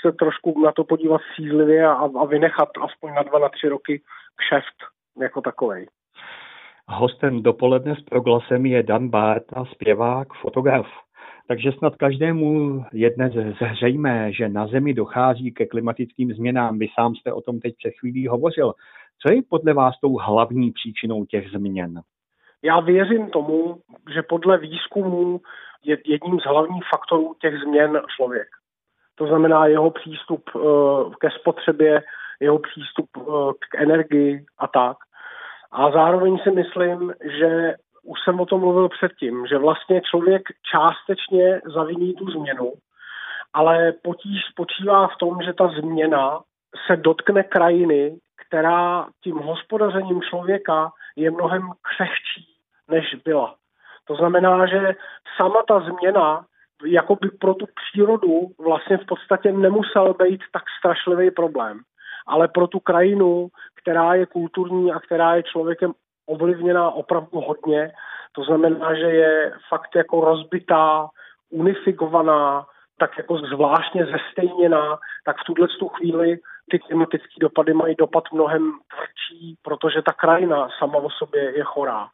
se 0.00 0.12
trošku 0.12 0.60
na 0.60 0.72
to 0.72 0.84
podívat 0.84 1.20
sízlivě 1.36 1.86
a, 1.86 2.08
a 2.20 2.24
vynechat 2.24 2.68
aspoň 2.80 3.14
na 3.14 3.22
dva, 3.22 3.38
na 3.38 3.48
tři 3.48 3.68
roky 3.68 4.02
kšeft 4.36 4.76
jako 5.20 5.40
takovej. 5.40 5.86
Hostem 6.88 7.42
dopoledne 7.42 7.94
s 7.96 8.02
proglasem 8.02 8.66
je 8.66 8.82
Dan 8.82 9.08
Bárta, 9.08 9.64
zpěvák, 9.64 10.28
fotograf. 10.32 10.86
Takže 11.50 11.72
snad 11.72 11.96
každému 11.96 12.84
je 12.92 13.10
dnes 13.10 13.32
zřejmé, 13.72 14.32
že 14.32 14.48
na 14.48 14.66
Zemi 14.66 14.94
dochází 14.94 15.52
ke 15.52 15.66
klimatickým 15.66 16.32
změnám. 16.32 16.78
Vy 16.78 16.88
sám 16.94 17.14
jste 17.14 17.32
o 17.32 17.40
tom 17.40 17.60
teď 17.60 17.74
před 17.78 17.90
chvílí 18.00 18.26
hovořil. 18.26 18.72
Co 19.22 19.32
je 19.32 19.42
podle 19.48 19.74
vás 19.74 19.94
tou 20.00 20.16
hlavní 20.16 20.72
příčinou 20.72 21.24
těch 21.24 21.50
změn? 21.50 22.00
Já 22.62 22.80
věřím 22.80 23.30
tomu, 23.30 23.80
že 24.14 24.22
podle 24.22 24.58
výzkumů 24.58 25.40
je 25.84 25.98
jedním 26.06 26.40
z 26.40 26.44
hlavních 26.44 26.84
faktorů 26.90 27.34
těch 27.40 27.54
změn 27.54 28.00
člověk. 28.16 28.48
To 29.14 29.26
znamená 29.26 29.66
jeho 29.66 29.90
přístup 29.90 30.42
eh, 30.56 30.60
ke 31.20 31.28
spotřebě, 31.40 32.02
jeho 32.40 32.58
přístup 32.58 33.08
eh, 33.16 33.22
k 33.58 33.82
energii 33.82 34.44
a 34.58 34.66
tak. 34.66 34.96
A 35.72 35.90
zároveň 35.90 36.38
si 36.38 36.50
myslím, 36.50 37.12
že 37.40 37.74
už 38.10 38.18
jsem 38.24 38.40
o 38.40 38.46
tom 38.46 38.60
mluvil 38.60 38.88
předtím, 38.88 39.46
že 39.46 39.58
vlastně 39.58 40.00
člověk 40.10 40.42
částečně 40.72 41.60
zaviní 41.74 42.14
tu 42.14 42.30
změnu, 42.30 42.72
ale 43.52 43.92
potíž 43.92 44.40
spočívá 44.52 45.08
v 45.08 45.16
tom, 45.16 45.42
že 45.44 45.52
ta 45.52 45.68
změna 45.68 46.40
se 46.86 46.96
dotkne 46.96 47.42
krajiny, 47.42 48.18
která 48.46 49.06
tím 49.24 49.36
hospodařením 49.36 50.22
člověka 50.22 50.92
je 51.16 51.30
mnohem 51.30 51.62
křehčí, 51.82 52.46
než 52.88 53.14
byla. 53.24 53.54
To 54.04 54.14
znamená, 54.14 54.66
že 54.66 54.94
sama 55.36 55.62
ta 55.68 55.80
změna 55.80 56.44
jako 56.84 57.16
by 57.16 57.28
pro 57.28 57.54
tu 57.54 57.66
přírodu 57.66 58.40
vlastně 58.58 58.96
v 58.96 59.06
podstatě 59.06 59.52
nemusel 59.52 60.14
být 60.14 60.40
tak 60.52 60.62
strašlivý 60.78 61.30
problém. 61.30 61.80
Ale 62.26 62.48
pro 62.48 62.66
tu 62.66 62.80
krajinu, 62.80 63.48
která 63.82 64.14
je 64.14 64.26
kulturní 64.26 64.92
a 64.92 65.00
která 65.00 65.34
je 65.34 65.42
člověkem 65.42 65.92
ovlivněná 66.30 66.90
opravdu 66.90 67.40
hodně, 67.40 67.92
to 68.32 68.42
znamená, 68.44 68.94
že 68.94 69.10
je 69.10 69.52
fakt 69.68 69.94
jako 69.96 70.20
rozbitá, 70.20 71.08
unifikovaná, 71.50 72.66
tak 72.98 73.18
jako 73.18 73.38
zvláštně 73.38 74.06
zestejněná, 74.06 74.98
tak 75.24 75.36
v 75.36 75.44
tuhle 75.44 75.68
tu 75.68 75.88
chvíli 75.88 76.38
ty 76.70 76.78
klimatické 76.78 77.34
dopady 77.40 77.74
mají 77.74 77.94
dopad 77.98 78.24
mnohem 78.32 78.72
tvrdší, 78.94 79.56
protože 79.62 80.02
ta 80.02 80.12
krajina 80.12 80.68
sama 80.78 80.98
o 80.98 81.10
sobě 81.10 81.56
je 81.58 81.64
chorá. 81.64 82.08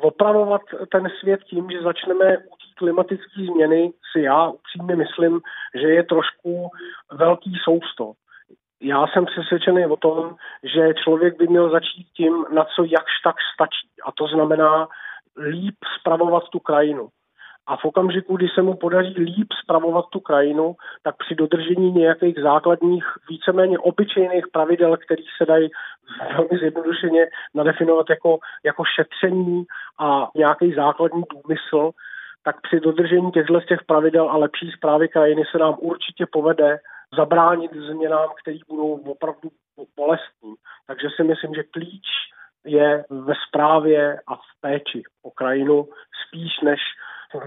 Opravovat 0.00 0.62
ten 0.92 1.08
svět 1.20 1.40
tím, 1.44 1.70
že 1.70 1.82
začneme 1.82 2.38
u 2.38 2.50
té 2.60 2.68
klimatické 2.76 3.42
změny, 3.52 3.92
si 4.12 4.20
já 4.20 4.48
upřímně 4.48 4.96
myslím, 4.96 5.40
že 5.74 5.88
je 5.88 6.02
trošku 6.02 6.68
velký 7.12 7.52
sousto. 7.64 8.12
Já 8.82 9.06
jsem 9.06 9.24
přesvědčený 9.24 9.86
o 9.86 9.96
tom, 9.96 10.36
že 10.62 10.94
člověk 11.04 11.38
by 11.38 11.46
měl 11.46 11.70
začít 11.70 12.06
tím, 12.16 12.44
na 12.54 12.64
co 12.64 12.84
jakž 12.84 13.12
tak 13.24 13.36
stačí. 13.54 13.88
A 14.04 14.12
to 14.12 14.26
znamená 14.26 14.88
líp 15.50 15.76
spravovat 16.00 16.48
tu 16.48 16.58
krajinu. 16.58 17.08
A 17.66 17.76
v 17.76 17.84
okamžiku, 17.84 18.36
kdy 18.36 18.48
se 18.48 18.62
mu 18.62 18.74
podaří 18.74 19.14
líp 19.16 19.46
spravovat 19.62 20.04
tu 20.12 20.20
krajinu, 20.20 20.76
tak 21.02 21.16
při 21.16 21.34
dodržení 21.34 21.92
nějakých 21.92 22.38
základních, 22.42 23.04
víceméně 23.30 23.78
obyčejných 23.78 24.44
pravidel, 24.52 24.96
kterých 24.96 25.30
se 25.36 25.46
dají 25.46 25.70
velmi 26.36 26.58
zjednodušeně 26.58 27.26
nadefinovat 27.54 28.10
jako, 28.10 28.38
jako 28.64 28.84
šetření 28.84 29.64
a 29.98 30.28
nějaký 30.34 30.74
základní 30.74 31.22
důmysl, 31.30 31.90
tak 32.44 32.60
při 32.60 32.80
dodržení 32.80 33.32
těchto 33.32 33.60
těch 33.60 33.84
pravidel 33.86 34.30
a 34.30 34.36
lepší 34.36 34.70
zprávy 34.70 35.08
krajiny 35.08 35.42
se 35.50 35.58
nám 35.58 35.76
určitě 35.78 36.26
povede 36.32 36.78
zabránit 37.16 37.72
změnám, 37.72 38.28
které 38.42 38.58
budou 38.68 38.92
opravdu 38.94 39.50
bolestní. 39.96 40.54
Takže 40.86 41.08
si 41.16 41.24
myslím, 41.24 41.54
že 41.54 41.62
klíč 41.62 42.06
je 42.64 43.04
ve 43.10 43.34
správě 43.48 44.20
a 44.26 44.36
v 44.36 44.60
péči 44.60 45.02
o 45.22 45.30
krajinu 45.30 45.88
spíš 46.26 46.60
než 46.64 46.80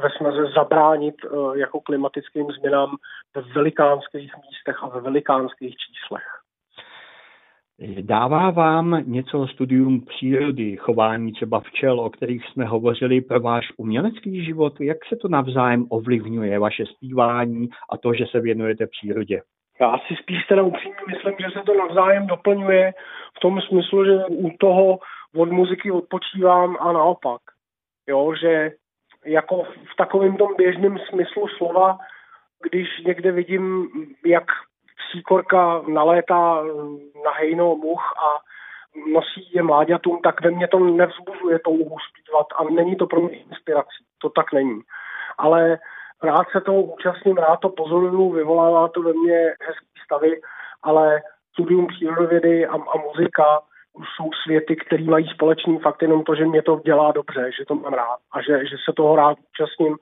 ve 0.03 0.09
snaze 0.18 0.45
zabránit 0.55 1.16
eh, 1.26 1.59
jako 1.59 1.80
klimatickým 1.82 2.47
změnám 2.51 2.95
ve 3.36 3.41
velikánských 3.41 4.32
místech 4.36 4.84
a 4.84 4.88
ve 4.88 5.01
velikánských 5.01 5.76
číslech. 5.76 6.24
Dává 8.01 8.51
vám 8.51 9.03
něco 9.05 9.47
studium 9.47 10.05
přírody, 10.05 10.78
chování 10.78 11.32
třeba 11.32 11.59
včel, 11.59 11.99
o 11.99 12.09
kterých 12.09 12.45
jsme 12.45 12.66
hovořili 12.66 13.22
pro 13.22 13.39
váš 13.39 13.68
umělecký 13.78 14.45
život? 14.45 14.82
Jak 14.82 14.97
se 15.09 15.16
to 15.16 15.28
navzájem 15.28 15.86
ovlivňuje, 15.89 16.59
vaše 16.59 16.86
zpívání 16.86 17.70
a 17.89 17.97
to, 17.97 18.13
že 18.13 18.26
se 18.32 18.39
věnujete 18.39 18.88
přírodě? 18.88 19.41
Já 19.80 19.97
si 20.07 20.15
spíš 20.15 20.45
teda 20.45 20.63
upřímně 20.63 20.97
myslím, 21.07 21.36
že 21.39 21.59
se 21.59 21.63
to 21.65 21.73
navzájem 21.73 22.28
doplňuje 22.28 22.93
v 23.38 23.39
tom 23.39 23.61
smyslu, 23.61 24.05
že 24.05 24.26
u 24.26 24.57
toho 24.57 24.99
od 25.36 25.51
muziky 25.51 25.91
odpočívám 25.91 26.78
a 26.80 26.91
naopak. 26.91 27.41
Jo, 28.07 28.34
že 28.41 28.71
jako 29.26 29.63
v 29.63 29.95
takovém 29.97 30.38
tom 30.38 30.55
běžném 30.57 30.97
smyslu 31.09 31.47
slova, 31.47 31.97
když 32.63 32.88
někde 33.05 33.32
vidím, 33.32 33.89
jak 34.26 34.43
síkorka 35.11 35.82
nalétá 35.88 36.63
na 37.26 37.32
hejno 37.32 37.76
much 37.76 38.13
a 38.17 38.39
nosí 39.13 39.51
je 39.53 39.63
mláďatům, 39.63 40.21
tak 40.23 40.41
ve 40.41 40.51
mně 40.51 40.67
to 40.67 40.80
nevzbuzuje 40.80 41.59
touhu 41.59 41.97
zpívat 42.09 42.47
a 42.57 42.63
není 42.63 42.95
to 42.95 43.07
pro 43.07 43.21
mě 43.21 43.38
inspirací. 43.38 44.05
To 44.21 44.30
tak 44.30 44.53
není. 44.53 44.82
Ale 45.38 45.80
rád 46.24 46.47
se 46.51 46.61
toho 46.61 46.82
účastním, 46.82 47.38
rád 47.38 47.59
to 47.59 47.70
pozoruju, 47.70 48.32
vyvolává 48.32 48.88
to 48.88 49.01
ve 49.01 49.13
mně 49.13 49.53
hezký 49.68 49.88
stavy, 50.05 50.41
ale 50.84 51.22
studium 51.51 51.88
přírodovědy 51.88 52.66
a, 52.66 52.74
a 52.74 52.97
muzika 52.97 53.59
jsou 54.16 54.30
světy, 54.43 54.76
které 54.76 55.03
mají 55.03 55.28
společný 55.34 55.80
fakt 55.80 56.01
jenom 56.01 56.24
to, 56.24 56.36
že 56.36 56.45
mě 56.45 56.61
to 56.61 56.82
dělá 56.86 57.11
dobře, 57.11 57.51
že 57.59 57.66
to 57.66 57.76
mám 57.76 57.93
rád 57.93 58.20
a 58.32 58.41
že, 58.41 58.66
že 58.66 58.76
se 58.86 58.93
toho 58.95 59.16
rád 59.16 59.38
účastním 59.49 59.97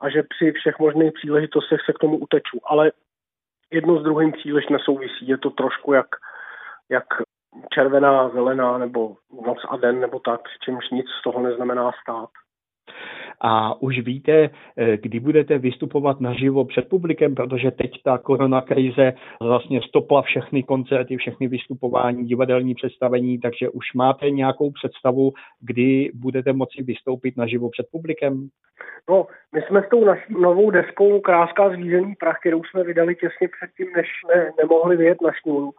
a 0.00 0.10
že 0.10 0.22
při 0.22 0.52
všech 0.52 0.78
možných 0.78 1.12
příležitostech 1.12 1.80
se 1.86 1.92
k 1.92 1.98
tomu 1.98 2.18
uteču. 2.18 2.60
Ale 2.64 2.92
jedno 3.70 4.00
s 4.00 4.02
druhým 4.02 4.32
příliš 4.32 4.68
nesouvisí. 4.68 5.28
Je 5.28 5.38
to 5.38 5.50
trošku 5.50 5.92
jak, 5.92 6.06
jak 6.88 7.04
červená, 7.74 8.28
zelená 8.28 8.78
nebo 8.78 9.16
noc 9.46 9.58
a 9.68 9.76
den 9.76 10.00
nebo 10.00 10.20
tak, 10.20 10.40
přičemž 10.42 10.90
nic 10.90 11.06
z 11.20 11.22
toho 11.22 11.40
neznamená 11.40 11.90
stát 12.02 12.30
a 13.40 13.82
už 13.82 13.98
víte, 13.98 14.50
eh, 14.76 14.96
kdy 14.96 15.20
budete 15.20 15.58
vystupovat 15.58 16.20
naživo 16.20 16.64
před 16.64 16.88
publikem, 16.88 17.34
protože 17.34 17.70
teď 17.70 17.90
ta 18.04 18.18
korona 18.18 18.60
krize 18.60 19.12
vlastně 19.40 19.80
stopla 19.88 20.22
všechny 20.22 20.62
koncerty, 20.62 21.16
všechny 21.16 21.48
vystupování, 21.48 22.24
divadelní 22.24 22.74
představení, 22.74 23.38
takže 23.38 23.68
už 23.68 23.94
máte 23.94 24.30
nějakou 24.30 24.70
představu, 24.70 25.32
kdy 25.60 26.10
budete 26.14 26.52
moci 26.52 26.82
vystoupit 26.82 27.36
naživo 27.36 27.70
před 27.70 27.86
publikem? 27.92 28.48
No, 29.10 29.26
my 29.54 29.62
jsme 29.62 29.82
s 29.82 29.88
tou 29.88 30.04
naší 30.04 30.34
novou 30.40 30.70
deskou 30.70 31.20
Kráská 31.20 31.70
zvířený 31.70 32.14
prach, 32.14 32.36
kterou 32.40 32.64
jsme 32.64 32.84
vydali 32.84 33.14
těsně 33.14 33.48
předtím, 33.48 33.92
než 33.96 34.06
jsme 34.06 34.50
nemohli 34.62 34.96
vyjet 34.96 35.22
na 35.22 35.30
šňůru, 35.32 35.70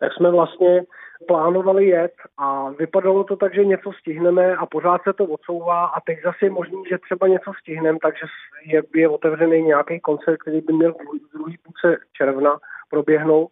tak 0.00 0.12
jsme 0.12 0.30
vlastně 0.30 0.82
plánovali 1.28 1.86
jet 1.86 2.12
a 2.38 2.70
vypadalo 2.70 3.24
to 3.24 3.36
tak, 3.36 3.54
že 3.54 3.64
něco 3.64 3.92
stihneme 3.92 4.56
a 4.56 4.66
pořád 4.66 5.02
se 5.02 5.12
to 5.12 5.24
odsouvá 5.24 5.86
a 5.86 6.00
teď 6.00 6.18
zase 6.24 6.38
je 6.42 6.50
možný, 6.50 6.82
že 6.90 6.98
třeba 6.98 7.28
něco 7.28 7.52
stihneme, 7.60 7.98
takže 8.02 8.26
je, 8.66 8.82
je 8.94 9.08
otevřený 9.08 9.62
nějaký 9.62 10.00
koncert, 10.00 10.36
který 10.36 10.60
by 10.60 10.72
měl 10.72 10.92
v 10.92 11.32
druhý 11.34 11.58
půlce 11.58 11.98
června 12.12 12.58
proběhnout 12.90 13.48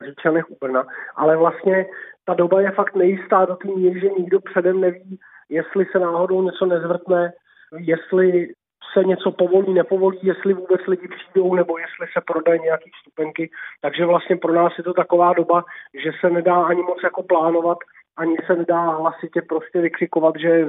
v 0.00 0.04
Říčanech 0.04 0.50
u 0.50 0.56
Brna. 0.60 0.86
Ale 1.16 1.36
vlastně 1.36 1.86
ta 2.24 2.34
doba 2.34 2.60
je 2.60 2.70
fakt 2.70 2.94
nejistá 2.94 3.44
do 3.44 3.56
té 3.56 3.68
míry, 3.68 4.00
že 4.00 4.08
nikdo 4.08 4.40
předem 4.40 4.80
neví, 4.80 5.18
jestli 5.48 5.86
se 5.92 5.98
náhodou 5.98 6.42
něco 6.42 6.66
nezvrtne, 6.66 7.32
jestli 7.78 8.48
se 8.94 9.04
něco 9.04 9.30
povolí, 9.30 9.72
nepovolí, 9.74 10.18
jestli 10.22 10.54
vůbec 10.54 10.80
lidi 10.86 11.08
přijdou, 11.08 11.54
nebo 11.54 11.78
jestli 11.78 12.06
se 12.12 12.20
prodají 12.26 12.60
nějaký 12.60 12.90
vstupenky. 12.90 13.50
Takže 13.80 14.06
vlastně 14.06 14.36
pro 14.36 14.52
nás 14.52 14.72
je 14.78 14.84
to 14.84 14.92
taková 14.92 15.32
doba, 15.32 15.64
že 16.04 16.10
se 16.20 16.30
nedá 16.30 16.64
ani 16.64 16.82
moc 16.82 16.98
jako 17.04 17.22
plánovat, 17.22 17.78
ani 18.16 18.36
se 18.46 18.56
nedá 18.56 18.80
hlasitě 18.80 19.42
prostě 19.42 19.80
vykřikovat, 19.80 20.34
že 20.40 20.66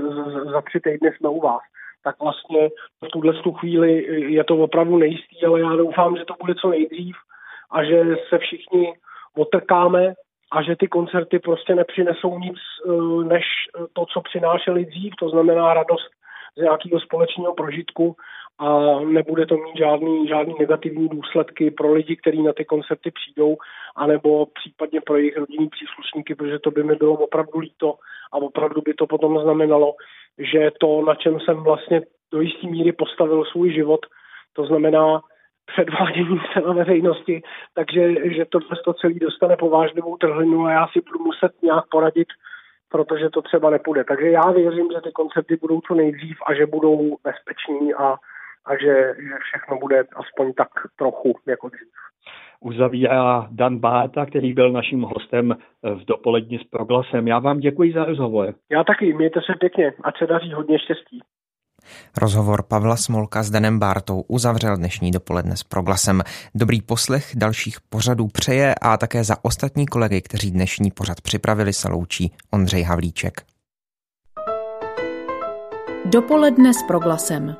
za 0.51 0.61
tři 0.61 0.79
týdny 0.79 1.11
jsme 1.13 1.29
u 1.29 1.41
vás. 1.41 1.61
tak 2.03 2.15
vlastně 2.21 2.69
v 3.05 3.07
tuhle 3.11 3.33
chvíli 3.59 3.91
je 4.33 4.43
to 4.43 4.57
opravdu 4.57 4.97
nejistý, 4.97 5.45
ale 5.45 5.59
já 5.59 5.75
doufám, 5.75 6.17
že 6.17 6.25
to 6.25 6.33
bude 6.41 6.55
co 6.55 6.69
nejdřív 6.69 7.15
a 7.71 7.83
že 7.83 8.15
se 8.29 8.37
všichni 8.37 8.93
otrkáme 9.37 10.13
a 10.51 10.61
že 10.61 10.75
ty 10.75 10.87
koncerty 10.87 11.39
prostě 11.39 11.75
nepřinesou 11.75 12.39
nic 12.39 12.57
eh, 12.57 13.23
než 13.23 13.43
to, 13.93 14.05
co 14.05 14.21
přinášeli 14.21 14.85
dřív, 14.85 15.13
to 15.19 15.29
znamená 15.29 15.73
radost 15.73 16.14
z 16.57 16.61
nějakého 16.61 16.99
společného 16.99 17.53
prožitku 17.53 18.15
a 18.59 18.99
nebude 18.99 19.45
to 19.45 19.55
mít 19.57 19.77
žádný, 19.77 20.27
žádný 20.27 20.55
negativní 20.59 21.09
důsledky 21.09 21.71
pro 21.71 21.93
lidi, 21.93 22.15
kteří 22.15 22.43
na 22.43 22.53
ty 22.53 22.65
koncerty 22.65 23.11
přijdou, 23.11 23.57
anebo 23.95 24.45
případně 24.45 25.01
pro 25.01 25.17
jejich 25.17 25.37
rodinní 25.37 25.69
příslušníky, 25.69 26.35
protože 26.35 26.59
to 26.59 26.71
by 26.71 26.83
mi 26.83 26.95
bylo 26.95 27.13
opravdu 27.13 27.59
líto 27.59 27.95
a 28.33 28.37
opravdu 28.37 28.81
by 28.81 28.93
to 28.93 29.07
potom 29.07 29.39
znamenalo, 29.39 29.93
že 30.37 30.71
to, 30.79 31.01
na 31.05 31.15
čem 31.15 31.39
jsem 31.39 31.57
vlastně 31.57 32.01
do 32.31 32.41
jisté 32.41 32.67
míry 32.67 32.91
postavil 32.91 33.45
svůj 33.45 33.73
život, 33.73 33.99
to 34.53 34.65
znamená 34.65 35.21
předvádění 35.65 36.39
se 36.53 36.61
na 36.61 36.73
veřejnosti, 36.73 37.41
takže 37.73 38.29
že 38.35 38.45
to, 38.45 38.59
to 38.85 38.93
celý 38.93 39.19
dostane 39.19 39.57
povážlivou 39.57 40.17
trhlinu 40.17 40.65
a 40.65 40.71
já 40.71 40.87
si 40.87 41.01
budu 41.01 41.23
muset 41.23 41.51
nějak 41.63 41.85
poradit, 41.91 42.27
protože 42.95 43.29
to 43.29 43.41
třeba 43.41 43.69
nepůjde. 43.69 44.03
Takže 44.03 44.29
já 44.29 44.51
věřím, 44.51 44.87
že 44.95 45.01
ty 45.01 45.11
koncerty 45.11 45.57
budou 45.61 45.81
co 45.87 45.95
nejdřív 45.95 46.37
a 46.47 46.53
že 46.53 46.65
budou 46.65 47.17
bezpeční 47.23 47.93
a 47.93 48.15
a 48.65 48.71
že, 48.77 48.93
že 49.27 49.35
všechno 49.49 49.77
bude 49.77 50.03
aspoň 50.15 50.53
tak 50.53 50.69
trochu 50.95 51.35
jako 51.47 51.69
dřív. 51.69 51.93
Uzavírá 52.59 53.47
Dan 53.51 53.79
Báta, 53.79 54.25
který 54.25 54.53
byl 54.53 54.71
naším 54.71 55.01
hostem 55.01 55.55
v 55.83 56.05
dopolední 56.05 56.57
s 56.59 56.63
proglasem. 56.63 57.27
Já 57.27 57.39
vám 57.39 57.59
děkuji 57.59 57.93
za 57.93 58.05
rozhovor. 58.05 58.53
Já 58.71 58.83
taky, 58.83 59.13
mějte 59.13 59.39
se 59.41 59.53
pěkně, 59.59 59.93
a 60.03 60.11
se 60.11 60.27
daří 60.27 60.53
hodně 60.53 60.79
štěstí. 60.79 61.19
Rozhovor 62.17 62.63
Pavla 62.63 62.95
Smolka 62.95 63.43
s 63.43 63.49
Danem 63.49 63.79
Bártou 63.79 64.21
uzavřel 64.27 64.77
dnešní 64.77 65.11
dopoledne 65.11 65.57
s 65.57 65.63
proglasem. 65.63 66.23
Dobrý 66.55 66.81
poslech 66.81 67.31
dalších 67.35 67.81
pořadů 67.89 68.27
přeje 68.27 68.75
a 68.81 68.97
také 68.97 69.23
za 69.23 69.37
ostatní 69.41 69.85
kolegy, 69.85 70.21
kteří 70.21 70.51
dnešní 70.51 70.91
pořad 70.91 71.21
připravili, 71.21 71.73
se 71.73 71.89
loučí 71.89 72.31
Ondřej 72.51 72.83
Havlíček. 72.83 73.41
Dopoledne 76.05 76.73
s 76.73 76.83
proglasem. 76.87 77.55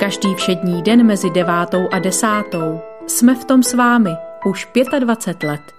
Každý 0.00 0.34
všední 0.34 0.82
den 0.82 1.06
mezi 1.06 1.30
devátou 1.30 1.88
a 1.92 1.98
desátou 1.98 2.80
jsme 3.06 3.34
v 3.34 3.44
tom 3.44 3.62
s 3.62 3.74
vámi 3.74 4.10
už 4.44 4.68
25 4.98 5.48
let. 5.48 5.77